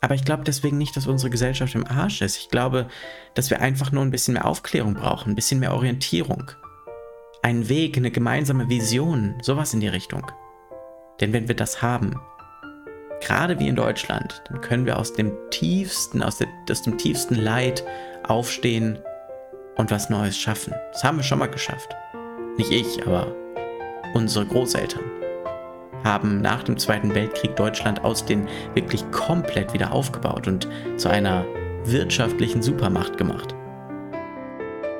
Aber 0.00 0.14
ich 0.14 0.24
glaube 0.24 0.44
deswegen 0.44 0.78
nicht, 0.78 0.96
dass 0.96 1.06
unsere 1.06 1.30
Gesellschaft 1.30 1.74
im 1.74 1.86
Arsch 1.86 2.22
ist. 2.22 2.38
Ich 2.38 2.48
glaube, 2.48 2.88
dass 3.34 3.50
wir 3.50 3.60
einfach 3.60 3.92
nur 3.92 4.02
ein 4.02 4.10
bisschen 4.10 4.34
mehr 4.34 4.46
Aufklärung 4.46 4.94
brauchen, 4.94 5.32
ein 5.32 5.34
bisschen 5.34 5.60
mehr 5.60 5.74
Orientierung. 5.74 6.50
Einen 7.42 7.68
Weg, 7.68 7.96
eine 7.96 8.10
gemeinsame 8.10 8.68
Vision, 8.68 9.34
sowas 9.42 9.74
in 9.74 9.80
die 9.80 9.88
Richtung. 9.88 10.26
Denn 11.20 11.32
wenn 11.32 11.48
wir 11.48 11.54
das 11.54 11.82
haben, 11.82 12.18
gerade 13.20 13.58
wie 13.58 13.68
in 13.68 13.76
Deutschland, 13.76 14.42
dann 14.48 14.62
können 14.62 14.86
wir 14.86 14.98
aus 14.98 15.12
dem 15.12 15.32
tiefsten, 15.50 16.22
aus, 16.22 16.38
der, 16.38 16.48
aus 16.70 16.82
dem 16.82 16.96
tiefsten 16.96 17.34
Leid 17.34 17.84
aufstehen 18.26 18.98
und 19.76 19.90
was 19.90 20.08
Neues 20.08 20.38
schaffen. 20.38 20.74
Das 20.92 21.04
haben 21.04 21.18
wir 21.18 21.24
schon 21.24 21.38
mal 21.38 21.50
geschafft 21.50 21.94
nicht 22.60 22.72
ich, 22.72 23.06
aber 23.06 23.34
unsere 24.12 24.44
Großeltern, 24.44 25.02
haben 26.04 26.42
nach 26.42 26.62
dem 26.62 26.76
Zweiten 26.76 27.14
Weltkrieg 27.14 27.56
Deutschland 27.56 28.04
aus 28.04 28.24
den 28.24 28.46
wirklich 28.74 29.10
komplett 29.12 29.72
wieder 29.72 29.92
aufgebaut 29.92 30.46
und 30.46 30.68
zu 30.96 31.08
einer 31.08 31.46
wirtschaftlichen 31.84 32.62
Supermacht 32.62 33.16
gemacht. 33.16 33.54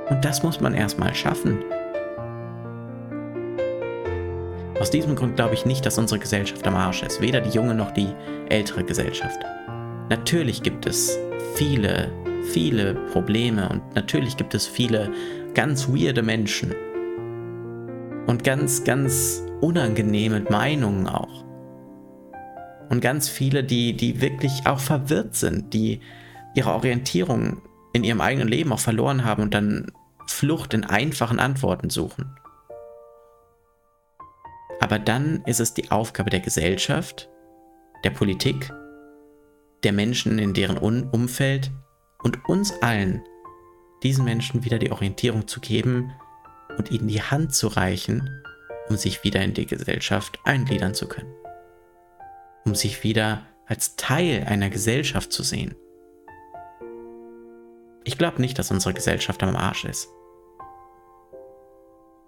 Und 0.09 0.25
das 0.25 0.43
muss 0.43 0.61
man 0.61 0.73
erstmal 0.73 1.15
schaffen. 1.15 1.59
Aus 4.81 4.91
diesem 4.91 5.15
Grund 5.15 5.37
glaube 5.37 5.55
ich 5.55 5.67
nicht, 5.67 5.85
dass 5.85 5.99
unsere 5.99 6.19
Gesellschaft 6.19 6.67
am 6.67 6.75
Arsch 6.75 7.03
ist, 7.03 7.21
weder 7.21 7.43
die 7.43 7.51
junge 7.51 7.75
noch 7.75 7.91
die 7.91 8.09
ältere 8.49 8.85
Gesellschaft. 8.85 9.39
Natürlich 10.09 10.63
gibt 10.63 10.87
es 10.87 11.19
viele, 11.55 12.11
viele 12.43 12.95
Probleme 13.13 13.69
und 13.69 13.95
natürlich 13.95 14.39
gibt 14.39 14.55
es 14.55 14.67
viele 14.67 15.13
ganz 15.53 15.89
weirde 15.89 16.23
Menschen, 16.23 16.75
und 18.31 18.45
ganz, 18.45 18.85
ganz 18.85 19.43
unangenehme 19.61 20.39
Meinungen 20.49 21.09
auch. 21.09 21.45
Und 22.89 23.01
ganz 23.01 23.29
viele, 23.29 23.65
die, 23.65 23.97
die 23.97 24.21
wirklich 24.21 24.67
auch 24.67 24.79
verwirrt 24.79 25.35
sind, 25.35 25.75
die 25.75 26.01
ihre 26.55 26.73
Orientierung 26.73 27.61
in 27.93 28.05
ihrem 28.05 28.21
eigenen 28.21 28.47
Leben 28.47 28.73
auch 28.73 28.79
verloren 28.79 29.25
haben 29.25 29.43
und 29.43 29.53
dann 29.53 29.91
Flucht 30.29 30.75
in 30.75 30.85
einfachen 30.85 31.41
Antworten 31.41 31.91
suchen. 31.91 32.37
Aber 34.79 35.01
dann 35.01 35.43
ist 35.47 35.59
es 35.59 35.75
die 35.75 35.91
Aufgabe 35.91 36.31
der 36.31 36.41
Gesellschaft, 36.41 37.29
der 38.05 38.11
Politik, 38.11 38.73
der 39.83 39.93
Menschen 39.93 40.39
in 40.39 40.55
deren 40.55 40.79
Umfeld 40.79 41.73
und 42.23 42.49
uns 42.49 42.81
allen, 42.81 43.25
diesen 44.05 44.25
Menschen 44.25 44.65
wieder 44.65 44.79
die 44.79 44.93
Orientierung 44.93 45.49
zu 45.49 45.59
geben, 45.59 46.13
und 46.81 46.91
ihnen 46.91 47.09
die 47.09 47.21
Hand 47.23 47.55
zu 47.55 47.69
reichen, 47.69 48.43
um 48.89 48.97
sich 48.97 49.23
wieder 49.23 49.43
in 49.43 49.53
die 49.53 49.67
Gesellschaft 49.67 50.39
eingliedern 50.45 50.95
zu 50.95 51.09
können. 51.09 51.31
Um 52.65 52.75
sich 52.75 53.05
wieder 53.05 53.43
als 53.67 53.97
Teil 53.97 54.45
einer 54.49 54.71
Gesellschaft 54.71 55.31
zu 55.31 55.43
sehen. 55.43 55.75
Ich 58.05 58.17
glaube 58.17 58.41
nicht, 58.41 58.59
dass 58.59 58.71
unsere 58.71 58.95
Gesellschaft 58.95 59.43
am 59.43 59.57
Arsch 59.57 59.85
ist. 59.85 60.09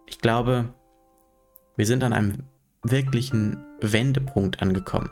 Ich 0.06 0.18
glaube, 0.18 0.74
wir 1.76 1.86
sind 1.86 2.04
an 2.04 2.12
einem 2.12 2.44
wirklichen 2.82 3.56
Wendepunkt 3.80 4.60
angekommen. 4.60 5.08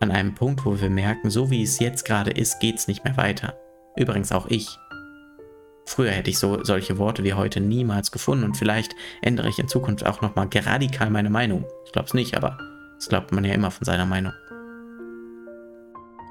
An 0.00 0.10
einem 0.10 0.34
Punkt, 0.34 0.66
wo 0.66 0.78
wir 0.78 0.90
merken, 0.90 1.30
so 1.30 1.50
wie 1.50 1.62
es 1.62 1.78
jetzt 1.78 2.04
gerade 2.04 2.30
ist, 2.30 2.60
geht 2.60 2.76
es 2.76 2.88
nicht 2.88 3.04
mehr 3.04 3.16
weiter. 3.16 3.58
Übrigens 3.96 4.32
auch 4.32 4.48
ich. 4.48 4.78
Früher 5.86 6.10
hätte 6.10 6.30
ich 6.30 6.38
so 6.38 6.64
solche 6.64 6.98
Worte 6.98 7.24
wie 7.24 7.34
heute 7.34 7.60
niemals 7.60 8.10
gefunden 8.10 8.44
und 8.44 8.56
vielleicht 8.56 8.96
ändere 9.20 9.48
ich 9.48 9.58
in 9.58 9.68
Zukunft 9.68 10.06
auch 10.06 10.22
nochmal 10.22 10.48
radikal 10.52 11.10
meine 11.10 11.30
Meinung. 11.30 11.66
Ich 11.84 11.92
glaube 11.92 12.06
es 12.06 12.14
nicht, 12.14 12.36
aber 12.36 12.58
das 12.96 13.08
glaubt 13.08 13.32
man 13.32 13.44
ja 13.44 13.52
immer 13.52 13.70
von 13.70 13.84
seiner 13.84 14.06
Meinung. 14.06 14.32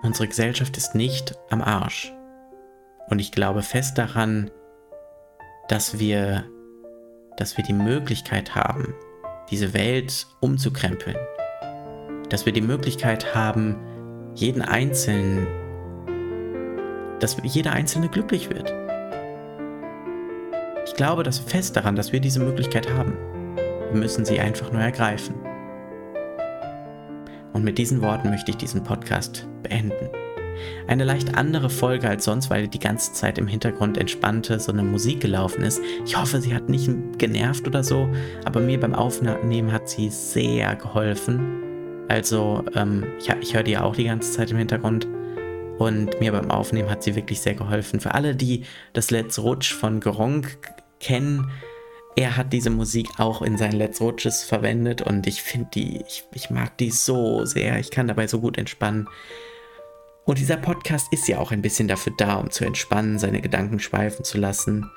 Unsere 0.01 0.27
Gesellschaft 0.27 0.75
ist 0.75 0.95
nicht 0.95 1.35
am 1.49 1.61
Arsch. 1.61 2.11
Und 3.09 3.19
ich 3.19 3.31
glaube 3.31 3.61
fest 3.61 3.97
daran, 3.97 4.49
dass 5.69 5.99
wir, 5.99 6.45
dass 7.37 7.57
wir 7.57 7.63
die 7.63 7.73
Möglichkeit 7.73 8.55
haben, 8.55 8.95
diese 9.49 9.73
Welt 9.73 10.27
umzukrempeln. 10.41 11.17
Dass 12.29 12.45
wir 12.45 12.53
die 12.53 12.61
Möglichkeit 12.61 13.35
haben, 13.35 13.77
jeden 14.35 14.61
Einzelnen, 14.61 15.47
dass 17.19 17.37
jeder 17.43 17.71
Einzelne 17.71 18.09
glücklich 18.09 18.49
wird. 18.49 18.82
Ich 20.85 20.95
glaube 20.95 21.23
das 21.23 21.39
fest 21.39 21.75
daran, 21.77 21.95
dass 21.95 22.11
wir 22.11 22.19
diese 22.19 22.39
Möglichkeit 22.39 22.91
haben. 22.93 23.13
Wir 23.91 23.99
müssen 23.99 24.25
sie 24.25 24.39
einfach 24.39 24.71
nur 24.71 24.81
ergreifen. 24.81 25.35
Und 27.53 27.63
mit 27.63 27.77
diesen 27.77 28.01
Worten 28.01 28.29
möchte 28.29 28.51
ich 28.51 28.57
diesen 28.57 28.83
Podcast 28.83 29.47
beenden. 29.61 30.09
Eine 30.87 31.03
leicht 31.03 31.35
andere 31.35 31.69
Folge 31.69 32.09
als 32.09 32.25
sonst, 32.25 32.49
weil 32.49 32.67
die 32.67 32.79
ganze 32.79 33.13
Zeit 33.13 33.37
im 33.37 33.47
Hintergrund 33.47 33.97
entspannte 33.97 34.59
so 34.59 34.71
eine 34.71 34.83
Musik 34.83 35.21
gelaufen 35.21 35.63
ist. 35.63 35.81
Ich 36.05 36.17
hoffe, 36.19 36.41
sie 36.41 36.53
hat 36.53 36.69
nicht 36.69 36.89
genervt 37.17 37.65
oder 37.67 37.83
so, 37.83 38.09
aber 38.45 38.59
mir 38.59 38.79
beim 38.79 38.93
Aufnehmen 38.93 39.71
hat 39.71 39.87
sie 39.87 40.09
sehr 40.09 40.75
geholfen. 40.75 41.61
Also, 42.09 42.63
ähm, 42.75 43.05
ich, 43.19 43.29
ich 43.41 43.55
höre 43.55 43.63
die 43.63 43.77
auch 43.77 43.95
die 43.95 44.05
ganze 44.05 44.31
Zeit 44.33 44.51
im 44.51 44.57
Hintergrund. 44.57 45.07
Und 45.79 46.19
mir 46.19 46.31
beim 46.31 46.51
Aufnehmen 46.51 46.89
hat 46.89 47.03
sie 47.03 47.15
wirklich 47.15 47.41
sehr 47.41 47.55
geholfen. 47.55 47.99
Für 47.99 48.13
alle, 48.13 48.35
die 48.35 48.63
das 48.93 49.11
Let's 49.11 49.39
Rutsch 49.39 49.73
von 49.73 49.99
Gronk 49.99 50.57
kennen. 50.99 51.51
Er 52.15 52.37
hat 52.37 52.53
diese 52.53 52.69
Musik 52.69 53.09
auch 53.17 53.41
in 53.41 53.57
seinen 53.57 53.73
Let's 53.73 53.99
Roaches 53.99 54.43
verwendet 54.43 55.01
und 55.01 55.25
ich 55.25 55.41
finde 55.41 55.69
die, 55.73 56.03
ich, 56.07 56.23
ich 56.33 56.51
mag 56.51 56.77
die 56.77 56.91
so 56.91 57.43
sehr. 57.43 57.79
Ich 57.79 57.89
kann 57.89 58.07
dabei 58.07 58.27
so 58.27 58.39
gut 58.39 58.57
entspannen. 58.57 59.09
Und 60.25 60.37
dieser 60.37 60.57
Podcast 60.57 61.11
ist 61.11 61.27
ja 61.27 61.39
auch 61.39 61.51
ein 61.51 61.61
bisschen 61.61 61.87
dafür 61.87 62.13
da, 62.17 62.35
um 62.35 62.51
zu 62.51 62.65
entspannen, 62.65 63.19
seine 63.19 63.41
Gedanken 63.41 63.79
schweifen 63.79 64.23
zu 64.23 64.37
lassen, 64.37 64.89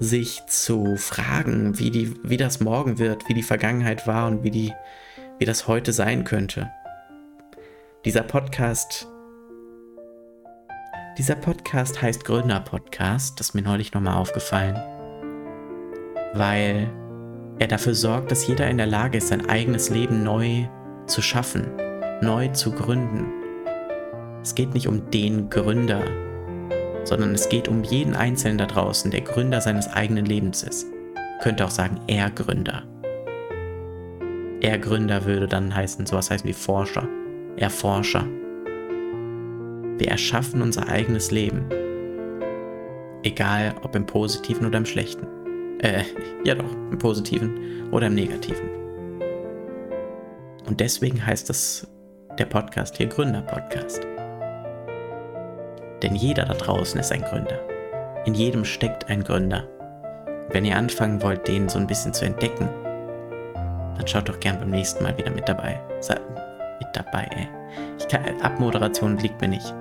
sich 0.00 0.40
zu 0.48 0.96
fragen, 0.96 1.78
wie, 1.78 1.90
die, 1.90 2.14
wie 2.24 2.38
das 2.38 2.60
morgen 2.60 2.98
wird, 2.98 3.28
wie 3.28 3.34
die 3.34 3.42
Vergangenheit 3.42 4.06
war 4.06 4.26
und 4.26 4.42
wie, 4.42 4.50
die, 4.50 4.72
wie 5.38 5.44
das 5.44 5.68
heute 5.68 5.92
sein 5.92 6.24
könnte. 6.24 6.70
Dieser 8.04 8.22
Podcast 8.22 9.06
dieser 11.18 11.34
Podcast 11.34 12.00
heißt 12.00 12.24
Gründer 12.24 12.60
Podcast, 12.60 13.38
das 13.40 13.48
ist 13.48 13.54
mir 13.54 13.62
neulich 13.62 13.92
nochmal 13.92 14.16
aufgefallen 14.16 14.80
weil 16.34 16.88
er 17.58 17.66
dafür 17.66 17.94
sorgt, 17.94 18.30
dass 18.30 18.46
jeder 18.46 18.68
in 18.68 18.78
der 18.78 18.86
Lage 18.86 19.18
ist, 19.18 19.28
sein 19.28 19.48
eigenes 19.48 19.90
Leben 19.90 20.22
neu 20.22 20.66
zu 21.06 21.22
schaffen, 21.22 21.66
neu 22.20 22.48
zu 22.48 22.72
gründen. 22.72 23.26
Es 24.42 24.54
geht 24.54 24.74
nicht 24.74 24.86
um 24.86 25.10
den 25.10 25.50
Gründer, 25.50 26.04
sondern 27.04 27.34
es 27.34 27.48
geht 27.48 27.68
um 27.68 27.82
jeden 27.82 28.14
Einzelnen 28.14 28.58
da 28.58 28.66
draußen, 28.66 29.10
der 29.10 29.22
Gründer 29.22 29.60
seines 29.60 29.88
eigenen 29.88 30.26
Lebens 30.26 30.62
ist. 30.62 30.86
könnte 31.42 31.64
auch 31.64 31.70
sagen, 31.70 32.00
er 32.06 32.30
Gründer. 32.30 32.82
Er 34.60 34.78
Gründer 34.78 35.24
würde 35.24 35.46
dann 35.46 35.74
heißen, 35.74 36.04
sowas 36.06 36.30
heißt 36.30 36.44
wie 36.44 36.52
Forscher. 36.52 37.08
Erforscher. 37.56 38.26
Wir 39.98 40.08
erschaffen 40.08 40.62
unser 40.62 40.88
eigenes 40.88 41.32
Leben. 41.32 41.68
Egal 43.24 43.74
ob 43.82 43.96
im 43.96 44.06
positiven 44.06 44.64
oder 44.64 44.78
im 44.78 44.86
schlechten. 44.86 45.26
Äh, 45.80 46.04
ja 46.44 46.54
doch, 46.54 46.72
im 46.90 46.98
positiven 46.98 47.90
oder 47.90 48.06
im 48.06 48.14
negativen. 48.14 48.68
Und 50.68 50.78
deswegen 50.78 51.24
heißt 51.24 51.48
das 51.48 51.88
der 52.38 52.44
Podcast 52.44 52.96
hier 52.96 53.08
Gründer-Podcast. 53.08 54.06
Denn 56.02 56.14
jeder 56.14 56.44
da 56.44 56.54
draußen 56.54 57.00
ist 57.00 57.10
ein 57.10 57.22
Gründer. 57.22 57.58
In 58.24 58.34
jedem 58.34 58.64
steckt 58.64 59.08
ein 59.08 59.24
Gründer. 59.24 59.66
Wenn 60.50 60.64
ihr 60.64 60.76
anfangen 60.76 61.20
wollt, 61.22 61.48
den 61.48 61.68
so 61.68 61.78
ein 61.78 61.88
bisschen 61.88 62.14
zu 62.14 62.24
entdecken, 62.24 62.68
dann 63.96 64.06
schaut 64.06 64.28
doch 64.28 64.38
gern 64.38 64.60
beim 64.60 64.70
nächsten 64.70 65.02
Mal 65.02 65.18
wieder 65.18 65.32
mit 65.32 65.48
dabei. 65.48 65.80
Mit 66.78 66.88
dabei, 66.94 67.28
ey. 67.34 67.48
Ich 67.98 68.06
kann, 68.06 68.22
Abmoderation 68.40 69.18
liegt 69.18 69.40
mir 69.40 69.48
nicht. 69.48 69.74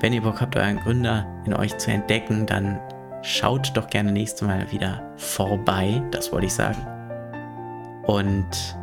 Wenn 0.00 0.12
ihr 0.12 0.22
Bock 0.22 0.40
habt, 0.40 0.56
euren 0.56 0.78
Gründer 0.78 1.26
in 1.44 1.54
euch 1.54 1.76
zu 1.78 1.90
entdecken, 1.90 2.46
dann 2.46 2.80
schaut 3.22 3.76
doch 3.76 3.88
gerne 3.88 4.12
nächstes 4.12 4.46
Mal 4.46 4.70
wieder 4.72 5.12
vorbei, 5.16 6.02
das 6.10 6.32
wollte 6.32 6.46
ich 6.46 6.54
sagen. 6.54 6.86
Und 8.06 8.76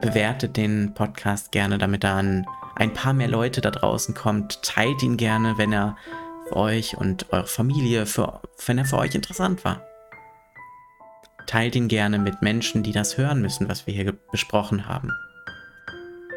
bewertet 0.00 0.56
den 0.56 0.94
Podcast 0.94 1.52
gerne, 1.52 1.78
damit 1.78 2.04
da 2.04 2.18
an 2.18 2.46
ein 2.74 2.92
paar 2.92 3.12
mehr 3.12 3.28
Leute 3.28 3.60
da 3.60 3.70
draußen 3.70 4.14
kommt. 4.14 4.62
Teilt 4.62 5.02
ihn 5.02 5.16
gerne, 5.16 5.58
wenn 5.58 5.72
er 5.72 5.96
für 6.48 6.56
euch 6.56 6.96
und 6.96 7.32
eure 7.32 7.46
Familie, 7.46 8.06
für, 8.06 8.40
wenn 8.66 8.78
er 8.78 8.84
für 8.84 8.98
euch 8.98 9.14
interessant 9.14 9.64
war. 9.64 9.82
Teilt 11.46 11.76
ihn 11.76 11.88
gerne 11.88 12.18
mit 12.18 12.42
Menschen, 12.42 12.82
die 12.82 12.92
das 12.92 13.18
hören 13.18 13.40
müssen, 13.40 13.68
was 13.68 13.86
wir 13.86 13.94
hier 13.94 14.12
besprochen 14.30 14.88
haben. 14.88 15.10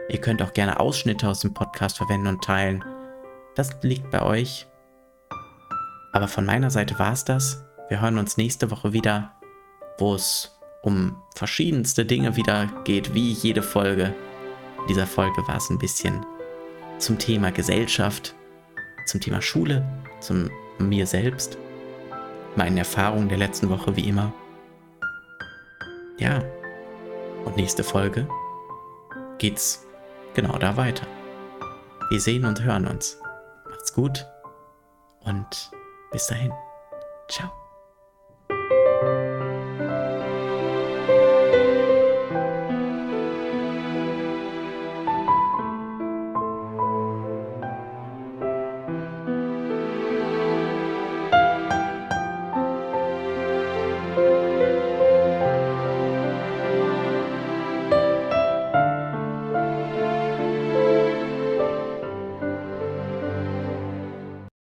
Ihr 0.10 0.22
könnt 0.22 0.42
auch 0.42 0.54
gerne 0.54 0.80
Ausschnitte 0.80 1.28
aus 1.28 1.40
dem 1.40 1.54
Podcast 1.54 1.98
verwenden 1.98 2.28
und 2.28 2.44
teilen. 2.44 2.84
Das 3.56 3.70
liegt 3.82 4.12
bei 4.12 4.22
euch. 4.22 4.68
Aber 6.12 6.28
von 6.28 6.46
meiner 6.46 6.70
Seite 6.70 7.00
war 7.00 7.14
es 7.14 7.26
das. 7.26 7.66
Wir 7.90 8.02
hören 8.02 8.18
uns 8.18 8.38
nächste 8.38 8.70
Woche 8.72 8.94
wieder, 8.94 9.34
wo 9.98 10.16
es 10.16 10.52
um 10.82 11.22
verschiedenste 11.36 12.06
Dinge 12.06 12.36
wieder 12.36 12.68
geht, 12.84 13.14
wie 13.14 13.32
jede 13.32 13.64
Folge. 13.64 14.14
In 14.82 14.88
dieser 14.88 15.08
Folge 15.08 15.48
war 15.48 15.58
es 15.58 15.70
ein 15.70 15.80
bisschen 15.80 16.26
zum 17.00 17.18
Thema 17.18 17.52
Gesellschaft, 17.52 18.36
zum 19.08 19.20
Thema 19.20 19.42
Schule, 19.42 19.86
zum 20.20 20.50
mir 20.78 21.08
selbst, 21.08 21.58
meinen 22.56 22.78
Erfahrungen 22.78 23.30
der 23.30 23.38
letzten 23.38 23.70
Woche 23.70 23.96
wie 23.96 24.08
immer. 24.08 24.34
Ja, 26.18 26.42
und 27.46 27.58
nächste 27.58 27.84
Folge 27.84 28.28
geht's 29.38 29.86
genau 30.34 30.58
da 30.58 30.78
weiter. 30.78 31.06
Wir 32.10 32.20
sehen 32.20 32.46
und 32.46 32.64
hören 32.64 32.88
uns. 32.88 33.20
Macht's 33.86 33.94
gut 33.94 34.26
und 35.26 35.72
bis 36.12 36.26
dahin. 36.26 36.52
Ciao. 37.30 37.65